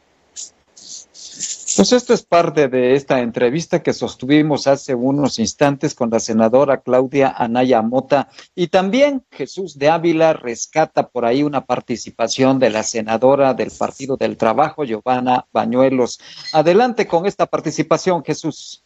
Pues 1.80 1.92
esto 1.92 2.12
es 2.12 2.22
parte 2.22 2.68
de 2.68 2.94
esta 2.94 3.20
entrevista 3.20 3.82
que 3.82 3.94
sostuvimos 3.94 4.66
hace 4.66 4.94
unos 4.94 5.38
instantes 5.38 5.94
con 5.94 6.10
la 6.10 6.20
senadora 6.20 6.82
Claudia 6.82 7.34
Anaya 7.34 7.80
Mota 7.80 8.28
y 8.54 8.68
también 8.68 9.24
Jesús 9.30 9.78
de 9.78 9.88
Ávila 9.88 10.34
rescata 10.34 11.08
por 11.08 11.24
ahí 11.24 11.42
una 11.42 11.64
participación 11.64 12.58
de 12.58 12.68
la 12.68 12.82
senadora 12.82 13.54
del 13.54 13.70
Partido 13.70 14.18
del 14.18 14.36
Trabajo, 14.36 14.84
Giovanna 14.84 15.46
Bañuelos. 15.52 16.20
Adelante 16.52 17.06
con 17.06 17.24
esta 17.24 17.46
participación, 17.46 18.22
Jesús. 18.26 18.84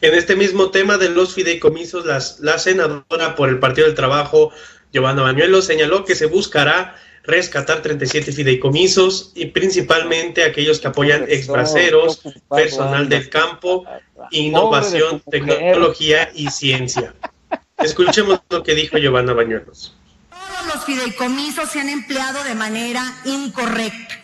En 0.00 0.14
este 0.14 0.36
mismo 0.36 0.70
tema 0.70 0.98
de 0.98 1.08
los 1.08 1.34
fideicomisos, 1.34 2.04
la 2.38 2.58
senadora 2.60 3.34
por 3.34 3.48
el 3.48 3.58
Partido 3.58 3.88
del 3.88 3.96
Trabajo, 3.96 4.52
Giovanna 4.92 5.22
Bañuelos, 5.22 5.64
señaló 5.64 6.04
que 6.04 6.14
se 6.14 6.26
buscará 6.26 6.94
rescatar 7.24 7.82
37 7.82 8.32
fideicomisos 8.32 9.32
y 9.34 9.46
principalmente 9.46 10.44
aquellos 10.44 10.80
que 10.80 10.88
apoyan 10.88 11.24
exbraceros, 11.28 12.22
personal 12.50 13.08
del 13.08 13.28
campo, 13.28 13.84
innovación, 14.30 15.22
tecnología 15.30 16.30
y 16.34 16.50
ciencia. 16.50 17.14
Escuchemos 17.78 18.40
lo 18.50 18.62
que 18.62 18.74
dijo 18.74 18.98
Giovanna 18.98 19.32
Bañuelos. 19.32 19.96
Todos 20.30 20.74
los 20.74 20.84
fideicomisos 20.84 21.70
se 21.70 21.80
han 21.80 21.88
empleado 21.88 22.42
de 22.44 22.54
manera 22.54 23.20
incorrecta. 23.24 24.20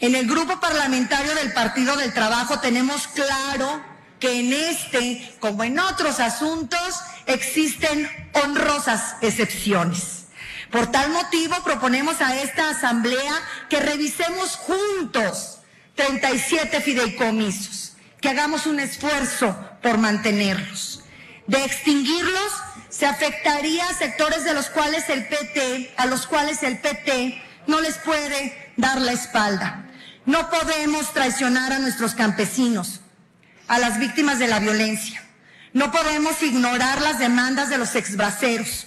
En 0.00 0.14
el 0.14 0.26
grupo 0.26 0.60
parlamentario 0.60 1.34
del 1.34 1.52
Partido 1.52 1.96
del 1.96 2.12
Trabajo 2.12 2.60
tenemos 2.60 3.06
claro 3.08 3.82
que 4.18 4.40
en 4.40 4.52
este, 4.52 5.34
como 5.40 5.64
en 5.64 5.78
otros 5.78 6.20
asuntos, 6.20 6.78
existen 7.26 8.08
honrosas 8.32 9.16
excepciones. 9.22 10.23
Por 10.70 10.90
tal 10.90 11.10
motivo 11.10 11.56
proponemos 11.64 12.20
a 12.20 12.36
esta 12.40 12.70
asamblea 12.70 13.34
que 13.68 13.80
revisemos 13.80 14.56
juntos 14.56 15.58
37 15.94 16.80
fideicomisos, 16.80 17.92
que 18.20 18.28
hagamos 18.28 18.66
un 18.66 18.80
esfuerzo 18.80 19.56
por 19.82 19.98
mantenerlos. 19.98 21.02
De 21.46 21.62
extinguirlos 21.64 22.52
se 22.88 23.06
afectaría 23.06 23.84
a 23.88 23.94
sectores 23.94 24.44
de 24.44 24.54
los 24.54 24.70
cuales 24.70 25.08
el 25.08 25.26
PT, 25.26 25.94
a 25.96 26.06
los 26.06 26.26
cuales 26.26 26.62
el 26.62 26.78
PT 26.78 27.42
no 27.66 27.80
les 27.80 27.96
puede 27.98 28.72
dar 28.76 29.00
la 29.00 29.12
espalda. 29.12 29.84
No 30.26 30.48
podemos 30.48 31.12
traicionar 31.12 31.72
a 31.72 31.78
nuestros 31.78 32.14
campesinos, 32.14 33.00
a 33.68 33.78
las 33.78 33.98
víctimas 33.98 34.38
de 34.38 34.48
la 34.48 34.58
violencia. 34.58 35.22
No 35.72 35.90
podemos 35.90 36.42
ignorar 36.42 37.02
las 37.02 37.18
demandas 37.18 37.68
de 37.68 37.78
los 37.78 37.94
exbraceros. 37.94 38.86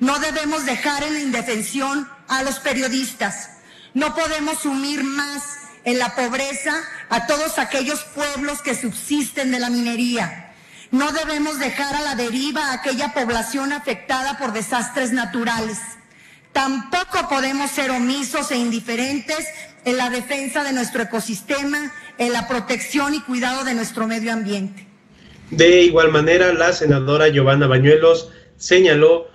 No 0.00 0.18
debemos 0.20 0.64
dejar 0.64 1.02
en 1.02 1.14
la 1.14 1.20
indefensión 1.20 2.08
a 2.28 2.42
los 2.42 2.60
periodistas. 2.60 3.50
No 3.94 4.14
podemos 4.14 4.60
sumir 4.60 5.02
más 5.02 5.42
en 5.84 5.98
la 5.98 6.14
pobreza 6.14 6.74
a 7.08 7.26
todos 7.26 7.58
aquellos 7.58 8.04
pueblos 8.04 8.62
que 8.62 8.74
subsisten 8.74 9.50
de 9.50 9.58
la 9.58 9.70
minería. 9.70 10.52
No 10.90 11.12
debemos 11.12 11.58
dejar 11.58 11.94
a 11.94 12.02
la 12.02 12.14
deriva 12.14 12.66
a 12.66 12.74
aquella 12.74 13.12
población 13.12 13.72
afectada 13.72 14.38
por 14.38 14.52
desastres 14.52 15.12
naturales. 15.12 15.78
Tampoco 16.52 17.28
podemos 17.28 17.70
ser 17.70 17.90
omisos 17.90 18.50
e 18.50 18.56
indiferentes 18.56 19.46
en 19.84 19.96
la 19.96 20.10
defensa 20.10 20.64
de 20.64 20.72
nuestro 20.72 21.02
ecosistema, 21.02 21.92
en 22.18 22.32
la 22.32 22.48
protección 22.48 23.14
y 23.14 23.20
cuidado 23.20 23.64
de 23.64 23.74
nuestro 23.74 24.06
medio 24.06 24.32
ambiente. 24.32 24.86
De 25.50 25.82
igual 25.82 26.10
manera, 26.10 26.52
la 26.52 26.72
senadora 26.72 27.28
Giovanna 27.28 27.66
Bañuelos 27.66 28.30
señaló 28.56 29.28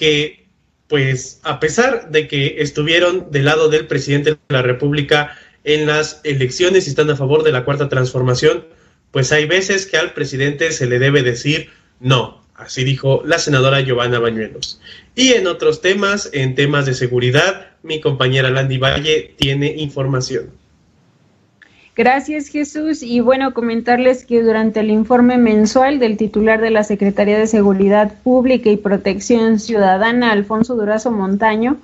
que, 0.00 0.46
pues, 0.88 1.40
a 1.42 1.60
pesar 1.60 2.10
de 2.10 2.26
que 2.26 2.56
estuvieron 2.62 3.30
del 3.30 3.44
lado 3.44 3.68
del 3.68 3.86
presidente 3.86 4.30
de 4.30 4.38
la 4.48 4.62
República 4.62 5.36
en 5.62 5.86
las 5.86 6.22
elecciones 6.24 6.86
y 6.86 6.90
están 6.90 7.10
a 7.10 7.16
favor 7.16 7.42
de 7.42 7.52
la 7.52 7.66
cuarta 7.66 7.90
transformación, 7.90 8.64
pues 9.10 9.30
hay 9.30 9.44
veces 9.44 9.84
que 9.84 9.98
al 9.98 10.14
presidente 10.14 10.72
se 10.72 10.86
le 10.86 10.98
debe 10.98 11.22
decir 11.22 11.68
no. 12.00 12.42
Así 12.54 12.82
dijo 12.82 13.22
la 13.26 13.38
senadora 13.38 13.82
Giovanna 13.82 14.18
Bañuelos. 14.18 14.80
Y 15.14 15.32
en 15.34 15.46
otros 15.46 15.82
temas, 15.82 16.30
en 16.32 16.54
temas 16.54 16.86
de 16.86 16.94
seguridad, 16.94 17.72
mi 17.82 18.00
compañera 18.00 18.50
Landy 18.50 18.78
Valle 18.78 19.34
tiene 19.36 19.74
información. 19.76 20.50
Gracias 22.00 22.48
Jesús. 22.48 23.02
Y 23.02 23.20
bueno, 23.20 23.52
comentarles 23.52 24.24
que 24.24 24.42
durante 24.42 24.80
el 24.80 24.90
informe 24.90 25.36
mensual 25.36 25.98
del 25.98 26.16
titular 26.16 26.58
de 26.58 26.70
la 26.70 26.82
Secretaría 26.82 27.38
de 27.38 27.46
Seguridad 27.46 28.14
Pública 28.24 28.70
y 28.70 28.78
Protección 28.78 29.58
Ciudadana, 29.58 30.32
Alfonso 30.32 30.76
Durazo 30.76 31.10
Montaño, 31.10 31.76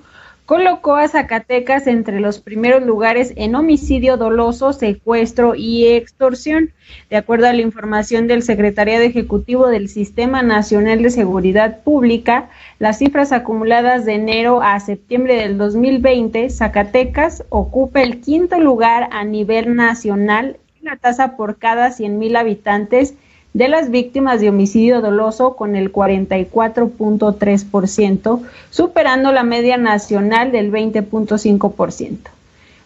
colocó 0.46 0.94
a 0.94 1.08
Zacatecas 1.08 1.88
entre 1.88 2.20
los 2.20 2.38
primeros 2.38 2.84
lugares 2.84 3.32
en 3.34 3.56
homicidio 3.56 4.16
doloso, 4.16 4.72
secuestro 4.72 5.56
y 5.56 5.88
extorsión. 5.88 6.70
De 7.10 7.16
acuerdo 7.16 7.48
a 7.48 7.52
la 7.52 7.62
información 7.62 8.28
del 8.28 8.44
Secretariado 8.44 9.02
Ejecutivo 9.02 9.66
del 9.66 9.88
Sistema 9.88 10.44
Nacional 10.44 11.02
de 11.02 11.10
Seguridad 11.10 11.82
Pública, 11.82 12.48
las 12.78 12.98
cifras 12.98 13.32
acumuladas 13.32 14.04
de 14.04 14.14
enero 14.14 14.62
a 14.62 14.78
septiembre 14.78 15.34
del 15.34 15.58
2020, 15.58 16.48
Zacatecas 16.50 17.44
ocupa 17.48 18.02
el 18.02 18.20
quinto 18.20 18.60
lugar 18.60 19.08
a 19.10 19.24
nivel 19.24 19.74
nacional 19.74 20.58
en 20.78 20.84
la 20.84 20.96
tasa 20.96 21.36
por 21.36 21.58
cada 21.58 21.88
100.000 21.88 22.38
habitantes 22.38 23.14
de 23.56 23.68
las 23.68 23.90
víctimas 23.90 24.40
de 24.42 24.50
homicidio 24.50 25.00
doloso 25.00 25.56
con 25.56 25.76
el 25.76 25.90
44.3%, 25.90 28.42
superando 28.68 29.32
la 29.32 29.44
media 29.44 29.78
nacional 29.78 30.52
del 30.52 30.70
20.5%. 30.70 32.18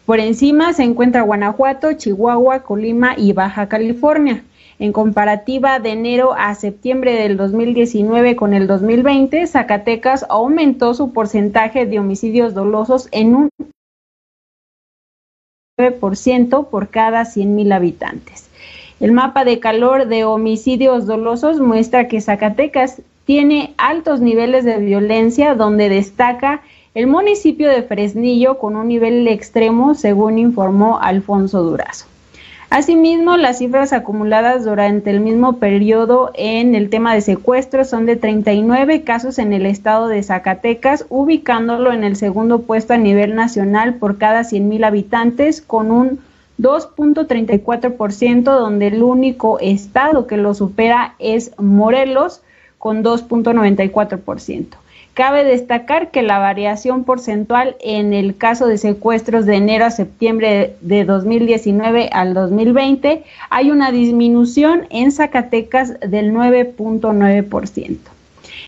Por 0.07 0.21
encima 0.21 0.73
se 0.73 0.85
encuentra 0.85 1.23
Guanajuato, 1.23 1.95
Chihuahua, 1.95 2.61
Colima 2.61 3.15
y 3.17 3.33
Baja 3.33 3.69
California. 3.69 4.45
En 4.79 4.93
comparativa 4.93 5.81
de 5.81 5.91
enero 5.91 6.35
a 6.39 6.55
septiembre 6.55 7.15
del 7.15 7.37
2019 7.37 8.37
con 8.37 8.55
el 8.55 8.69
2020, 8.69 9.49
Zacatecas 9.49 10.25
aumentó 10.29 10.95
su 10.95 11.13
porcentaje 11.13 11.85
de 11.85 11.99
homicidios 11.99 12.55
dolosos 12.55 13.09
en 13.11 13.35
un 13.35 13.49
9% 15.77 16.69
por 16.69 16.91
cada 16.91 17.23
100.000 17.23 17.75
habitantes. 17.75 18.50
El 19.01 19.13
mapa 19.13 19.45
de 19.47 19.61
calor 19.61 20.09
de 20.09 20.25
homicidios 20.25 21.07
dolosos 21.07 21.59
muestra 21.59 22.07
que 22.07 22.21
Zacatecas 22.21 23.01
tiene 23.25 23.73
altos 23.79 24.21
niveles 24.21 24.67
de 24.67 24.77
violencia 24.77 25.55
donde 25.55 25.89
destaca 25.89 26.61
el 26.95 27.07
municipio 27.07 27.71
de 27.71 27.83
Fresnillo 27.83 28.59
con 28.59 28.77
un 28.77 28.89
nivel 28.89 29.27
extremo, 29.27 29.95
según 29.95 30.39
informó 30.39 30.99
Alfonso 31.01 31.63
Durazo. 31.63 32.05
Asimismo, 32.69 33.39
las 33.39 33.59
cifras 33.59 33.95
acumuladas 33.95 34.65
durante 34.65 35.11
el 35.11 35.21
mismo 35.21 35.57
periodo 35.57 36.31
en 36.35 36.75
el 36.75 36.91
tema 36.91 37.15
de 37.15 37.23
secuestros 37.23 37.89
son 37.89 38.05
de 38.05 38.17
39 38.17 39.03
casos 39.03 39.39
en 39.39 39.55
el 39.55 39.65
estado 39.65 40.09
de 40.09 40.23
Zacatecas, 40.23 41.07
ubicándolo 41.09 41.93
en 41.93 42.05
el 42.05 42.17
segundo 42.17 42.63
puesto 42.63 42.93
a 42.93 42.99
nivel 42.99 43.35
nacional 43.35 43.95
por 43.95 44.19
cada 44.19 44.43
100.000 44.43 44.85
habitantes, 44.85 45.63
con 45.63 45.91
un 45.91 46.21
2.34%, 46.61 48.43
donde 48.43 48.89
el 48.89 49.03
único 49.03 49.59
estado 49.59 50.27
que 50.27 50.37
lo 50.37 50.55
supera 50.55 51.15
es 51.19 51.53
Morelos, 51.59 52.43
con 52.79 53.05
2.94%. 53.05 54.67
Cabe 55.13 55.45
destacar 55.45 56.11
que 56.11 56.23
la 56.23 56.39
variación 56.39 57.05
porcentual 57.05 57.77
en 57.81 58.15
el 58.15 58.37
caso 58.37 58.67
de 58.67 58.79
secuestros 58.79 59.45
de 59.45 59.57
enero 59.57 59.85
a 59.85 59.91
septiembre 59.91 60.77
de 60.81 61.05
2019 61.05 62.09
al 62.13 62.33
2020 62.33 63.25
hay 63.51 63.71
una 63.71 63.91
disminución 63.91 64.87
en 64.89 65.13
Zacatecas 65.13 66.01
del 66.01 66.33
9.9%. 66.33 67.99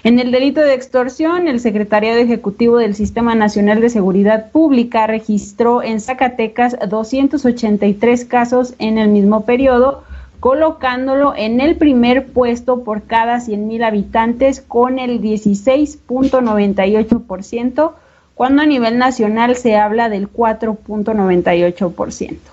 En 0.04 0.18
el 0.18 0.32
delito 0.32 0.60
de 0.60 0.74
extorsión, 0.74 1.46
el 1.46 1.60
Secretariado 1.60 2.18
Ejecutivo 2.18 2.78
del 2.78 2.96
Sistema 2.96 3.36
Nacional 3.36 3.80
de 3.80 3.88
Seguridad 3.88 4.50
Pública 4.50 5.06
registró 5.06 5.80
en 5.80 6.00
Zacatecas 6.00 6.76
283 6.88 8.24
casos 8.24 8.74
en 8.80 8.98
el 8.98 9.10
mismo 9.10 9.44
periodo, 9.44 10.02
colocándolo 10.40 11.34
en 11.36 11.60
el 11.60 11.76
primer 11.76 12.26
puesto 12.26 12.82
por 12.82 13.04
cada 13.04 13.36
100.000 13.36 13.84
habitantes 13.84 14.60
con 14.60 14.98
el 14.98 15.20
16.98%, 15.20 17.92
cuando 18.34 18.62
a 18.62 18.66
nivel 18.66 18.98
nacional 18.98 19.54
se 19.54 19.76
habla 19.76 20.08
del 20.08 20.28
4.98%. 20.32 22.51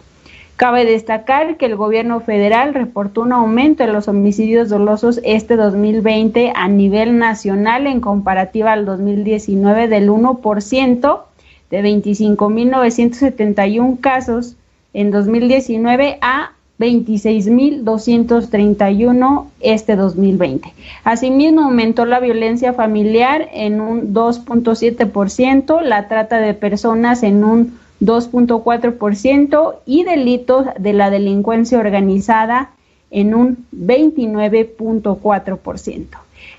Cabe 0.59 0.83
destacar 0.83 1.55
que 1.55 1.67
el 1.67 1.77
gobierno 1.77 2.19
federal 2.19 2.73
reportó 2.73 3.21
un 3.21 3.31
aumento 3.31 3.85
en 3.85 3.93
los 3.93 4.09
homicidios 4.09 4.67
dolosos 4.67 5.21
este 5.23 5.55
2020 5.55 6.51
a 6.53 6.67
nivel 6.67 7.17
nacional 7.17 7.87
en 7.87 8.01
comparativa 8.01 8.73
al 8.73 8.83
2019 8.83 9.87
del 9.87 10.09
1% 10.09 11.21
de 11.69 11.81
25.971 11.81 14.01
casos 14.01 14.57
en 14.93 15.11
2019 15.11 16.17
a 16.19 16.51
26.231 16.77 19.45
este 19.61 19.95
2020. 19.95 20.73
Asimismo, 21.05 21.61
aumentó 21.61 22.05
la 22.05 22.19
violencia 22.19 22.73
familiar 22.73 23.47
en 23.53 23.79
un 23.79 24.13
2.7%, 24.13 25.81
la 25.83 26.09
trata 26.09 26.41
de 26.41 26.53
personas 26.53 27.23
en 27.23 27.45
un 27.45 27.79
2.4% 28.01 29.75
y 29.85 30.03
delitos 30.03 30.67
de 30.77 30.93
la 30.93 31.09
delincuencia 31.09 31.79
organizada 31.79 32.71
en 33.11 33.33
un 33.33 33.65
29.4%. 33.73 36.05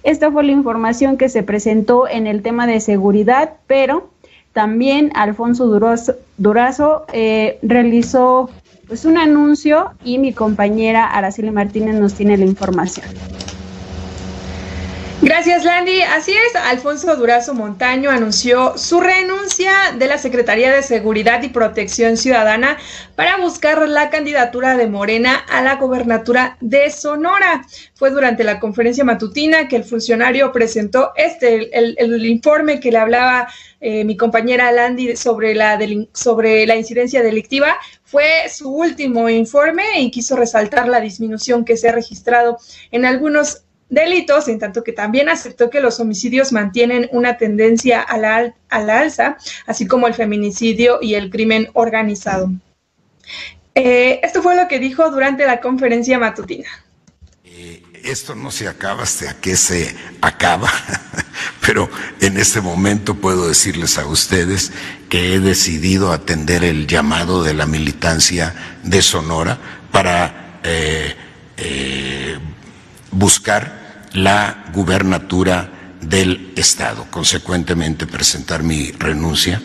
Esta 0.03 0.31
fue 0.31 0.45
la 0.45 0.53
información 0.53 1.17
que 1.17 1.29
se 1.29 1.43
presentó 1.43 2.09
en 2.09 2.27
el 2.27 2.43
tema 2.43 2.67
de 2.67 2.81
seguridad, 2.81 3.55
pero 3.67 4.09
también 4.53 5.13
Alfonso 5.15 5.67
Durazo, 6.37 7.07
eh, 7.13 7.59
realizó 7.63 8.51
pues, 8.89 9.05
un 9.05 9.19
anuncio 9.19 9.93
y 10.05 10.19
mi 10.19 10.33
compañera 10.33 11.07
Araceli 11.07 11.51
Martínez 11.51 11.95
nos 11.95 12.15
tiene 12.15 12.37
la 12.37 12.47
información. 12.47 13.07
Gracias, 15.23 15.67
Landy. 15.67 16.01
Así 16.01 16.33
es, 16.33 16.57
Alfonso 16.57 17.15
Durazo 17.15 17.53
Montaño 17.53 18.09
anunció 18.09 18.79
su 18.79 19.03
renuncia 19.03 19.71
de 19.99 20.07
la 20.07 20.17
Secretaría 20.17 20.73
de 20.73 20.83
Seguridad 20.83 21.43
y 21.43 21.51
Protección 21.51 22.17
Ciudadana 22.17 22.79
para 23.17 23.37
buscar 23.37 23.87
la 23.87 24.09
candidatura 24.09 24.79
de 24.79 24.87
Morena 24.87 25.37
a 25.51 25.61
la 25.61 25.77
gobernatura 25.77 26.57
de 26.63 26.91
Sonora. 26.91 27.67
Fue 27.93 28.11
durante 28.11 28.45
la 28.45 28.59
conferencia 28.59 29.05
matutina 29.05 29.69
que 29.69 29.77
el 29.77 29.85
funcionario 29.85 30.53
presentó 30.53 31.13
este, 31.17 31.69
el, 31.79 32.25
informe 32.25 32.81
que 32.81 32.91
le 32.91 32.97
hablaba 32.97 33.47
eh, 33.83 34.05
mi 34.05 34.17
compañera 34.17 34.73
Landy 34.73 35.17
sobre 35.17 35.55
la, 35.55 35.79
sobre 36.15 36.67
la 36.67 36.77
incidencia 36.77 37.23
delictiva. 37.23 37.77
Fue 38.05 38.49
su 38.51 38.73
último 38.73 39.29
informe 39.29 40.01
y 40.01 40.11
quiso 40.11 40.35
resaltar 40.35 40.89
la 40.89 41.03
disminución 41.03 41.67
que 41.67 41.77
se 41.77 41.91
ha 41.91 41.93
registrado 41.93 42.57
en 42.91 43.05
algunos 43.05 43.65
delitos, 43.91 44.49
en 44.49 44.59
tanto 44.59 44.83
que 44.83 44.93
también 44.93 45.29
aceptó 45.29 45.69
que 45.69 45.81
los 45.81 46.01
homicidios 46.01 46.53
mantienen 46.53 47.09
una 47.13 47.37
tendencia 47.37 48.01
a 48.01 48.17
la, 48.17 48.55
alza, 48.71 49.37
así 49.67 49.87
como 49.87 50.07
el 50.07 50.15
feminicidio 50.15 50.99
y 51.03 51.15
el 51.15 51.29
crimen 51.29 51.69
organizado. 51.75 52.51
Eh, 53.75 54.21
esto 54.23 54.43
fue 54.43 54.57
lo 54.57 54.69
que 54.69 54.79
dijo 54.79 55.11
durante 55.11 55.45
la 55.45 55.61
conferencia 55.61 56.19
matutina. 56.19 56.69
Eh, 57.45 57.83
esto 58.05 58.35
no 58.35 58.51
se 58.51 58.69
acaba 58.69 59.03
hasta 59.03 59.41
que 59.41 59.57
se 59.57 59.95
acaba, 60.21 60.71
pero 61.67 61.91
en 62.21 62.39
este 62.39 62.61
momento 62.61 63.17
puedo 63.17 63.49
decirles 63.49 63.99
a 63.99 64.07
ustedes 64.07 64.73
que 65.09 65.35
he 65.35 65.41
decidido 65.41 66.13
atender 66.13 66.65
el 66.65 66.87
llamado 66.87 67.43
de 67.43 67.55
la 67.55 67.67
militancia 67.67 68.55
de 68.85 69.03
Sonora 69.03 69.59
para 69.91 70.61
eh, 70.63 71.17
buscar 73.11 73.80
la 74.13 74.65
gubernatura 74.73 75.71
del 76.01 76.53
Estado. 76.57 77.07
Consecuentemente, 77.11 78.07
presentar 78.07 78.63
mi 78.63 78.91
renuncia 78.93 79.61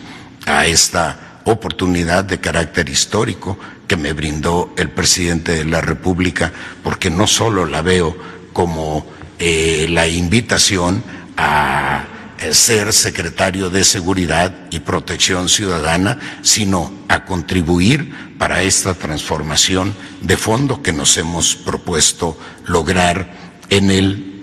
a 0.46 0.66
esta 0.66 1.40
oportunidad 1.44 2.24
de 2.24 2.40
carácter 2.40 2.88
histórico 2.88 3.58
que 3.86 3.96
me 3.96 4.12
brindó 4.12 4.74
el 4.76 4.90
presidente 4.90 5.52
de 5.52 5.64
la 5.64 5.80
República, 5.80 6.52
porque 6.82 7.10
no 7.10 7.26
solo 7.26 7.66
la 7.66 7.82
veo 7.82 8.16
como 8.52 9.06
eh, 9.38 9.86
la 9.88 10.08
invitación 10.08 11.02
a 11.36 12.04
eh, 12.38 12.52
ser 12.52 12.92
secretario 12.92 13.70
de 13.70 13.84
Seguridad 13.84 14.52
y 14.70 14.80
Protección 14.80 15.48
Ciudadana, 15.48 16.18
sino 16.42 16.92
a 17.08 17.24
contribuir 17.24 18.34
para 18.38 18.62
esta 18.62 18.94
transformación 18.94 19.94
de 20.20 20.36
fondo 20.36 20.82
que 20.82 20.92
nos 20.92 21.16
hemos 21.16 21.54
propuesto 21.54 22.38
lograr 22.66 23.32
en 23.70 23.90
el 23.90 24.35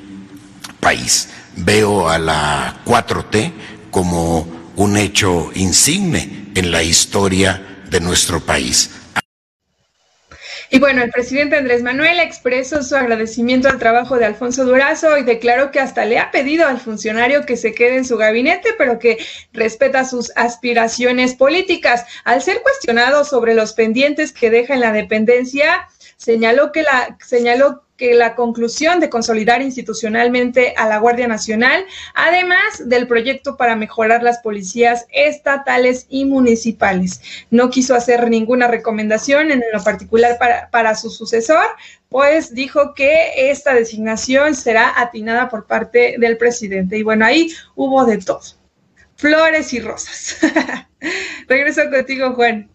país. 0.83 1.29
Veo 1.55 2.09
a 2.09 2.19
la 2.19 2.81
4T 2.85 3.53
como 3.89 4.47
un 4.75 4.97
hecho 4.97 5.51
insigne 5.55 6.51
en 6.55 6.71
la 6.71 6.83
historia 6.83 7.83
de 7.89 7.99
nuestro 7.99 8.39
país. 8.39 8.89
Y 10.73 10.79
bueno, 10.79 11.03
el 11.03 11.11
presidente 11.11 11.55
Andrés 11.55 11.83
Manuel 11.83 12.19
expresó 12.19 12.81
su 12.81 12.95
agradecimiento 12.95 13.69
al 13.69 13.77
trabajo 13.77 14.17
de 14.17 14.25
Alfonso 14.25 14.65
Durazo 14.65 15.19
y 15.19 15.23
declaró 15.23 15.69
que 15.69 15.79
hasta 15.79 16.03
le 16.03 16.17
ha 16.17 16.31
pedido 16.31 16.67
al 16.67 16.79
funcionario 16.79 17.45
que 17.45 17.57
se 17.57 17.75
quede 17.75 17.97
en 17.97 18.05
su 18.05 18.17
gabinete, 18.17 18.69
pero 18.75 18.97
que 18.97 19.23
respeta 19.51 20.03
sus 20.03 20.31
aspiraciones 20.35 21.35
políticas. 21.35 22.05
Al 22.23 22.41
ser 22.41 22.63
cuestionado 22.63 23.23
sobre 23.23 23.53
los 23.53 23.73
pendientes 23.73 24.31
que 24.31 24.49
deja 24.49 24.73
en 24.73 24.79
la 24.79 24.91
dependencia, 24.91 25.87
señaló 26.17 26.71
que 26.71 26.81
la 26.81 27.17
señaló 27.23 27.83
que 28.03 28.15
la 28.15 28.35
conclusión 28.35 28.99
de 28.99 29.09
consolidar 29.09 29.61
institucionalmente 29.61 30.73
a 30.75 30.89
la 30.89 30.97
Guardia 30.97 31.25
Nacional, 31.25 31.85
además 32.13 32.89
del 32.89 33.07
proyecto 33.07 33.55
para 33.55 33.77
mejorar 33.77 34.21
las 34.23 34.39
policías 34.39 35.05
estatales 35.09 36.05
y 36.09 36.25
municipales. 36.25 37.21
No 37.49 37.69
quiso 37.69 37.95
hacer 37.95 38.29
ninguna 38.29 38.67
recomendación 38.67 39.51
en 39.51 39.63
lo 39.71 39.81
particular 39.81 40.37
para, 40.37 40.69
para 40.69 40.95
su 40.95 41.09
sucesor, 41.09 41.63
pues 42.09 42.53
dijo 42.53 42.93
que 42.93 43.49
esta 43.49 43.73
designación 43.73 44.53
será 44.53 44.99
atinada 44.99 45.47
por 45.47 45.65
parte 45.65 46.15
del 46.19 46.35
presidente. 46.35 46.97
Y 46.97 47.03
bueno, 47.03 47.23
ahí 47.23 47.53
hubo 47.73 48.03
de 48.03 48.17
todo. 48.17 48.41
Flores 49.15 49.71
y 49.71 49.79
rosas. 49.79 50.39
Regreso 51.47 51.89
contigo, 51.89 52.33
Juan. 52.33 52.72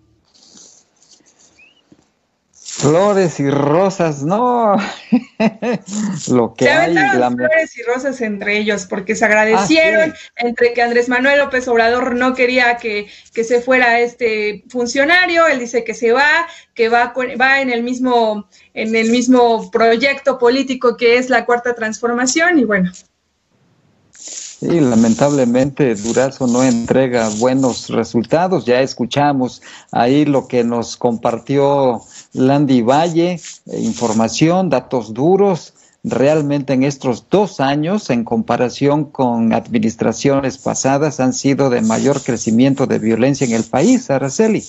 Flores 2.79 3.41
y 3.41 3.51
rosas, 3.51 4.23
no. 4.23 4.77
Lo 6.29 6.55
que 6.55 6.65
se 6.65 6.71
hay. 6.71 6.95
flores 6.95 7.77
y 7.77 7.83
rosas 7.83 8.21
entre 8.21 8.59
ellos, 8.59 8.87
porque 8.89 9.17
se 9.17 9.25
agradecieron 9.25 10.15
entre 10.37 10.73
que 10.75 10.83
Andrés 10.83 11.09
Manuel 11.09 11.41
López 11.41 11.67
Obrador 11.67 12.15
no 12.15 12.35
quería 12.35 12.77
que, 12.77 13.09
que, 13.35 13.43
se 13.43 13.61
fuera 13.61 13.99
este 13.99 14.63
funcionario, 14.69 15.49
él 15.49 15.59
dice 15.59 15.83
que 15.83 15.93
se 15.93 16.13
va, 16.13 16.47
que 16.73 16.89
va, 16.89 17.13
va 17.41 17.61
en 17.61 17.71
el 17.71 17.83
mismo, 17.83 18.49
en 18.75 18.95
el 18.95 19.11
mismo 19.11 19.73
proyecto 19.73 20.39
político 20.39 20.97
que 20.97 21.19
es 21.19 21.31
la 21.31 21.45
cuarta 21.47 21.75
transformación, 21.75 22.61
y 22.61 22.65
bueno. 22.65 22.93
Sí, 24.61 24.81
lamentablemente 24.81 25.95
Durazo 25.95 26.49
no 26.49 26.65
entrega 26.65 27.29
buenos 27.39 27.89
resultados. 27.91 28.65
Ya 28.65 28.81
escuchamos 28.81 29.63
ahí 29.93 30.25
lo 30.25 30.49
que 30.49 30.65
nos 30.65 30.97
compartió 30.97 32.03
Landy 32.33 32.83
Valle, 32.83 33.33
eh, 33.33 33.81
información, 33.81 34.71
datos 34.71 35.15
duros, 35.15 35.75
realmente 36.05 36.73
en 36.73 36.85
estos 36.85 37.29
dos 37.29 37.61
años, 37.61 38.11
en 38.11 38.25
comparación 38.25 39.05
con 39.11 39.53
administraciones 39.53 40.59
pasadas, 40.59 41.21
han 41.21 41.33
sido 41.33 41.71
de 41.71 41.81
mayor 41.81 42.23
crecimiento 42.23 42.87
de 42.87 42.99
violencia 42.99 43.47
en 43.47 43.53
el 43.53 43.65
país, 43.65 44.11
Araceli. 44.11 44.65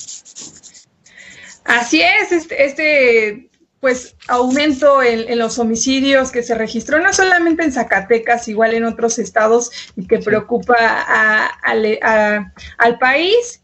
Así 1.66 2.02
es, 2.02 2.32
este, 2.32 2.66
este 2.66 3.50
pues 3.80 4.16
aumento 4.28 5.02
en, 5.02 5.38
los 5.40 5.58
homicidios 5.58 6.32
que 6.32 6.44
se 6.44 6.54
registró, 6.54 7.00
no 7.00 7.14
solamente 7.14 7.64
en 7.64 7.72
Zacatecas, 7.72 8.48
igual 8.50 8.74
en 8.74 8.84
otros 8.84 9.20
estados, 9.20 9.72
que 10.08 10.20
preocupa 10.20 10.76
al 11.64 13.00
país 13.00 13.62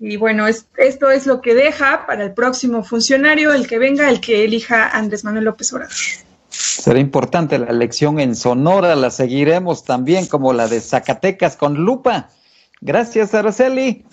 y 0.00 0.16
bueno, 0.16 0.46
esto 0.48 1.10
es 1.10 1.26
lo 1.26 1.42
que 1.42 1.54
deja 1.54 2.06
para 2.06 2.24
el 2.24 2.32
próximo 2.32 2.82
funcionario, 2.82 3.52
el 3.52 3.68
que 3.68 3.78
venga, 3.78 4.08
el 4.08 4.20
que 4.20 4.44
elija 4.44 4.88
Andrés 4.88 5.24
Manuel 5.24 5.44
López 5.44 5.70
Obrador. 5.74 5.94
Será 6.48 6.98
importante 6.98 7.58
la 7.58 7.66
elección 7.66 8.18
en 8.18 8.34
Sonora, 8.34 8.96
la 8.96 9.10
seguiremos 9.10 9.84
también 9.84 10.26
como 10.26 10.54
la 10.54 10.68
de 10.68 10.80
Zacatecas 10.80 11.56
con 11.56 11.74
lupa. 11.74 12.30
Gracias, 12.82 13.34
Araceli. 13.34 14.06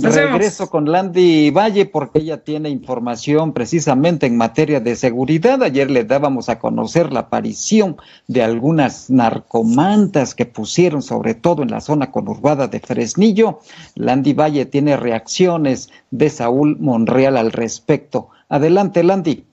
Regreso 0.00 0.70
con 0.70 0.90
Landy 0.90 1.50
Valle 1.50 1.84
porque 1.84 2.20
ella 2.20 2.42
tiene 2.42 2.70
información 2.70 3.52
precisamente 3.52 4.24
en 4.24 4.38
materia 4.38 4.80
de 4.80 4.96
seguridad. 4.96 5.62
Ayer 5.62 5.90
le 5.90 6.04
dábamos 6.04 6.48
a 6.48 6.58
conocer 6.58 7.12
la 7.12 7.20
aparición 7.20 7.98
de 8.26 8.42
algunas 8.42 9.10
narcomantas 9.10 10.34
que 10.34 10.46
pusieron 10.46 11.02
sobre 11.02 11.34
todo 11.34 11.62
en 11.62 11.70
la 11.70 11.82
zona 11.82 12.10
conurbada 12.10 12.66
de 12.66 12.80
Fresnillo. 12.80 13.60
Landy 13.94 14.32
Valle 14.32 14.64
tiene 14.64 14.96
reacciones 14.96 15.90
de 16.10 16.30
Saúl 16.30 16.78
Monreal 16.80 17.36
al 17.36 17.52
respecto. 17.52 18.30
Adelante, 18.48 19.02
Landy. 19.02 19.44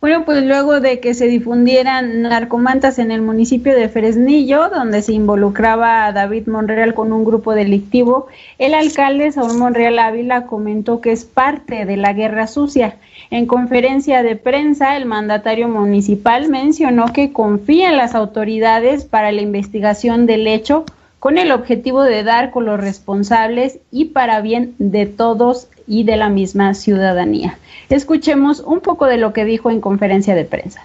Bueno, 0.00 0.24
pues 0.24 0.44
luego 0.44 0.80
de 0.80 1.00
que 1.00 1.12
se 1.12 1.26
difundieran 1.26 2.22
narcomantas 2.22 3.00
en 3.00 3.10
el 3.10 3.20
municipio 3.20 3.74
de 3.74 3.88
Fresnillo, 3.88 4.68
donde 4.68 5.02
se 5.02 5.12
involucraba 5.12 6.06
a 6.06 6.12
David 6.12 6.46
Monreal 6.46 6.94
con 6.94 7.12
un 7.12 7.24
grupo 7.24 7.52
delictivo, 7.52 8.28
el 8.58 8.74
alcalde 8.74 9.32
Saúl 9.32 9.58
Monreal 9.58 9.98
Ávila 9.98 10.46
comentó 10.46 11.00
que 11.00 11.10
es 11.10 11.24
parte 11.24 11.84
de 11.84 11.96
la 11.96 12.12
guerra 12.12 12.46
sucia. 12.46 12.96
En 13.30 13.46
conferencia 13.46 14.22
de 14.22 14.36
prensa, 14.36 14.96
el 14.96 15.04
mandatario 15.04 15.66
municipal 15.68 16.48
mencionó 16.48 17.12
que 17.12 17.32
confía 17.32 17.90
en 17.90 17.96
las 17.96 18.14
autoridades 18.14 19.04
para 19.04 19.32
la 19.32 19.42
investigación 19.42 20.26
del 20.26 20.46
hecho 20.46 20.84
con 21.18 21.36
el 21.36 21.50
objetivo 21.50 22.02
de 22.02 22.22
dar 22.22 22.50
con 22.50 22.64
los 22.64 22.80
responsables 22.80 23.80
y 23.90 24.06
para 24.06 24.40
bien 24.40 24.74
de 24.78 25.06
todos 25.06 25.68
y 25.86 26.04
de 26.04 26.16
la 26.16 26.28
misma 26.28 26.74
ciudadanía. 26.74 27.58
Escuchemos 27.88 28.60
un 28.60 28.80
poco 28.80 29.06
de 29.06 29.16
lo 29.16 29.32
que 29.32 29.44
dijo 29.44 29.70
en 29.70 29.80
conferencia 29.80 30.34
de 30.34 30.44
prensa. 30.44 30.80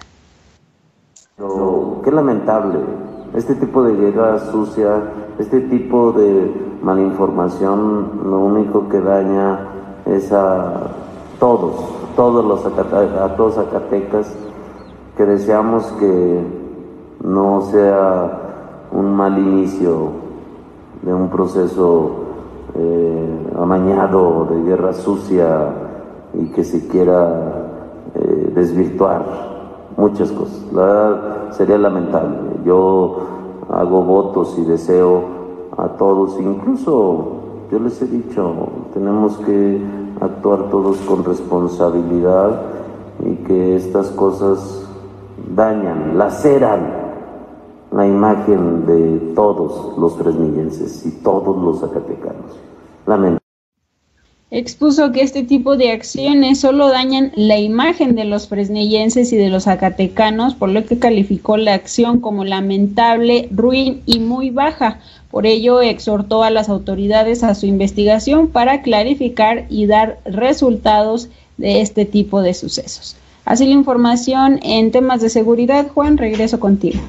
qué 2.04 2.10
lamentable, 2.10 2.78
este 3.36 3.54
tipo 3.54 3.82
de 3.84 3.94
guerra 3.94 4.38
sucia, 4.50 5.02
este 5.38 5.60
tipo 5.60 6.12
de 6.12 6.52
malinformación, 6.82 8.22
lo 8.24 8.40
único 8.40 8.88
que 8.88 9.00
daña 9.00 9.58
es 10.06 10.32
a 10.32 10.90
todos, 11.38 12.14
todos 12.16 12.44
los 12.44 12.64
a 12.66 13.36
todos 13.36 13.54
Zacatecas, 13.54 14.34
que 15.16 15.24
deseamos 15.24 15.84
que 15.98 16.40
no 17.22 17.68
sea 17.70 18.40
un 18.92 19.16
mal 19.16 19.38
inicio 19.38 20.23
de 21.04 21.14
un 21.14 21.28
proceso 21.28 22.10
eh, 22.74 23.52
amañado 23.58 24.46
de 24.50 24.62
guerra 24.62 24.92
sucia 24.94 25.68
y 26.34 26.46
que 26.46 26.64
se 26.64 26.88
quiera 26.88 27.68
eh, 28.14 28.52
desvirtuar 28.54 29.24
muchas 29.96 30.32
cosas. 30.32 30.64
La 30.72 30.82
verdad 30.82 31.52
sería 31.52 31.78
lamentable. 31.78 32.36
Yo 32.64 33.18
hago 33.70 34.02
votos 34.02 34.56
y 34.58 34.64
deseo 34.64 35.22
a 35.76 35.88
todos, 35.88 36.40
incluso 36.40 37.26
yo 37.70 37.78
les 37.78 38.00
he 38.02 38.06
dicho, 38.06 38.54
tenemos 38.92 39.36
que 39.38 39.82
actuar 40.20 40.70
todos 40.70 40.98
con 40.98 41.24
responsabilidad 41.24 42.60
y 43.24 43.36
que 43.44 43.76
estas 43.76 44.08
cosas 44.10 44.88
dañan, 45.54 46.16
laceran 46.16 47.03
la 47.94 48.06
imagen 48.06 48.86
de 48.86 49.34
todos 49.34 49.96
los 49.96 50.16
fresnillenses 50.16 51.06
y 51.06 51.10
todos 51.22 51.62
los 51.62 51.80
zacatecanos. 51.80 52.56
Lamento. 53.06 53.38
Expuso 54.50 55.10
que 55.12 55.22
este 55.22 55.42
tipo 55.42 55.76
de 55.76 55.90
acciones 55.90 56.60
solo 56.60 56.88
dañan 56.88 57.32
la 57.34 57.58
imagen 57.58 58.14
de 58.14 58.24
los 58.24 58.48
fresnillenses 58.48 59.32
y 59.32 59.36
de 59.36 59.48
los 59.48 59.64
zacatecanos, 59.64 60.54
por 60.54 60.68
lo 60.68 60.84
que 60.84 60.98
calificó 60.98 61.56
la 61.56 61.74
acción 61.74 62.20
como 62.20 62.44
lamentable, 62.44 63.48
ruin 63.50 64.02
y 64.06 64.20
muy 64.20 64.50
baja. 64.50 65.00
Por 65.30 65.46
ello, 65.46 65.80
exhortó 65.80 66.44
a 66.44 66.50
las 66.50 66.68
autoridades 66.68 67.42
a 67.42 67.54
su 67.54 67.66
investigación 67.66 68.48
para 68.48 68.82
clarificar 68.82 69.66
y 69.68 69.86
dar 69.86 70.18
resultados 70.24 71.28
de 71.56 71.80
este 71.80 72.04
tipo 72.04 72.42
de 72.42 72.54
sucesos. 72.54 73.16
Así 73.44 73.66
la 73.66 73.72
información 73.72 74.60
en 74.62 74.90
temas 74.90 75.20
de 75.20 75.30
seguridad. 75.30 75.88
Juan, 75.92 76.16
regreso 76.16 76.60
contigo. 76.60 77.00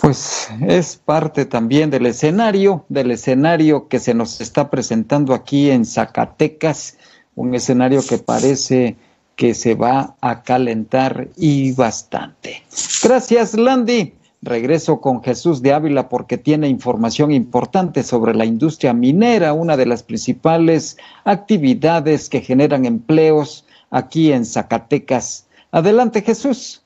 Pues 0.00 0.48
es 0.66 0.96
parte 0.96 1.44
también 1.44 1.90
del 1.90 2.06
escenario, 2.06 2.84
del 2.88 3.10
escenario 3.10 3.88
que 3.88 3.98
se 3.98 4.14
nos 4.14 4.40
está 4.40 4.70
presentando 4.70 5.34
aquí 5.34 5.70
en 5.70 5.84
Zacatecas, 5.84 6.96
un 7.34 7.54
escenario 7.54 8.00
que 8.08 8.18
parece 8.18 8.96
que 9.36 9.54
se 9.54 9.74
va 9.74 10.16
a 10.20 10.42
calentar 10.42 11.28
y 11.36 11.72
bastante. 11.72 12.62
Gracias, 13.02 13.54
Landy. 13.54 14.14
Regreso 14.40 15.00
con 15.00 15.22
Jesús 15.22 15.62
de 15.62 15.72
Ávila 15.72 16.08
porque 16.08 16.38
tiene 16.38 16.68
información 16.68 17.32
importante 17.32 18.04
sobre 18.04 18.34
la 18.34 18.44
industria 18.44 18.92
minera, 18.92 19.52
una 19.52 19.76
de 19.76 19.86
las 19.86 20.04
principales 20.04 20.96
actividades 21.24 22.28
que 22.28 22.40
generan 22.40 22.84
empleos 22.84 23.64
aquí 23.90 24.32
en 24.32 24.44
Zacatecas. 24.44 25.46
Adelante, 25.72 26.22
Jesús. 26.22 26.82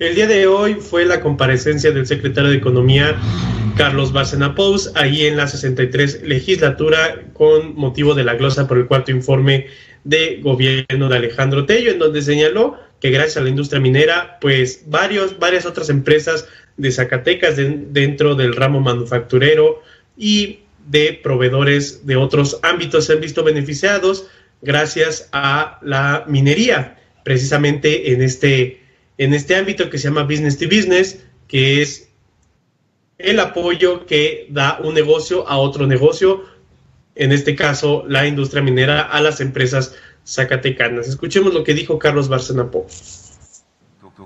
El 0.00 0.14
día 0.14 0.26
de 0.26 0.46
hoy 0.46 0.76
fue 0.76 1.04
la 1.04 1.20
comparecencia 1.20 1.92
del 1.92 2.06
secretario 2.06 2.48
de 2.48 2.56
Economía, 2.56 3.20
Carlos 3.76 4.14
Bárcena 4.14 4.54
Pous, 4.54 4.90
ahí 4.94 5.26
en 5.26 5.36
la 5.36 5.46
63 5.46 6.22
legislatura, 6.22 7.20
con 7.34 7.74
motivo 7.76 8.14
de 8.14 8.24
la 8.24 8.32
glosa 8.32 8.66
por 8.66 8.78
el 8.78 8.86
cuarto 8.86 9.10
informe 9.10 9.66
de 10.04 10.40
gobierno 10.42 11.10
de 11.10 11.16
Alejandro 11.16 11.66
Tello, 11.66 11.90
en 11.90 11.98
donde 11.98 12.22
señaló 12.22 12.78
que 12.98 13.10
gracias 13.10 13.36
a 13.36 13.40
la 13.42 13.50
industria 13.50 13.78
minera, 13.78 14.38
pues 14.40 14.84
varios, 14.86 15.38
varias 15.38 15.66
otras 15.66 15.90
empresas 15.90 16.48
de 16.78 16.92
Zacatecas 16.92 17.56
dentro 17.58 18.34
del 18.34 18.56
ramo 18.56 18.80
manufacturero 18.80 19.82
y 20.16 20.60
de 20.88 21.20
proveedores 21.22 22.06
de 22.06 22.16
otros 22.16 22.58
ámbitos 22.62 23.04
se 23.04 23.12
han 23.12 23.20
visto 23.20 23.44
beneficiados 23.44 24.28
gracias 24.62 25.28
a 25.32 25.78
la 25.82 26.24
minería, 26.26 26.96
precisamente 27.22 28.12
en 28.12 28.22
este 28.22 28.79
en 29.20 29.34
este 29.34 29.54
ámbito 29.54 29.90
que 29.90 29.98
se 29.98 30.08
llama 30.08 30.22
business 30.22 30.56
to 30.56 30.64
business, 30.64 31.22
que 31.46 31.82
es 31.82 32.08
el 33.18 33.38
apoyo 33.38 34.06
que 34.06 34.46
da 34.48 34.78
un 34.82 34.94
negocio 34.94 35.46
a 35.46 35.58
otro 35.58 35.86
negocio, 35.86 36.44
en 37.14 37.30
este 37.30 37.54
caso 37.54 38.02
la 38.08 38.26
industria 38.26 38.62
minera, 38.62 39.02
a 39.02 39.20
las 39.20 39.42
empresas 39.42 39.94
zacatecanas. 40.26 41.06
Escuchemos 41.06 41.52
lo 41.52 41.64
que 41.64 41.74
dijo 41.74 41.98
Carlos 41.98 42.30
Barcenapó. 42.30 42.86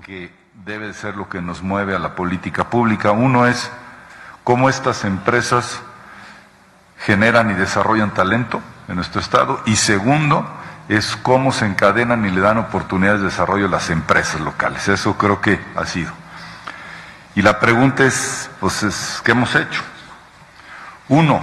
Que 0.05 0.29
debe 0.65 0.93
ser 0.93 1.15
lo 1.15 1.27
que 1.27 1.41
nos 1.41 1.61
mueve 1.61 1.93
a 1.93 1.99
la 1.99 2.15
política 2.15 2.69
pública. 2.69 3.11
Uno 3.11 3.47
es 3.47 3.69
cómo 4.45 4.69
estas 4.69 5.03
empresas 5.03 5.81
generan 6.99 7.51
y 7.51 7.53
desarrollan 7.55 8.13
talento 8.13 8.61
en 8.87 8.95
nuestro 8.95 9.19
estado 9.19 9.61
y 9.65 9.75
segundo, 9.75 10.47
es 10.87 11.15
cómo 11.15 11.51
se 11.51 11.65
encadenan 11.65 12.25
y 12.25 12.31
le 12.31 12.41
dan 12.41 12.57
oportunidades 12.57 13.21
de 13.21 13.27
desarrollo 13.27 13.65
a 13.65 13.69
las 13.69 13.89
empresas 13.89 14.41
locales. 14.41 14.87
Eso 14.87 15.17
creo 15.17 15.41
que 15.41 15.59
ha 15.75 15.85
sido. 15.85 16.11
Y 17.35 17.41
la 17.41 17.59
pregunta 17.59 18.05
es, 18.05 18.49
pues, 18.59 19.21
¿qué 19.23 19.31
hemos 19.31 19.53
hecho? 19.55 19.81
Uno, 21.09 21.41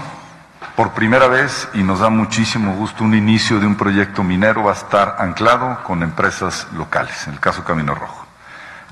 por 0.76 0.92
primera 0.92 1.26
vez, 1.26 1.68
y 1.74 1.82
nos 1.82 2.00
da 2.00 2.08
muchísimo 2.08 2.74
gusto, 2.74 3.04
un 3.04 3.14
inicio 3.14 3.60
de 3.60 3.66
un 3.66 3.76
proyecto 3.76 4.22
minero 4.22 4.64
va 4.64 4.72
a 4.72 4.74
estar 4.74 5.16
anclado 5.18 5.82
con 5.84 6.02
empresas 6.02 6.66
locales, 6.72 7.26
en 7.26 7.34
el 7.34 7.40
caso 7.40 7.62
Camino 7.62 7.94
Rojo. 7.94 8.26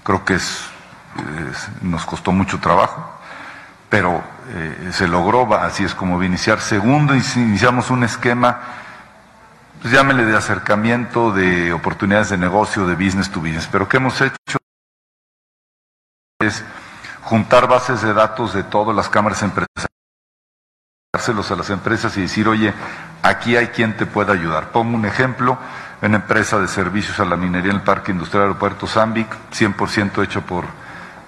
Creo 0.05 0.25
que 0.25 0.39
nos 1.83 2.05
costó 2.05 2.33
mucho 2.33 2.59
trabajo, 2.59 3.19
pero 3.89 4.23
eh, 4.49 4.91
se 4.93 5.09
logró, 5.09 5.53
así 5.55 5.85
es 5.85 5.95
como 5.95 6.19
va 6.19 6.25
a 6.25 6.27
iniciar. 6.27 6.61
Segundo, 6.61 7.15
iniciamos 7.15 7.91
un 7.91 8.05
esquema 8.05 8.61
pues 9.81 9.95
llámele 9.95 10.25
de 10.25 10.37
acercamiento, 10.37 11.33
de 11.33 11.73
oportunidades 11.73 12.31
de 12.31 12.39
negocio, 12.39 12.87
de 12.87 12.95
business 12.95 13.31
to 13.31 13.41
business. 13.41 13.69
Pero 13.71 13.89
¿qué 13.89 13.97
hemos 13.97 14.21
hecho? 14.21 14.37
Es 16.41 16.65
juntar 17.23 17.67
bases 17.67 18.03
de 18.03 18.13
datos 18.13 18.55
de 18.55 18.63
todas 18.63 18.95
las 18.95 19.09
cámaras 19.09 19.43
empresariales, 19.43 19.89
dárselos 21.13 21.51
a 21.51 21.57
las 21.57 21.71
empresas 21.71 22.17
y 22.17 22.23
decir, 22.23 22.49
oye, 22.49 22.73
aquí 23.23 23.57
hay 23.57 23.69
quien 23.69 23.97
te 23.97 24.07
pueda 24.07 24.33
ayudar. 24.33 24.71
Pongo 24.71 24.97
un 24.97 25.07
ejemplo, 25.07 25.59
una 26.03 26.17
empresa 26.17 26.59
de 26.59 26.69
servicios 26.69 27.19
a 27.21 27.25
la 27.25 27.37
minería 27.37 27.71
en 27.71 27.79
el 27.79 27.83
Parque 27.83 28.13
Industrial 28.13 28.45
Aeropuerto 28.45 28.87
Zambic, 28.87 29.29
100% 29.53 30.23
hecho 30.25 30.43
por, 30.43 30.67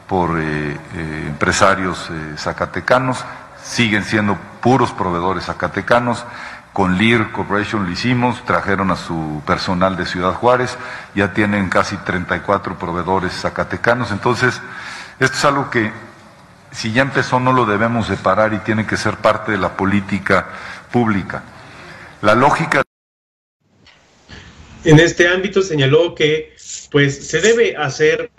por 0.06 0.38
eh, 0.38 0.78
eh, 0.94 1.24
empresarios 1.28 2.10
eh, 2.10 2.34
zacatecanos, 2.36 3.24
siguen 3.62 4.04
siendo 4.04 4.36
puros 4.60 4.92
proveedores 4.92 5.44
zacatecanos. 5.44 6.24
Con 6.72 6.96
Lear 6.96 7.32
Corporation 7.32 7.84
lo 7.84 7.90
hicimos, 7.90 8.42
trajeron 8.46 8.90
a 8.90 8.96
su 8.96 9.42
personal 9.46 9.96
de 9.96 10.06
Ciudad 10.06 10.32
Juárez, 10.32 10.78
ya 11.14 11.34
tienen 11.34 11.68
casi 11.68 11.98
34 11.98 12.78
proveedores 12.78 13.32
zacatecanos. 13.32 14.10
Entonces, 14.10 14.60
esto 15.20 15.36
es 15.36 15.44
algo 15.44 15.68
que 15.70 15.92
si 16.70 16.92
ya 16.92 17.02
empezó 17.02 17.38
no 17.38 17.52
lo 17.52 17.66
debemos 17.66 18.08
de 18.08 18.16
parar 18.16 18.54
y 18.54 18.58
tiene 18.58 18.86
que 18.86 18.96
ser 18.96 19.16
parte 19.18 19.52
de 19.52 19.58
la 19.58 19.76
política 19.76 20.48
pública. 20.90 21.42
La 22.22 22.34
lógica. 22.34 22.82
En 24.84 24.98
este 24.98 25.28
ámbito 25.28 25.62
señaló 25.62 26.14
que 26.14 26.56
pues 26.90 27.28
se 27.28 27.40
debe 27.40 27.76
hacer 27.76 28.30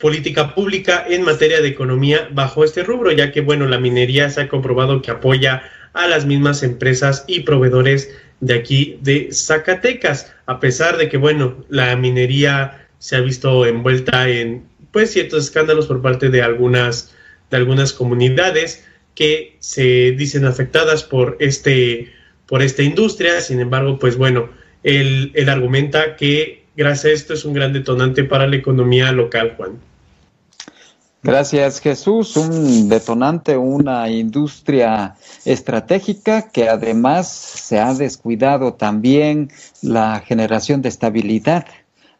política 0.00 0.54
pública 0.54 1.04
en 1.08 1.22
materia 1.22 1.60
de 1.60 1.68
economía 1.68 2.28
bajo 2.32 2.64
este 2.64 2.82
rubro, 2.82 3.12
ya 3.12 3.32
que 3.32 3.40
bueno, 3.40 3.66
la 3.66 3.78
minería 3.78 4.28
se 4.30 4.42
ha 4.42 4.48
comprobado 4.48 5.00
que 5.02 5.10
apoya 5.10 5.62
a 5.96 6.06
las 6.06 6.26
mismas 6.26 6.62
empresas 6.62 7.24
y 7.26 7.40
proveedores 7.40 8.10
de 8.40 8.54
aquí 8.54 8.98
de 9.02 9.30
Zacatecas, 9.32 10.32
a 10.46 10.60
pesar 10.60 10.98
de 10.98 11.08
que, 11.08 11.16
bueno, 11.16 11.64
la 11.68 11.96
minería 11.96 12.86
se 12.98 13.16
ha 13.16 13.20
visto 13.20 13.66
envuelta 13.66 14.28
en 14.28 14.64
pues 14.92 15.12
ciertos 15.12 15.44
escándalos 15.44 15.86
por 15.86 16.02
parte 16.02 16.30
de 16.30 16.42
algunas 16.42 17.14
de 17.50 17.56
algunas 17.56 17.92
comunidades 17.92 18.84
que 19.14 19.56
se 19.60 20.12
dicen 20.12 20.44
afectadas 20.44 21.02
por 21.02 21.36
este 21.40 22.12
por 22.46 22.62
esta 22.62 22.82
industria, 22.82 23.40
sin 23.40 23.60
embargo, 23.60 23.98
pues 23.98 24.16
bueno, 24.16 24.50
él, 24.84 25.32
él 25.34 25.48
argumenta 25.48 26.14
que 26.16 26.64
gracias 26.76 27.04
a 27.06 27.14
esto 27.14 27.34
es 27.34 27.44
un 27.44 27.54
gran 27.54 27.72
detonante 27.72 28.22
para 28.22 28.46
la 28.46 28.56
economía 28.56 29.10
local, 29.12 29.54
Juan. 29.56 29.80
Gracias 31.26 31.80
Jesús, 31.80 32.36
un 32.36 32.88
detonante, 32.88 33.56
una 33.56 34.08
industria 34.08 35.16
estratégica 35.44 36.50
que 36.52 36.68
además 36.68 37.26
se 37.26 37.80
ha 37.80 37.92
descuidado 37.94 38.74
también 38.74 39.50
la 39.82 40.20
generación 40.20 40.82
de 40.82 40.88
estabilidad 40.88 41.66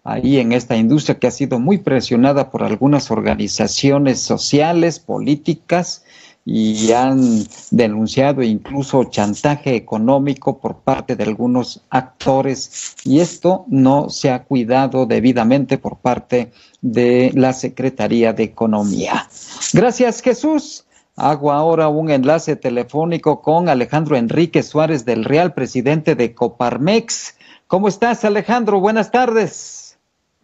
ahí 0.03 0.39
en 0.39 0.51
esta 0.51 0.77
industria 0.77 1.21
que 1.21 1.29
ha 1.29 1.31
sido 1.31 1.61
muy 1.61 1.79
presionada 1.79 2.51
por 2.51 2.65
algunas 2.65 3.13
organizaciones 3.13 4.21
sociales, 4.23 4.99
políticas, 4.99 6.05
y 6.49 6.93
han 6.93 7.45
denunciado 7.73 8.41
incluso 8.41 9.03
chantaje 9.05 9.75
económico 9.75 10.59
por 10.61 10.77
parte 10.77 11.17
de 11.17 11.25
algunos 11.25 11.83
actores 11.91 12.95
y 13.03 13.19
esto 13.19 13.65
no 13.67 14.09
se 14.11 14.31
ha 14.31 14.45
cuidado 14.45 15.07
debidamente 15.07 15.77
por 15.77 15.97
parte 15.97 16.53
de 16.81 17.33
la 17.35 17.53
Secretaría 17.53 18.33
de 18.33 18.45
Economía. 18.45 19.29
Gracias 19.73 20.23
Jesús. 20.23 20.85
Hago 21.17 21.51
ahora 21.51 21.89
un 21.89 22.11
enlace 22.11 22.55
telefónico 22.55 23.43
con 23.43 23.69
Alejandro 23.69 24.17
Enrique 24.17 24.63
Suárez 24.63 25.05
del 25.05 25.25
Real, 25.25 25.53
presidente 25.53 26.15
de 26.15 26.33
Coparmex. 26.35 27.35
¿Cómo 27.67 27.89
estás 27.89 28.25
Alejandro? 28.25 28.79
Buenas 28.79 29.11
tardes. 29.11 29.99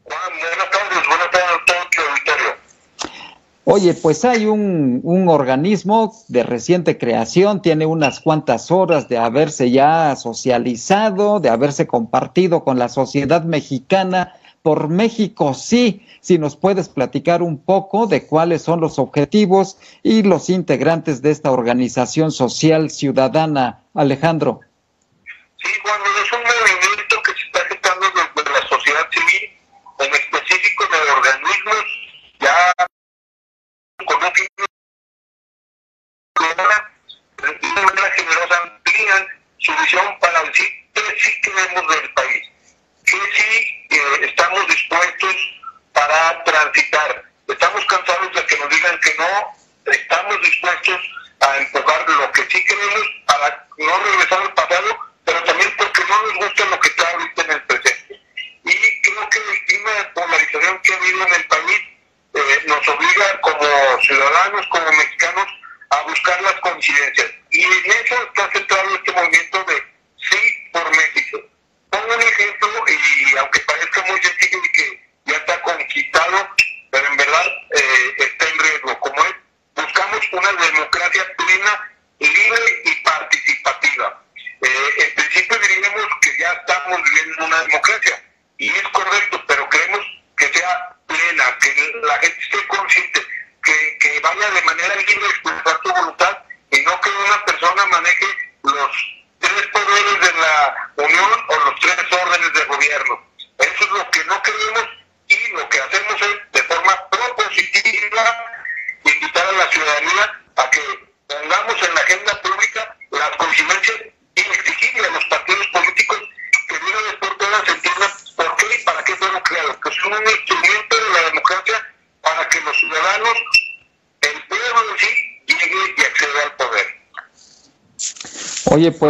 buenas 0.09 0.71
tardes, 0.71 0.82
Oye, 3.65 3.95
pues 3.95 4.25
hay 4.25 4.47
un, 4.47 5.01
un, 5.05 5.29
organismo 5.29 6.13
de 6.27 6.43
reciente 6.43 6.99
creación, 6.99 7.63
tiene 7.63 7.87
unas 7.87 8.19
cuantas 8.19 8.73
horas 8.73 9.09
de 9.09 9.19
haberse 9.19 9.71
ya 9.71 10.17
socializado, 10.17 11.39
de 11.39 11.49
haberse 11.49 11.87
compartido 11.87 12.65
con 12.65 12.81
la 12.81 12.89
sociedad 12.89 13.45
mexicana, 13.45 14.35
por 14.63 14.89
México, 14.89 15.55
sí. 15.55 16.07
Si 16.21 16.39
nos 16.39 16.57
puedes 16.57 16.89
platicar 16.89 17.43
un 17.43 17.59
poco 17.59 18.07
de 18.07 18.27
cuáles 18.27 18.63
son 18.63 18.81
los 18.81 18.99
objetivos 19.01 19.77
y 20.05 20.23
los 20.23 20.51
integrantes 20.51 21.21
de 21.21 21.33
esta 21.33 21.51
organización 21.51 22.31
social 22.31 22.91
ciudadana, 22.91 23.83
Alejandro. 23.93 24.61
Sí, 25.59 25.71
bueno, 25.83 26.05
es 26.25 26.33
un 26.33 26.43
movimiento 26.43 27.17
que 27.25 27.33
se 27.33 27.47
está 27.47 27.61
gestando 27.69 28.07
desde 28.37 28.51
la 28.51 28.69
sociedad 28.69 29.07
civil, 29.11 29.51
en 29.99 30.15
específico 30.15 30.85
de 30.85 31.11
organismos 31.11 31.62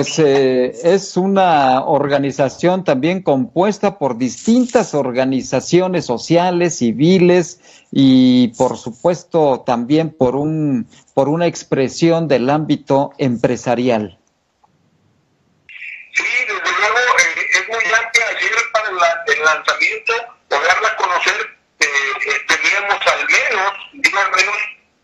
pues 0.02 0.18
eh, 0.18 0.72
es 0.82 1.16
una 1.16 1.84
organización 1.84 2.82
también 2.82 3.22
compuesta 3.22 3.98
por 3.98 4.18
distintas 4.18 4.94
organizaciones 4.94 6.06
sociales, 6.06 6.78
civiles 6.78 7.60
y 7.92 8.48
por 8.58 8.76
supuesto 8.76 9.62
también 9.64 10.10
por 10.10 10.34
un 10.34 10.88
por 11.14 11.28
una 11.28 11.46
expresión 11.46 12.26
del 12.26 12.50
ámbito 12.50 13.12
empresarial. 13.16 14.18
Sí, 16.14 16.24
desde 16.48 16.78
luego 16.80 16.98
eh, 16.98 17.46
es 17.60 17.68
muy 17.68 17.94
amplia. 17.94 18.24
Ayer 18.26 18.50
para 18.72 18.88
el 18.88 19.44
lanzamiento, 19.44 20.12
poderla 20.48 20.96
conocer, 20.96 21.56
eh, 21.78 21.86
eh, 21.86 22.30
teníamos 22.48 22.98
al 23.06 23.24
menos, 23.24 23.72
digo 23.92 24.18
al 24.18 24.32
menos, 24.32 24.56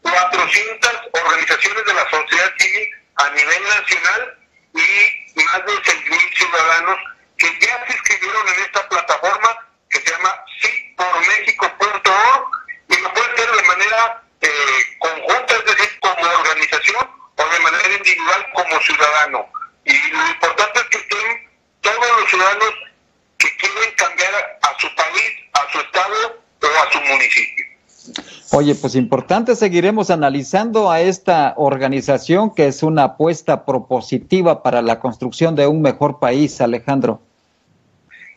400 0.03 0.90
organizaciones 1.12 1.84
de 1.86 1.94
la 1.94 2.11
sociedad 2.11 2.51
civil 2.59 2.88
a 3.14 3.30
nivel 3.30 3.62
nacional 3.62 4.38
y 4.81 5.45
más 5.45 5.64
de 5.66 5.72
6.000 5.72 6.35
ciudadanos 6.37 6.99
que 7.37 7.47
ya 7.61 7.87
se 7.87 7.93
inscribieron 7.93 8.49
en 8.49 8.62
esta 8.62 8.89
plataforma 8.89 9.57
que 9.91 10.01
se 10.01 10.11
llama 10.11 10.45
sípormexico.org 10.61 12.49
y 12.89 12.97
lo 13.01 13.12
pueden 13.14 13.33
hacer 13.33 13.51
de 13.51 13.62
manera 13.62 14.22
eh, 14.41 14.97
conjunta, 14.99 15.55
es 15.55 15.64
decir, 15.64 16.01
como 16.01 16.31
organización 16.31 17.11
o 17.37 17.49
de 17.49 17.59
manera 17.61 17.89
individual 17.89 18.47
como 18.55 18.81
ciudadano. 18.81 19.53
Y 19.85 20.11
lo 20.11 20.26
importante 20.29 20.81
es 20.81 20.87
que 20.87 20.99
estén 20.99 21.51
todos 21.81 22.20
los 22.20 22.31
ciudadanos 22.31 22.74
que 23.39 23.57
quieren 23.57 23.95
cambiar 23.95 24.59
a 24.62 24.79
su 24.79 24.95
país, 24.95 25.33
a 25.55 25.72
su 25.72 25.81
estado 25.81 26.45
o 26.62 26.66
a 26.66 26.93
su 26.93 27.01
municipio. 27.01 27.68
Oye, 28.53 28.75
pues 28.75 28.95
importante, 28.95 29.55
seguiremos 29.57 30.11
analizando 30.11 30.91
a 30.91 31.01
esta 31.01 31.55
organización 31.57 32.55
que 32.55 32.67
es 32.67 32.83
una 32.83 33.05
apuesta 33.05 33.65
propositiva 33.65 34.63
para 34.63 34.83
la 34.83 35.01
construcción 35.01 35.55
de 35.55 35.67
un 35.67 35.83
mejor 35.83 36.19
país, 36.19 36.61
Alejandro. 36.61 37.21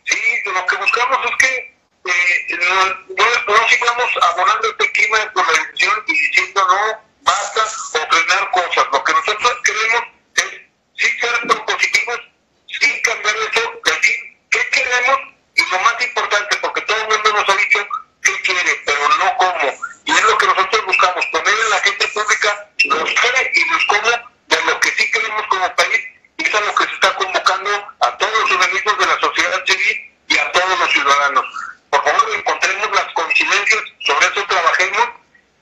Sí, 0.04 0.18
lo 0.46 0.66
que 0.66 0.76
buscamos 0.76 1.18
es 1.24 1.36
que 1.38 1.72
eh, 2.04 2.58
no, 2.58 2.84
no, 3.16 3.68
sigamos 3.68 4.10
abonando 4.32 4.68
este 4.68 4.92
clima 4.92 5.18
de 5.18 5.30
polarización 5.30 5.94
y 6.08 6.12
diciendo 6.12 6.60
no, 6.68 6.98
basta 7.22 7.60
o 7.62 8.14
frenar 8.14 8.50
cosas. 8.50 8.84
Lo 8.92 9.04
que 9.04 9.12
nosotros 9.12 9.52
queremos 9.64 10.02
es 10.34 10.50
sí 10.98 11.08
ser 11.20 11.48
propositivos, 11.48 12.20
sí 12.66 13.02
cambiar 13.02 13.36
eso, 13.36 13.62
decir 13.84 14.16
qué 14.50 14.60
queremos 14.72 15.18
y 15.54 15.62
lo 15.70 15.78
más 15.80 15.94
importante, 16.02 16.56
porque 16.60 16.80
todo 16.82 16.96
el 16.96 17.08
mundo 17.08 17.32
nos 17.32 17.48
ha 17.48 17.56
dicho 17.56 17.78
qué 18.22 18.32
quiere, 18.42 18.72
pero 18.84 19.08
no 19.08 19.36
cómo. 19.38 19.72
Y 20.04 20.10
es 20.10 20.22
lo 20.24 20.38
que 20.38 20.46
nosotros 20.46 20.86
buscamos, 20.86 21.26
poner 21.26 21.54
en 21.54 21.70
la 21.70 21.71
gente 21.82 22.08
pública 22.08 22.68
los 22.84 23.10
qué 23.10 23.52
y 23.54 23.70
los 23.70 23.84
cómo 23.86 24.10
de 24.48 24.64
lo 24.66 24.80
que 24.80 24.90
sí 24.90 25.10
queremos 25.10 25.46
como 25.48 25.74
país 25.76 26.00
y 26.38 26.44
es 26.44 26.54
a 26.54 26.60
lo 26.60 26.74
que 26.74 26.84
se 26.84 26.92
está 26.94 27.14
convocando 27.14 27.70
a 28.00 28.16
todos 28.16 28.32
los 28.40 28.50
organismos 28.50 28.98
de 28.98 29.06
la 29.06 29.20
sociedad 29.20 29.64
civil 29.66 29.96
y 30.28 30.38
a 30.38 30.52
todos 30.52 30.78
los 30.78 30.90
ciudadanos. 30.90 31.44
Por 31.90 32.04
favor, 32.04 32.22
encontremos 32.34 32.88
las 32.94 33.12
coincidencias, 33.14 33.82
sobre 34.00 34.26
eso 34.26 34.46
trabajemos 34.48 35.08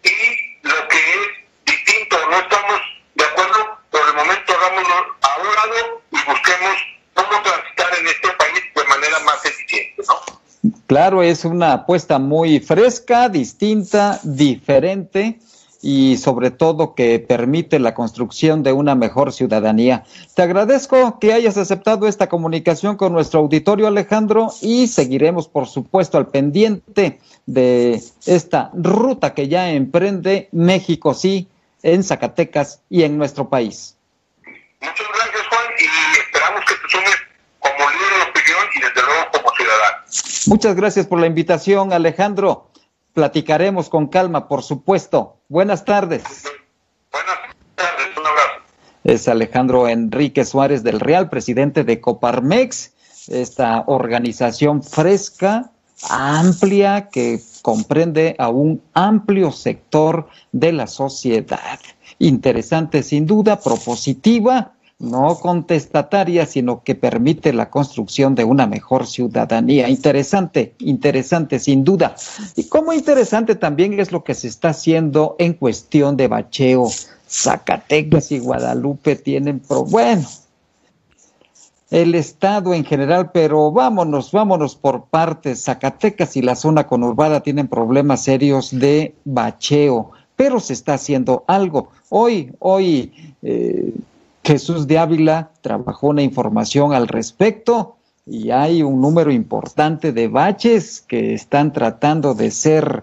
y 0.04 0.68
lo 0.68 0.88
que 0.88 0.98
es 0.98 1.28
distinto, 1.66 2.16
no 2.30 2.38
estamos 2.38 2.80
de 3.14 3.24
acuerdo, 3.24 3.78
por 3.90 4.08
el 4.08 4.14
momento 4.14 4.54
hagámoslo 4.54 4.94
a 5.22 5.36
un 5.40 5.54
lado 5.54 6.02
y 6.12 6.24
busquemos 6.24 6.76
cómo 7.14 7.42
transitar 7.42 7.98
en 7.98 8.06
este 8.06 8.28
país 8.32 8.62
de 8.74 8.84
manera 8.84 9.18
más 9.20 9.44
eficiente, 9.44 10.02
¿no? 10.08 10.40
Claro, 10.86 11.22
es 11.22 11.44
una 11.44 11.72
apuesta 11.72 12.18
muy 12.18 12.60
fresca, 12.60 13.28
distinta, 13.28 14.18
diferente 14.22 15.38
y 15.82 16.16
sobre 16.18 16.50
todo 16.50 16.94
que 16.94 17.18
permite 17.18 17.78
la 17.78 17.94
construcción 17.94 18.62
de 18.62 18.72
una 18.72 18.94
mejor 18.94 19.32
ciudadanía. 19.32 20.04
Te 20.34 20.42
agradezco 20.42 21.18
que 21.18 21.32
hayas 21.32 21.56
aceptado 21.56 22.06
esta 22.06 22.28
comunicación 22.28 22.96
con 22.96 23.12
nuestro 23.12 23.40
auditorio, 23.40 23.86
Alejandro, 23.86 24.52
y 24.60 24.88
seguiremos, 24.88 25.48
por 25.48 25.66
supuesto, 25.66 26.18
al 26.18 26.28
pendiente 26.28 27.18
de 27.46 28.00
esta 28.26 28.70
ruta 28.74 29.34
que 29.34 29.48
ya 29.48 29.70
emprende 29.70 30.48
México, 30.52 31.14
sí, 31.14 31.48
en 31.82 32.04
Zacatecas 32.04 32.82
y 32.90 33.04
en 33.04 33.16
nuestro 33.16 33.48
país. 33.48 33.96
Muchas 34.80 35.06
gracias, 35.14 35.46
Juan, 35.48 35.64
y 35.78 36.20
esperamos 36.20 36.60
que 36.66 36.74
te 36.74 36.88
sumes 36.88 37.16
como 37.58 37.90
líder 37.90 38.14
de 38.16 38.30
opinión 38.30 38.66
y 38.74 38.80
desde 38.80 39.02
luego 39.02 39.30
como 39.32 39.50
ciudadano. 39.56 39.96
Muchas 40.46 40.74
gracias 40.76 41.06
por 41.06 41.20
la 41.20 41.26
invitación, 41.26 41.92
Alejandro. 41.92 42.68
Platicaremos 43.14 43.88
con 43.88 44.06
calma, 44.06 44.46
por 44.46 44.62
supuesto. 44.62 45.39
Buenas 45.50 45.84
tardes. 45.84 46.22
Buenas 47.10 47.36
tardes, 47.74 48.16
un 48.16 48.24
abrazo. 48.24 48.62
Es 49.02 49.26
Alejandro 49.26 49.88
Enrique 49.88 50.44
Suárez 50.44 50.84
del 50.84 51.00
Real, 51.00 51.28
presidente 51.28 51.82
de 51.82 52.00
Coparmex, 52.00 52.92
esta 53.26 53.82
organización 53.88 54.80
fresca, 54.84 55.72
amplia, 56.08 57.08
que 57.08 57.40
comprende 57.62 58.36
a 58.38 58.48
un 58.48 58.80
amplio 58.94 59.50
sector 59.50 60.28
de 60.52 60.70
la 60.70 60.86
sociedad. 60.86 61.80
Interesante, 62.20 63.02
sin 63.02 63.26
duda, 63.26 63.58
propositiva, 63.58 64.74
no 65.00 65.34
contestataria, 65.36 66.44
sino 66.44 66.82
que 66.84 66.94
permite 66.94 67.54
la 67.54 67.70
construcción 67.70 68.34
de 68.34 68.44
una 68.44 68.66
mejor 68.66 69.06
ciudadanía. 69.06 69.88
Interesante, 69.88 70.74
interesante, 70.78 71.58
sin 71.58 71.84
duda. 71.84 72.14
Y 72.54 72.64
como 72.64 72.92
interesante 72.92 73.54
también 73.54 73.98
es 73.98 74.12
lo 74.12 74.22
que 74.22 74.34
se 74.34 74.46
está 74.46 74.68
haciendo 74.68 75.36
en 75.38 75.54
cuestión 75.54 76.16
de 76.18 76.28
bacheo. 76.28 76.86
Zacatecas 77.26 78.30
y 78.30 78.40
Guadalupe 78.40 79.16
tienen, 79.16 79.60
pro 79.60 79.84
bueno, 79.84 80.26
el 81.90 82.14
estado 82.14 82.74
en 82.74 82.84
general, 82.84 83.30
pero 83.32 83.72
vámonos, 83.72 84.30
vámonos 84.32 84.76
por 84.76 85.04
partes. 85.06 85.64
Zacatecas 85.64 86.36
y 86.36 86.42
la 86.42 86.56
zona 86.56 86.86
conurbada 86.86 87.40
tienen 87.40 87.68
problemas 87.68 88.24
serios 88.24 88.70
de 88.70 89.14
bacheo, 89.24 90.10
pero 90.36 90.60
se 90.60 90.74
está 90.74 90.94
haciendo 90.94 91.44
algo. 91.46 91.88
Hoy, 92.10 92.52
hoy, 92.58 93.34
eh, 93.42 93.94
Jesús 94.44 94.86
de 94.86 94.98
Ávila 94.98 95.50
trabajó 95.60 96.08
una 96.08 96.22
información 96.22 96.92
al 96.92 97.08
respecto 97.08 97.96
y 98.26 98.50
hay 98.50 98.82
un 98.82 99.00
número 99.00 99.30
importante 99.30 100.12
de 100.12 100.28
baches 100.28 101.00
que 101.00 101.34
están 101.34 101.72
tratando 101.72 102.34
de 102.34 102.50
ser 102.50 103.02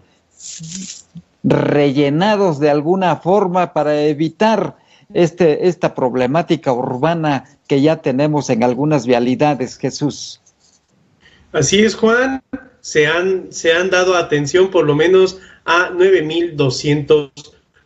rellenados 1.44 2.60
de 2.60 2.70
alguna 2.70 3.18
forma 3.18 3.74
para 3.74 4.02
evitar 4.04 4.76
este, 5.14 5.68
esta 5.68 5.96
problemática 5.96 6.74
urbana 6.74 7.46
que 7.68 7.82
ya 7.82 7.98
tenemos 7.98 8.50
en 8.50 8.64
algunas 8.64 9.06
vialidades, 9.06 9.78
Jesús. 9.78 10.42
Así 11.52 11.84
es, 11.84 11.96
Juan. 11.96 12.42
Se 12.82 13.08
han, 13.08 13.48
se 13.52 13.74
han 13.74 13.90
dado 13.90 14.16
atención 14.16 14.70
por 14.70 14.86
lo 14.86 14.96
menos 14.96 15.40
a 15.66 15.90
9.200 15.92 17.32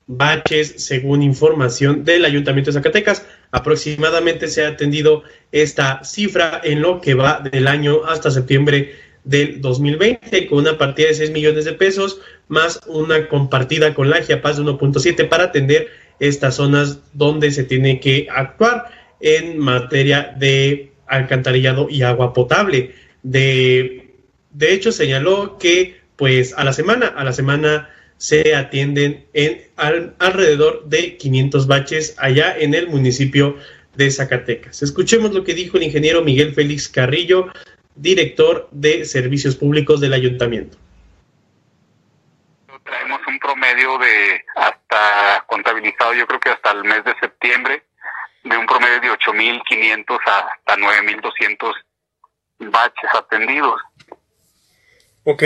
baches, 0.07 0.75
según 0.77 1.23
información 1.23 2.03
del 2.03 2.25
Ayuntamiento 2.25 2.69
de 2.69 2.75
Zacatecas. 2.75 3.25
Aproximadamente 3.51 4.47
se 4.47 4.65
ha 4.65 4.69
atendido 4.69 5.23
esta 5.51 6.03
cifra 6.03 6.61
en 6.63 6.81
lo 6.81 7.01
que 7.01 7.13
va 7.13 7.39
del 7.39 7.67
año 7.67 8.05
hasta 8.05 8.31
septiembre 8.31 8.95
del 9.23 9.61
2020, 9.61 10.47
con 10.47 10.59
una 10.59 10.77
partida 10.77 11.09
de 11.09 11.15
6 11.15 11.31
millones 11.31 11.65
de 11.65 11.73
pesos, 11.73 12.21
más 12.47 12.79
una 12.87 13.27
compartida 13.27 13.93
con 13.93 14.09
la 14.09 14.21
GIAPAS 14.21 14.57
de 14.57 14.63
1.7 14.63 15.29
para 15.29 15.45
atender 15.45 15.89
estas 16.19 16.55
zonas 16.55 16.99
donde 17.13 17.51
se 17.51 17.63
tiene 17.63 17.99
que 17.99 18.27
actuar 18.29 18.85
en 19.19 19.59
materia 19.59 20.33
de 20.37 20.91
alcantarillado 21.07 21.87
y 21.89 22.03
agua 22.03 22.33
potable. 22.33 22.95
De, 23.21 24.15
de 24.51 24.73
hecho, 24.73 24.91
señaló 24.91 25.57
que 25.57 26.01
pues 26.15 26.53
a 26.55 26.63
la 26.63 26.73
semana, 26.73 27.07
a 27.07 27.23
la 27.23 27.33
semana 27.33 27.89
se 28.21 28.55
atienden 28.55 29.25
en 29.33 29.63
alrededor 30.19 30.85
de 30.85 31.17
500 31.17 31.65
baches 31.65 32.13
allá 32.19 32.55
en 32.55 32.75
el 32.75 32.87
municipio 32.87 33.57
de 33.95 34.11
Zacatecas. 34.11 34.83
Escuchemos 34.83 35.33
lo 35.33 35.43
que 35.43 35.55
dijo 35.55 35.77
el 35.77 35.83
ingeniero 35.83 36.21
Miguel 36.21 36.53
Félix 36.53 36.87
Carrillo, 36.87 37.47
director 37.95 38.69
de 38.69 39.05
Servicios 39.05 39.55
Públicos 39.55 39.99
del 39.99 40.13
Ayuntamiento. 40.13 40.77
Traemos 42.83 43.21
un 43.27 43.39
promedio 43.39 43.97
de 43.97 44.45
hasta 44.55 45.43
contabilizado, 45.47 46.13
yo 46.13 46.27
creo 46.27 46.39
que 46.39 46.49
hasta 46.49 46.73
el 46.73 46.83
mes 46.83 47.03
de 47.03 47.15
septiembre, 47.19 47.85
de 48.43 48.55
un 48.55 48.67
promedio 48.67 49.01
de 49.01 49.09
8.500 49.13 50.19
hasta 50.27 50.77
9.200 50.77 51.73
baches 52.69 53.09
atendidos. 53.15 53.81
Ok. 55.23 55.41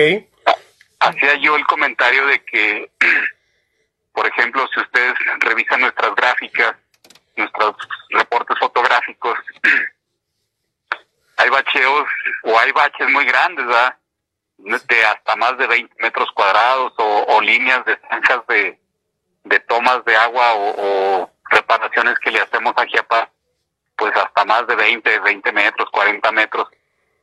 Hacía 1.05 1.35
yo 1.35 1.55
el 1.55 1.65
comentario 1.67 2.25
de 2.25 2.43
que, 2.43 2.91
por 4.13 4.25
ejemplo, 4.25 4.67
si 4.73 4.79
ustedes 4.79 5.13
revisan 5.39 5.81
nuestras 5.81 6.15
gráficas, 6.15 6.75
nuestros 7.35 7.75
reportes 8.09 8.57
fotográficos, 8.57 9.37
hay 11.37 11.49
bacheos 11.49 12.07
o 12.43 12.59
hay 12.59 12.71
baches 12.71 13.07
muy 13.09 13.23
grandes, 13.25 13.67
¿verdad? 13.67 13.97
De 14.57 15.05
hasta 15.05 15.35
más 15.35 15.57
de 15.59 15.67
20 15.67 15.95
metros 16.01 16.31
cuadrados 16.31 16.93
o, 16.97 17.39
líneas 17.41 17.85
de 17.85 17.99
zanjas 18.09 18.47
de, 18.47 18.79
de 19.43 19.59
tomas 19.59 20.03
de 20.05 20.15
agua 20.15 20.53
o, 20.55 21.29
reparaciones 21.51 22.17
que 22.19 22.31
le 22.31 22.39
hacemos 22.39 22.73
a 22.75 22.87
Chiapas, 22.87 23.29
pues 23.95 24.11
hasta 24.15 24.43
más 24.45 24.65
de 24.65 24.75
20, 24.75 25.19
20 25.19 25.51
metros, 25.51 25.87
40 25.91 26.31
metros. 26.31 26.67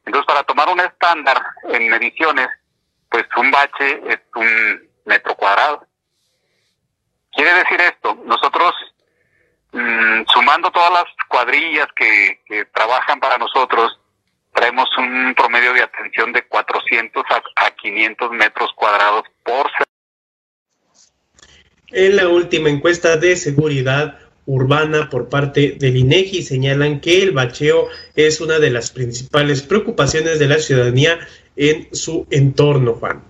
Entonces, 0.06 0.26
para 0.26 0.44
tomar 0.44 0.68
un 0.68 0.78
estándar 0.78 1.42
en 1.64 1.88
mediciones, 1.88 2.48
pues 3.12 3.26
un 3.36 3.50
bache 3.50 4.00
es 4.08 4.20
un 4.34 4.90
metro 5.04 5.36
cuadrado. 5.36 5.86
Quiere 7.30 7.52
decir 7.54 7.80
esto, 7.80 8.18
nosotros 8.24 8.74
mm, 9.72 10.22
sumando 10.28 10.70
todas 10.70 10.92
las 10.92 11.04
cuadrillas 11.28 11.88
que, 11.94 12.40
trabajan 12.74 13.20
para 13.20 13.36
nosotros, 13.38 14.00
traemos 14.52 14.88
un 14.96 15.34
promedio 15.34 15.74
de 15.74 15.82
atención 15.82 16.32
de 16.32 16.42
400 16.46 17.24
a, 17.30 17.66
a 17.66 17.70
500 17.70 18.30
metros 18.32 18.72
cuadrados 18.74 19.24
por 19.44 19.70
en 21.94 22.16
la 22.16 22.26
última 22.26 22.70
encuesta 22.70 23.18
de 23.18 23.36
seguridad 23.36 24.18
urbana 24.46 25.08
por 25.10 25.28
parte 25.28 25.76
del 25.78 25.96
INEGI 25.96 26.42
señalan 26.42 27.00
que 27.00 27.22
el 27.22 27.30
bacheo 27.30 27.88
es 28.16 28.40
una 28.40 28.58
de 28.58 28.70
las 28.70 28.90
principales 28.90 29.62
preocupaciones 29.62 30.38
de 30.38 30.48
la 30.48 30.58
ciudadanía 30.58 31.18
en 31.56 31.88
su 31.92 32.26
entorno, 32.30 32.94
Juan. 32.94 33.22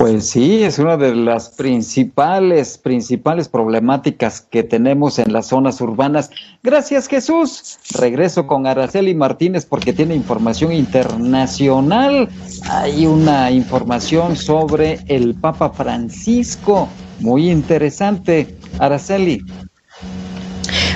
Pues 0.00 0.30
sí, 0.30 0.62
es 0.62 0.78
una 0.78 0.96
de 0.96 1.14
las 1.14 1.50
principales, 1.50 2.78
principales 2.78 3.50
problemáticas 3.50 4.40
que 4.40 4.62
tenemos 4.62 5.18
en 5.18 5.30
las 5.30 5.48
zonas 5.48 5.78
urbanas. 5.82 6.30
Gracias, 6.62 7.06
Jesús. 7.06 7.78
Regreso 7.98 8.46
con 8.46 8.66
Araceli 8.66 9.14
Martínez 9.14 9.66
porque 9.66 9.92
tiene 9.92 10.14
información 10.14 10.72
internacional. 10.72 12.30
Hay 12.70 13.04
una 13.04 13.50
información 13.50 14.36
sobre 14.36 15.00
el 15.06 15.34
Papa 15.34 15.68
Francisco. 15.68 16.88
Muy 17.18 17.50
interesante. 17.50 18.56
Araceli. 18.78 19.42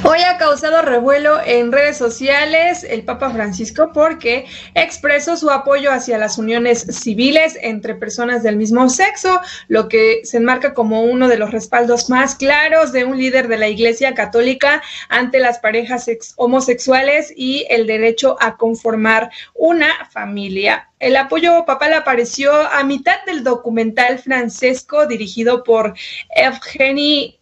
Hoy 0.06 0.20
ha 0.20 0.36
causado 0.36 0.82
revuelo 0.82 1.40
en 1.46 1.72
redes 1.72 1.96
sociales 1.96 2.84
el 2.84 3.04
Papa 3.04 3.30
Francisco 3.30 3.90
porque 3.94 4.44
expresó 4.74 5.38
su 5.38 5.50
apoyo 5.50 5.90
hacia 5.90 6.18
las 6.18 6.36
uniones 6.36 6.86
civiles 6.90 7.58
entre 7.62 7.94
personas 7.94 8.42
del 8.42 8.58
mismo 8.58 8.90
sexo, 8.90 9.40
lo 9.68 9.88
que 9.88 10.20
se 10.24 10.36
enmarca 10.36 10.74
como 10.74 11.04
uno 11.04 11.26
de 11.26 11.38
los 11.38 11.52
respaldos 11.52 12.10
más 12.10 12.34
claros 12.34 12.92
de 12.92 13.06
un 13.06 13.16
líder 13.16 13.48
de 13.48 13.56
la 13.56 13.68
Iglesia 13.68 14.12
Católica 14.12 14.82
ante 15.08 15.38
las 15.40 15.58
parejas 15.58 16.06
homosexuales 16.36 17.32
y 17.34 17.64
el 17.70 17.86
derecho 17.86 18.36
a 18.40 18.58
conformar 18.58 19.30
una 19.54 19.88
familia. 20.10 20.90
El 20.98 21.16
apoyo 21.16 21.64
papal 21.64 21.94
apareció 21.94 22.52
a 22.52 22.84
mitad 22.84 23.24
del 23.24 23.42
documental 23.42 24.18
francesco 24.18 25.06
dirigido 25.06 25.64
por 25.64 25.94
Evgeny 26.36 27.40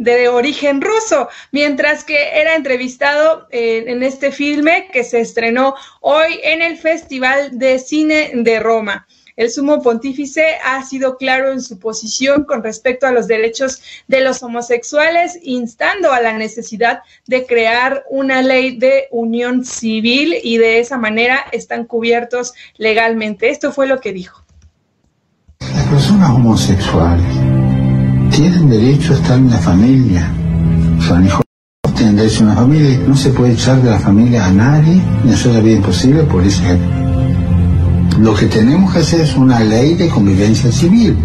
de 0.00 0.28
origen 0.28 0.80
ruso, 0.80 1.28
mientras 1.52 2.04
que 2.04 2.40
era 2.40 2.56
entrevistado 2.56 3.46
en 3.50 4.02
este 4.02 4.32
filme 4.32 4.88
que 4.90 5.04
se 5.04 5.20
estrenó 5.20 5.74
hoy 6.00 6.40
en 6.42 6.62
el 6.62 6.78
Festival 6.78 7.58
de 7.58 7.78
Cine 7.78 8.30
de 8.34 8.60
Roma. 8.60 9.06
El 9.36 9.50
sumo 9.50 9.82
pontífice 9.82 10.56
ha 10.64 10.82
sido 10.84 11.18
claro 11.18 11.52
en 11.52 11.60
su 11.60 11.78
posición 11.78 12.44
con 12.44 12.62
respecto 12.62 13.06
a 13.06 13.12
los 13.12 13.26
derechos 13.26 13.82
de 14.08 14.22
los 14.22 14.42
homosexuales, 14.42 15.38
instando 15.42 16.12
a 16.12 16.20
la 16.22 16.32
necesidad 16.32 17.02
de 17.26 17.44
crear 17.44 18.04
una 18.08 18.40
ley 18.40 18.78
de 18.78 19.06
unión 19.10 19.66
civil 19.66 20.34
y 20.42 20.56
de 20.56 20.78
esa 20.78 20.96
manera 20.96 21.44
están 21.52 21.84
cubiertos 21.84 22.54
legalmente. 22.78 23.50
Esto 23.50 23.70
fue 23.70 23.86
lo 23.86 24.00
que 24.00 24.14
dijo. 24.14 24.44
Las 25.60 25.88
personas 25.88 26.30
homosexuales 26.30 27.39
tienen 28.30 28.68
derecho 28.70 29.12
a 29.12 29.16
estar 29.16 29.38
en 29.38 29.50
la 29.50 29.58
familia. 29.58 30.32
Son 31.06 31.24
hijos 31.26 31.42
tienen 31.96 32.16
derecho 32.16 32.44
a 32.44 32.46
una 32.46 32.54
familia. 32.54 32.98
No 33.06 33.14
se 33.14 33.30
puede 33.30 33.52
echar 33.52 33.82
de 33.82 33.90
la 33.90 33.98
familia 33.98 34.46
a 34.46 34.50
nadie, 34.50 35.02
ni 35.24 35.32
hacer 35.32 35.52
la 35.52 35.60
vida 35.60 35.76
imposible 35.76 36.22
por 36.22 36.42
ese. 36.42 36.78
Lo 38.18 38.34
que 38.34 38.46
tenemos 38.46 38.92
que 38.92 39.00
hacer 39.00 39.20
es 39.20 39.36
una 39.36 39.60
ley 39.60 39.94
de 39.94 40.08
convivencia 40.08 40.72
civil. 40.72 41.16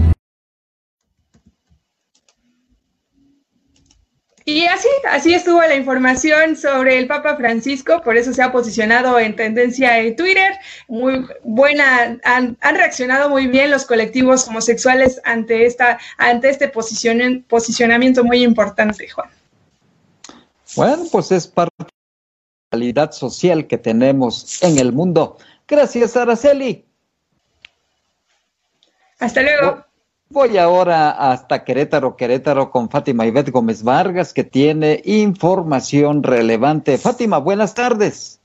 Y 4.47 4.67
así, 4.67 4.87
así 5.09 5.33
estuvo 5.33 5.59
la 5.59 5.73
información 5.73 6.55
sobre 6.55 6.99
el 6.99 7.07
Papa 7.07 7.35
Francisco, 7.35 7.99
por 8.03 8.15
eso 8.15 8.31
se 8.31 8.43
ha 8.43 8.51
posicionado 8.51 9.17
en 9.17 9.35
tendencia 9.35 9.97
en 9.97 10.15
Twitter. 10.15 10.53
Muy 10.87 11.25
buena, 11.43 12.19
han, 12.23 12.55
reaccionado 12.61 13.27
muy 13.27 13.47
bien 13.47 13.71
los 13.71 13.85
colectivos 13.85 14.47
homosexuales 14.47 15.19
ante 15.23 15.65
esta, 15.65 15.97
ante 16.19 16.51
este 16.51 16.67
posicionamiento 16.67 18.23
muy 18.23 18.43
importante, 18.43 19.09
Juan. 19.09 19.29
Bueno, 20.75 21.05
pues 21.11 21.31
es 21.31 21.47
parte 21.47 21.73
de 21.79 21.85
la 21.85 22.77
realidad 22.77 23.11
social 23.13 23.65
que 23.65 23.79
tenemos 23.79 24.61
en 24.61 24.77
el 24.77 24.93
mundo. 24.93 25.39
Gracias, 25.67 26.15
Araceli. 26.15 26.85
Hasta 29.17 29.41
luego. 29.41 29.85
Voy 30.29 30.57
ahora 30.57 31.11
hasta 31.11 31.63
Querétaro, 31.63 32.17
Querétaro 32.17 32.71
con 32.71 32.89
Fátima 32.89 33.27
Ivette 33.27 33.51
Gómez 33.51 33.83
Vargas, 33.83 34.33
que 34.33 34.43
tiene 34.43 34.99
información 35.05 36.23
relevante. 36.23 36.97
Fátima, 36.97 37.37
buenas 37.37 37.75
tardes. 37.75 38.39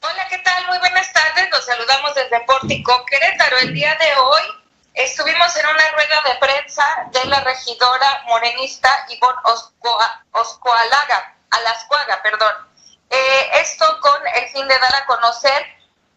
Hola, 0.00 0.26
¿qué 0.30 0.38
tal? 0.38 0.66
Muy 0.66 0.78
buenas 0.78 1.12
tardes. 1.12 1.50
Nos 1.52 1.64
saludamos 1.66 2.14
desde 2.14 2.40
Pórtico, 2.46 3.04
Querétaro. 3.04 3.58
El 3.58 3.74
día 3.74 3.94
de 4.00 4.18
hoy 4.18 4.42
estuvimos 4.94 5.54
en 5.56 5.66
una 5.66 5.90
rueda 5.90 6.22
de 6.24 6.38
prensa 6.40 6.84
de 7.12 7.24
la 7.28 7.40
regidora 7.40 8.22
morenista 8.26 8.88
Ivonne 9.10 9.38
Oscoalaga, 10.32 11.36
Alascuaga, 11.50 12.22
perdón. 12.22 12.52
Eh, 13.10 13.50
esto 13.60 13.84
con 14.00 14.20
el 14.36 14.48
fin 14.48 14.66
de 14.66 14.78
dar 14.78 14.94
a 14.94 15.06
conocer, 15.06 15.66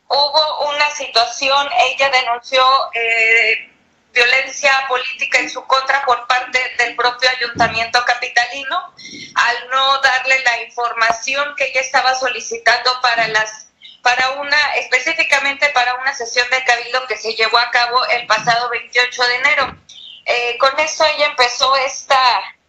hubo 0.08 0.70
una 0.70 0.90
situación, 0.92 1.68
ella 1.78 2.10
denunció 2.10 2.64
eh, 2.94 3.71
violencia 4.14 4.72
política 4.88 5.40
en 5.40 5.50
su 5.50 5.64
contra 5.66 6.04
por 6.06 6.28
parte 6.28 6.60
del 6.78 6.96
propio 6.96 7.30
ayuntamiento 7.30 8.04
capitalino, 8.06 8.94
al 9.36 9.70
no 9.70 10.02
darle 10.02 10.40
la 10.42 10.64
información 10.64 11.56
que 11.56 11.70
ella 11.70 11.82
estaba 11.82 12.14
solicitando 12.16 12.92
para 13.02 13.28
las 13.30 13.68
para 14.02 14.32
una 14.32 14.58
específicamente 14.78 15.70
para 15.70 15.94
una 15.96 16.14
sesión 16.14 16.50
de 16.50 16.64
cabildo 16.64 17.06
que 17.08 17.18
se 17.18 17.36
llevó 17.36 17.60
a 17.60 17.70
cabo 17.70 18.04
el 18.08 18.26
pasado 18.26 18.70
28 18.70 19.24
de 19.24 19.36
enero. 19.36 19.78
Eh, 20.26 20.58
con 20.58 20.80
eso 20.80 21.06
ella 21.06 21.28
empezó 21.28 21.76
esta 21.78 22.20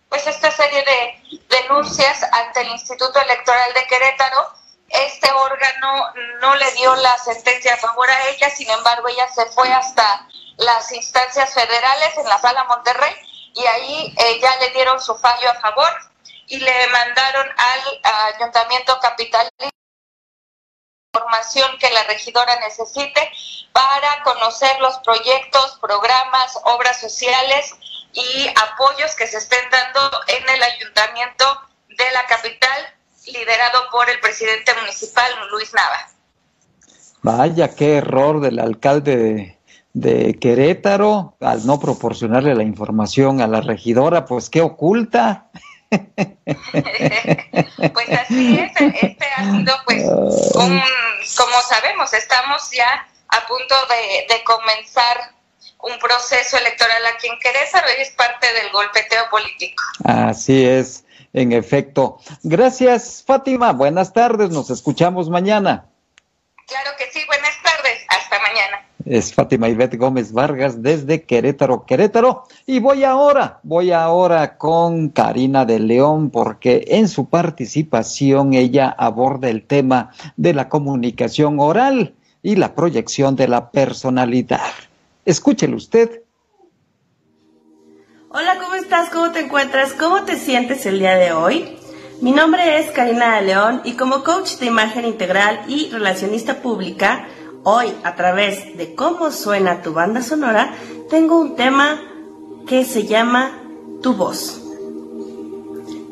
pues 0.09 0.27
esta 0.27 0.51
serie 0.51 0.85
de 0.85 1.41
denuncias 1.49 2.23
ante 2.23 2.61
el 2.61 2.69
Instituto 2.69 3.19
Electoral 3.19 3.73
de 3.73 3.87
Querétaro. 3.87 4.53
Este 4.91 5.33
órgano 5.33 6.13
no 6.43 6.55
le 6.55 6.71
dio 6.73 6.95
la 6.97 7.17
sentencia 7.17 7.73
a 7.73 7.79
favor 7.79 8.11
a 8.11 8.29
ella, 8.29 8.51
sin 8.51 8.69
embargo 8.69 9.09
ella 9.09 9.27
se 9.29 9.47
fue 9.47 9.73
hasta 9.73 10.29
las 10.57 10.93
instancias 10.93 11.53
federales 11.55 12.19
en 12.19 12.29
la 12.29 12.39
sala 12.39 12.65
Monterrey 12.65 13.15
y 13.55 13.67
ahí 13.67 14.15
eh, 14.17 14.41
ya 14.41 14.57
le 14.57 14.71
dieron 14.71 15.01
su 15.01 15.15
fallo 15.17 15.51
a 15.51 15.55
favor 15.55 15.91
y 16.47 16.59
le 16.59 16.87
mandaron 16.89 17.47
al 17.57 18.35
ayuntamiento 18.35 18.99
capital 19.01 19.49
información 21.15 21.77
que 21.79 21.91
la 21.91 22.05
regidora 22.05 22.59
necesite 22.61 23.31
para 23.73 24.23
conocer 24.25 24.81
los 24.81 24.99
proyectos, 25.01 25.79
programas, 25.81 26.59
obras 26.65 27.01
sociales 27.01 27.75
y 28.15 28.49
apoyos 28.49 29.15
que 29.17 29.27
se 29.27 29.39
estén 29.39 29.69
dando 29.71 30.11
en 30.29 30.49
el 30.49 30.63
ayuntamiento 30.63 31.45
de 31.89 32.11
la 32.13 32.27
capital, 32.27 32.95
liderado 33.27 33.91
por 33.91 34.09
el 34.09 34.21
presidente 34.21 34.73
municipal 34.75 35.31
Luis 35.51 35.73
Nava. 35.75 36.09
Vaya, 37.23 37.75
qué 37.75 37.99
error 37.99 38.41
del 38.41 38.59
alcalde 38.59 39.59
de, 39.93 40.39
Querétaro 40.39 41.37
al 41.41 41.67
no 41.67 41.81
proporcionarle 41.81 42.55
la 42.55 42.63
información 42.63 43.41
a 43.41 43.47
la 43.47 43.61
regidora, 43.61 44.25
pues 44.25 44.51
qué 44.51 44.61
oculta. 44.61 45.49
pues 45.91 46.09
así 48.11 48.59
es, 48.59 48.73
este 49.03 49.27
ha 49.37 49.51
sido 49.51 49.75
pues 49.85 50.05
como 51.37 51.61
sabemos, 51.69 52.13
estamos 52.15 52.71
ya 52.71 53.07
a 53.29 53.47
punto 53.47 53.75
de, 53.89 54.35
de 54.35 54.45
comenzar 54.45 55.33
un 55.83 55.99
proceso 55.99 56.57
electoral 56.57 57.03
aquí 57.15 57.29
en 57.29 57.39
Querétaro 57.39 57.87
y 57.99 58.03
es 58.03 58.11
parte 58.11 58.53
del 58.53 58.71
golpeteo 58.71 59.29
político. 59.31 59.83
Así 60.05 60.65
es, 60.65 61.05
en 61.33 61.53
efecto. 61.53 62.19
Gracias, 62.43 63.23
Fátima. 63.27 63.73
Buenas 63.73 64.13
tardes, 64.13 64.51
nos 64.51 64.71
escuchamos 64.71 65.29
mañana. 65.29 65.87
Claro 66.67 66.91
que 66.97 67.11
sí, 67.11 67.25
buenas 67.27 67.55
tardes, 67.63 68.05
hasta 68.09 68.39
mañana. 68.41 68.87
Es 69.05 69.35
Fátima 69.35 69.69
Ivette 69.69 69.97
Gómez 69.97 70.33
Vargas 70.33 70.83
desde 70.83 71.23
Querétaro, 71.23 71.85
Querétaro. 71.87 72.45
Y 72.67 72.79
voy 72.79 73.05
ahora, 73.05 73.61
voy 73.63 73.93
ahora 73.93 74.57
con 74.57 75.09
Karina 75.09 75.65
de 75.65 75.81
León, 75.81 76.31
porque 76.31 76.85
en 76.89 77.09
su 77.09 77.29
participación 77.29 78.55
ella 78.55 78.95
aborda 78.97 79.49
el 79.49 79.65
tema 79.65 80.11
de 80.37 80.55
la 80.55 80.69
comunicación 80.69 81.59
oral 81.59 82.15
y 82.43 82.57
la 82.57 82.75
proyección 82.75 83.37
de 83.37 83.49
la 83.49 83.71
personalidad. 83.71 84.73
Escúchelo 85.25 85.77
usted. 85.77 86.23
Hola, 88.31 88.57
¿cómo 88.61 88.75
estás? 88.75 89.11
¿Cómo 89.11 89.31
te 89.31 89.41
encuentras? 89.41 89.93
¿Cómo 89.93 90.23
te 90.25 90.37
sientes 90.37 90.87
el 90.87 90.99
día 90.99 91.17
de 91.17 91.33
hoy? 91.33 91.77
Mi 92.23 92.31
nombre 92.31 92.79
es 92.79 92.91
Karina 92.91 93.37
de 93.37 93.43
León 93.43 93.83
y 93.85 93.93
como 93.95 94.23
coach 94.23 94.59
de 94.59 94.67
imagen 94.67 95.05
integral 95.05 95.61
y 95.67 95.91
relacionista 95.91 96.63
pública, 96.63 97.27
hoy 97.65 97.95
a 98.05 98.15
través 98.15 98.77
de 98.77 98.95
cómo 98.95 99.31
suena 99.31 99.83
tu 99.83 99.93
banda 99.93 100.23
sonora, 100.23 100.75
tengo 101.11 101.41
un 101.41 101.57
tema 101.57 102.01
que 102.67 102.85
se 102.85 103.07
llama 103.07 103.53
Tu 104.03 104.15
voz. 104.15 104.61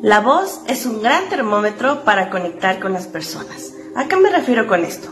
La 0.01 0.19
voz 0.19 0.61
es 0.67 0.85
un 0.85 1.01
gran 1.01 1.29
termómetro 1.29 2.03
para 2.03 2.29
conectar 2.29 2.79
con 2.79 2.93
las 2.93 3.07
personas. 3.07 3.73
¿A 3.95 4.07
qué 4.07 4.17
me 4.17 4.29
refiero 4.29 4.67
con 4.67 4.83
esto? 4.83 5.09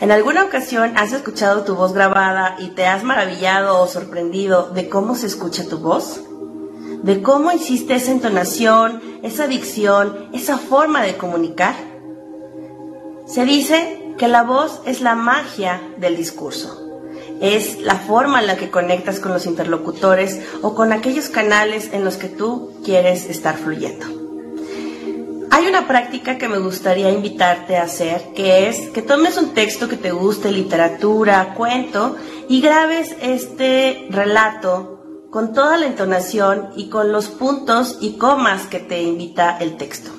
¿En 0.00 0.10
alguna 0.10 0.44
ocasión 0.44 0.94
has 0.96 1.12
escuchado 1.12 1.62
tu 1.62 1.76
voz 1.76 1.92
grabada 1.92 2.56
y 2.58 2.70
te 2.70 2.86
has 2.86 3.04
maravillado 3.04 3.80
o 3.80 3.86
sorprendido 3.86 4.70
de 4.70 4.88
cómo 4.88 5.14
se 5.14 5.26
escucha 5.26 5.68
tu 5.68 5.78
voz? 5.78 6.20
¿De 7.04 7.22
cómo 7.22 7.52
hiciste 7.52 7.94
esa 7.94 8.10
entonación, 8.10 9.00
esa 9.22 9.46
dicción, 9.46 10.28
esa 10.32 10.58
forma 10.58 11.02
de 11.02 11.16
comunicar? 11.16 11.76
Se 13.26 13.44
dice 13.44 14.01
que 14.18 14.28
la 14.28 14.42
voz 14.42 14.80
es 14.86 15.00
la 15.00 15.14
magia 15.14 15.80
del 15.98 16.16
discurso. 16.16 16.78
Es 17.40 17.80
la 17.80 17.96
forma 17.96 18.40
en 18.40 18.46
la 18.46 18.56
que 18.56 18.70
conectas 18.70 19.18
con 19.18 19.32
los 19.32 19.46
interlocutores 19.46 20.40
o 20.62 20.74
con 20.74 20.92
aquellos 20.92 21.28
canales 21.28 21.90
en 21.92 22.04
los 22.04 22.16
que 22.16 22.28
tú 22.28 22.72
quieres 22.84 23.26
estar 23.28 23.56
fluyendo. 23.56 24.06
Hay 25.50 25.66
una 25.66 25.86
práctica 25.86 26.38
que 26.38 26.48
me 26.48 26.58
gustaría 26.58 27.10
invitarte 27.10 27.76
a 27.76 27.82
hacer, 27.82 28.32
que 28.34 28.68
es 28.68 28.88
que 28.90 29.02
tomes 29.02 29.36
un 29.36 29.50
texto 29.52 29.86
que 29.86 29.98
te 29.98 30.10
guste, 30.10 30.50
literatura, 30.50 31.52
cuento, 31.54 32.16
y 32.48 32.62
grabes 32.62 33.14
este 33.20 34.06
relato 34.08 35.28
con 35.30 35.52
toda 35.52 35.76
la 35.76 35.86
entonación 35.86 36.70
y 36.74 36.88
con 36.88 37.12
los 37.12 37.28
puntos 37.28 37.98
y 38.00 38.18
comas 38.18 38.66
que 38.66 38.78
te 38.78 39.02
invita 39.02 39.58
el 39.58 39.76
texto. 39.76 40.10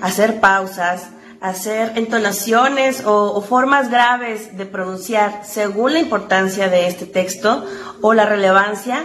Hacer 0.00 0.38
pausas, 0.38 1.08
hacer 1.40 1.92
entonaciones 1.96 3.02
o, 3.04 3.40
formas 3.42 3.90
graves 3.90 4.56
de 4.56 4.66
pronunciar 4.66 5.42
según 5.44 5.92
la 5.92 6.00
importancia 6.00 6.68
de 6.68 6.86
este 6.86 7.06
texto 7.06 7.64
o 8.00 8.14
la 8.14 8.26
relevancia, 8.26 9.04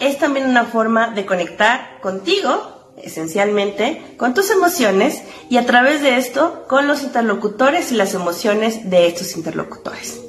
es 0.00 0.18
también 0.18 0.48
una 0.48 0.64
forma 0.64 1.10
de 1.10 1.26
conectar 1.26 2.00
contigo 2.00 2.94
esencialmente 3.02 4.14
con 4.16 4.34
tus 4.34 4.50
emociones 4.50 5.22
y 5.48 5.56
a 5.56 5.66
través 5.66 6.02
de 6.02 6.16
esto 6.16 6.64
con 6.68 6.86
los 6.86 7.02
interlocutores 7.02 7.92
y 7.92 7.94
las 7.94 8.14
emociones 8.14 8.90
de 8.90 9.06
estos 9.06 9.36
interlocutores. 9.36 10.20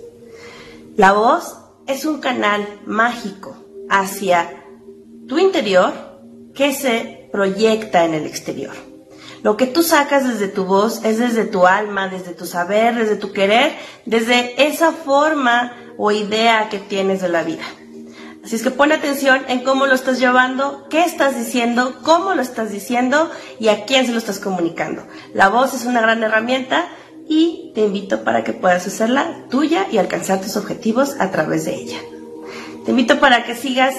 La 0.95 1.14
voz 1.14 1.56
es 1.88 2.06
un 2.06 2.20
canal 2.20 2.68
mágico 2.86 3.56
hacia 3.89 4.64
tu 5.28 5.38
interior 5.39 5.93
que 6.54 6.74
se 6.74 7.30
proyecta 7.32 8.06
en 8.06 8.14
el 8.14 8.26
exterior. 8.26 8.89
Lo 9.44 9.58
que 9.58 9.68
tú 9.68 9.84
sacas 9.84 10.28
desde 10.28 10.48
tu 10.48 10.66
voz 10.66 11.04
es 11.04 11.18
desde 11.18 11.46
tu 11.46 11.66
alma, 11.66 12.10
desde 12.10 12.34
tu 12.34 12.46
saber, 12.46 12.96
desde 12.96 13.16
tu 13.16 13.32
querer, 13.32 13.74
desde 14.06 14.68
esa 14.68 14.92
forma 14.92 15.74
o 15.98 16.12
idea 16.12 16.70
que 16.70 16.80
tienes 16.80 17.22
de 17.22 17.30
la 17.30 17.44
vida. 17.44 17.64
Así 18.44 18.56
es 18.56 18.64
que 18.64 18.72
pon 18.72 18.92
atención 18.92 19.42
en 19.48 19.64
cómo 19.64 19.86
lo 19.86 19.94
estás 19.94 20.20
llevando, 20.20 20.88
qué 20.90 21.04
estás 21.04 21.38
diciendo, 21.38 22.00
cómo 22.04 22.34
lo 22.34 22.42
estás 22.42 22.72
diciendo 22.72 23.30
y 23.60 23.68
a 23.68 23.86
quién 23.86 24.06
se 24.06 24.12
lo 24.12 24.18
estás 24.18 24.40
comunicando. 24.40 25.04
La 25.34 25.50
voz 25.50 25.74
es 25.74 25.86
una 25.86 26.02
gran 26.02 26.24
herramienta 26.24 26.88
y 27.28 27.72
te 27.76 27.82
invito 27.82 28.24
para 28.24 28.44
que 28.44 28.54
puedas 28.54 28.88
hacerla 28.88 29.46
tuya 29.50 29.88
y 29.92 29.98
alcanzar 29.98 30.42
tus 30.42 30.58
objetivos 30.58 31.16
a 31.20 31.32
través 31.32 31.66
de 31.66 31.76
ella. 31.76 32.00
Te 32.86 32.92
invito 32.92 33.20
para 33.20 33.44
que 33.44 33.56
sigas 33.56 33.96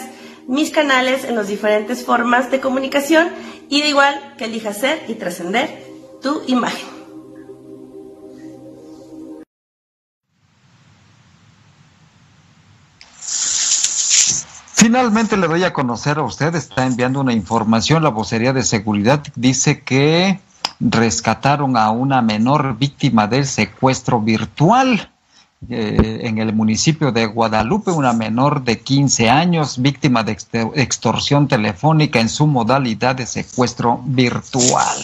mis 0.50 0.70
canales 0.72 1.24
en 1.24 1.36
las 1.36 1.46
diferentes 1.46 2.04
formas 2.04 2.50
de 2.50 2.60
comunicación 2.60 3.28
y 3.68 3.82
de 3.82 3.88
igual 3.90 4.34
que 4.36 4.46
elijas 4.46 4.78
ser 4.78 5.04
y 5.06 5.14
trascender 5.14 5.86
tu 6.20 6.42
imagen. 6.48 6.88
Finalmente 14.74 15.36
le 15.36 15.46
doy 15.46 15.62
a 15.62 15.72
conocer 15.72 16.18
a 16.18 16.22
usted, 16.22 16.52
está 16.56 16.84
enviando 16.84 17.20
una 17.20 17.32
información, 17.32 18.02
la 18.02 18.08
vocería 18.08 18.52
de 18.52 18.64
seguridad 18.64 19.22
dice 19.36 19.82
que 19.82 20.40
rescataron 20.80 21.76
a 21.76 21.90
una 21.90 22.22
menor 22.22 22.76
víctima 22.76 23.28
del 23.28 23.46
secuestro 23.46 24.20
virtual. 24.20 25.12
Eh, 25.68 26.20
en 26.22 26.38
el 26.38 26.54
municipio 26.54 27.12
de 27.12 27.26
Guadalupe, 27.26 27.90
una 27.90 28.14
menor 28.14 28.64
de 28.64 28.80
15 28.80 29.28
años, 29.28 29.80
víctima 29.80 30.24
de 30.24 30.38
extorsión 30.74 31.48
telefónica 31.48 32.18
en 32.18 32.30
su 32.30 32.46
modalidad 32.46 33.16
de 33.16 33.26
secuestro 33.26 34.00
virtual. 34.04 34.96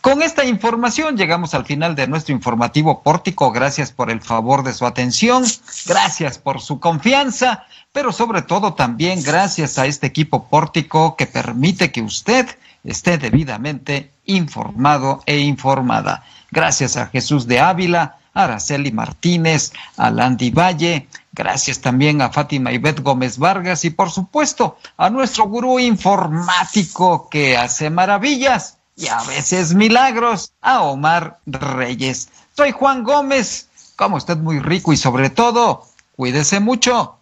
Con 0.00 0.22
esta 0.22 0.44
información 0.44 1.16
llegamos 1.16 1.54
al 1.54 1.64
final 1.64 1.94
de 1.94 2.08
nuestro 2.08 2.34
informativo 2.34 3.02
pórtico. 3.02 3.52
Gracias 3.52 3.92
por 3.92 4.10
el 4.10 4.20
favor 4.20 4.64
de 4.64 4.72
su 4.72 4.84
atención, 4.84 5.44
gracias 5.86 6.38
por 6.38 6.60
su 6.60 6.80
confianza 6.80 7.66
pero 7.92 8.12
sobre 8.12 8.42
todo 8.42 8.74
también 8.74 9.22
gracias 9.22 9.78
a 9.78 9.86
este 9.86 10.06
equipo 10.06 10.48
pórtico 10.48 11.16
que 11.16 11.26
permite 11.26 11.90
que 11.90 12.02
usted 12.02 12.46
esté 12.84 13.18
debidamente 13.18 14.10
informado 14.26 15.22
e 15.26 15.38
informada. 15.38 16.24
Gracias 16.50 16.96
a 16.96 17.06
Jesús 17.08 17.46
de 17.46 17.60
Ávila, 17.60 18.18
Araceli 18.34 18.92
Martínez, 18.92 19.72
a 19.96 20.10
Landy 20.10 20.50
Valle, 20.50 21.08
gracias 21.32 21.80
también 21.80 22.22
a 22.22 22.30
Fátima 22.30 22.72
Ibet 22.72 23.00
Gómez 23.00 23.38
Vargas 23.38 23.84
y 23.84 23.90
por 23.90 24.10
supuesto 24.10 24.78
a 24.96 25.10
nuestro 25.10 25.44
gurú 25.44 25.78
informático 25.78 27.28
que 27.28 27.56
hace 27.56 27.90
maravillas 27.90 28.78
y 28.96 29.08
a 29.08 29.22
veces 29.22 29.74
milagros 29.74 30.52
a 30.60 30.82
Omar 30.82 31.38
Reyes. 31.46 32.28
Soy 32.56 32.72
Juan 32.72 33.02
Gómez. 33.02 33.68
Como 33.96 34.16
usted 34.16 34.36
muy 34.36 34.60
rico 34.60 34.92
y 34.92 34.96
sobre 34.96 35.30
todo, 35.30 35.86
cuídese 36.16 36.60
mucho. 36.60 37.16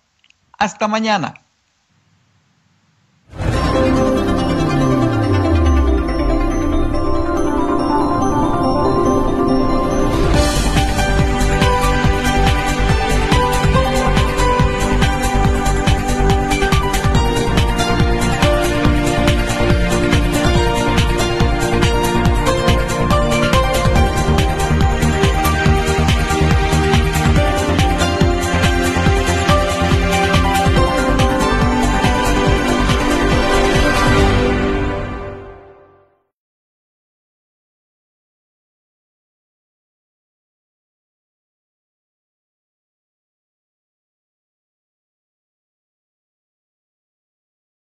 Hasta 0.58 0.88
mañana. 0.88 1.34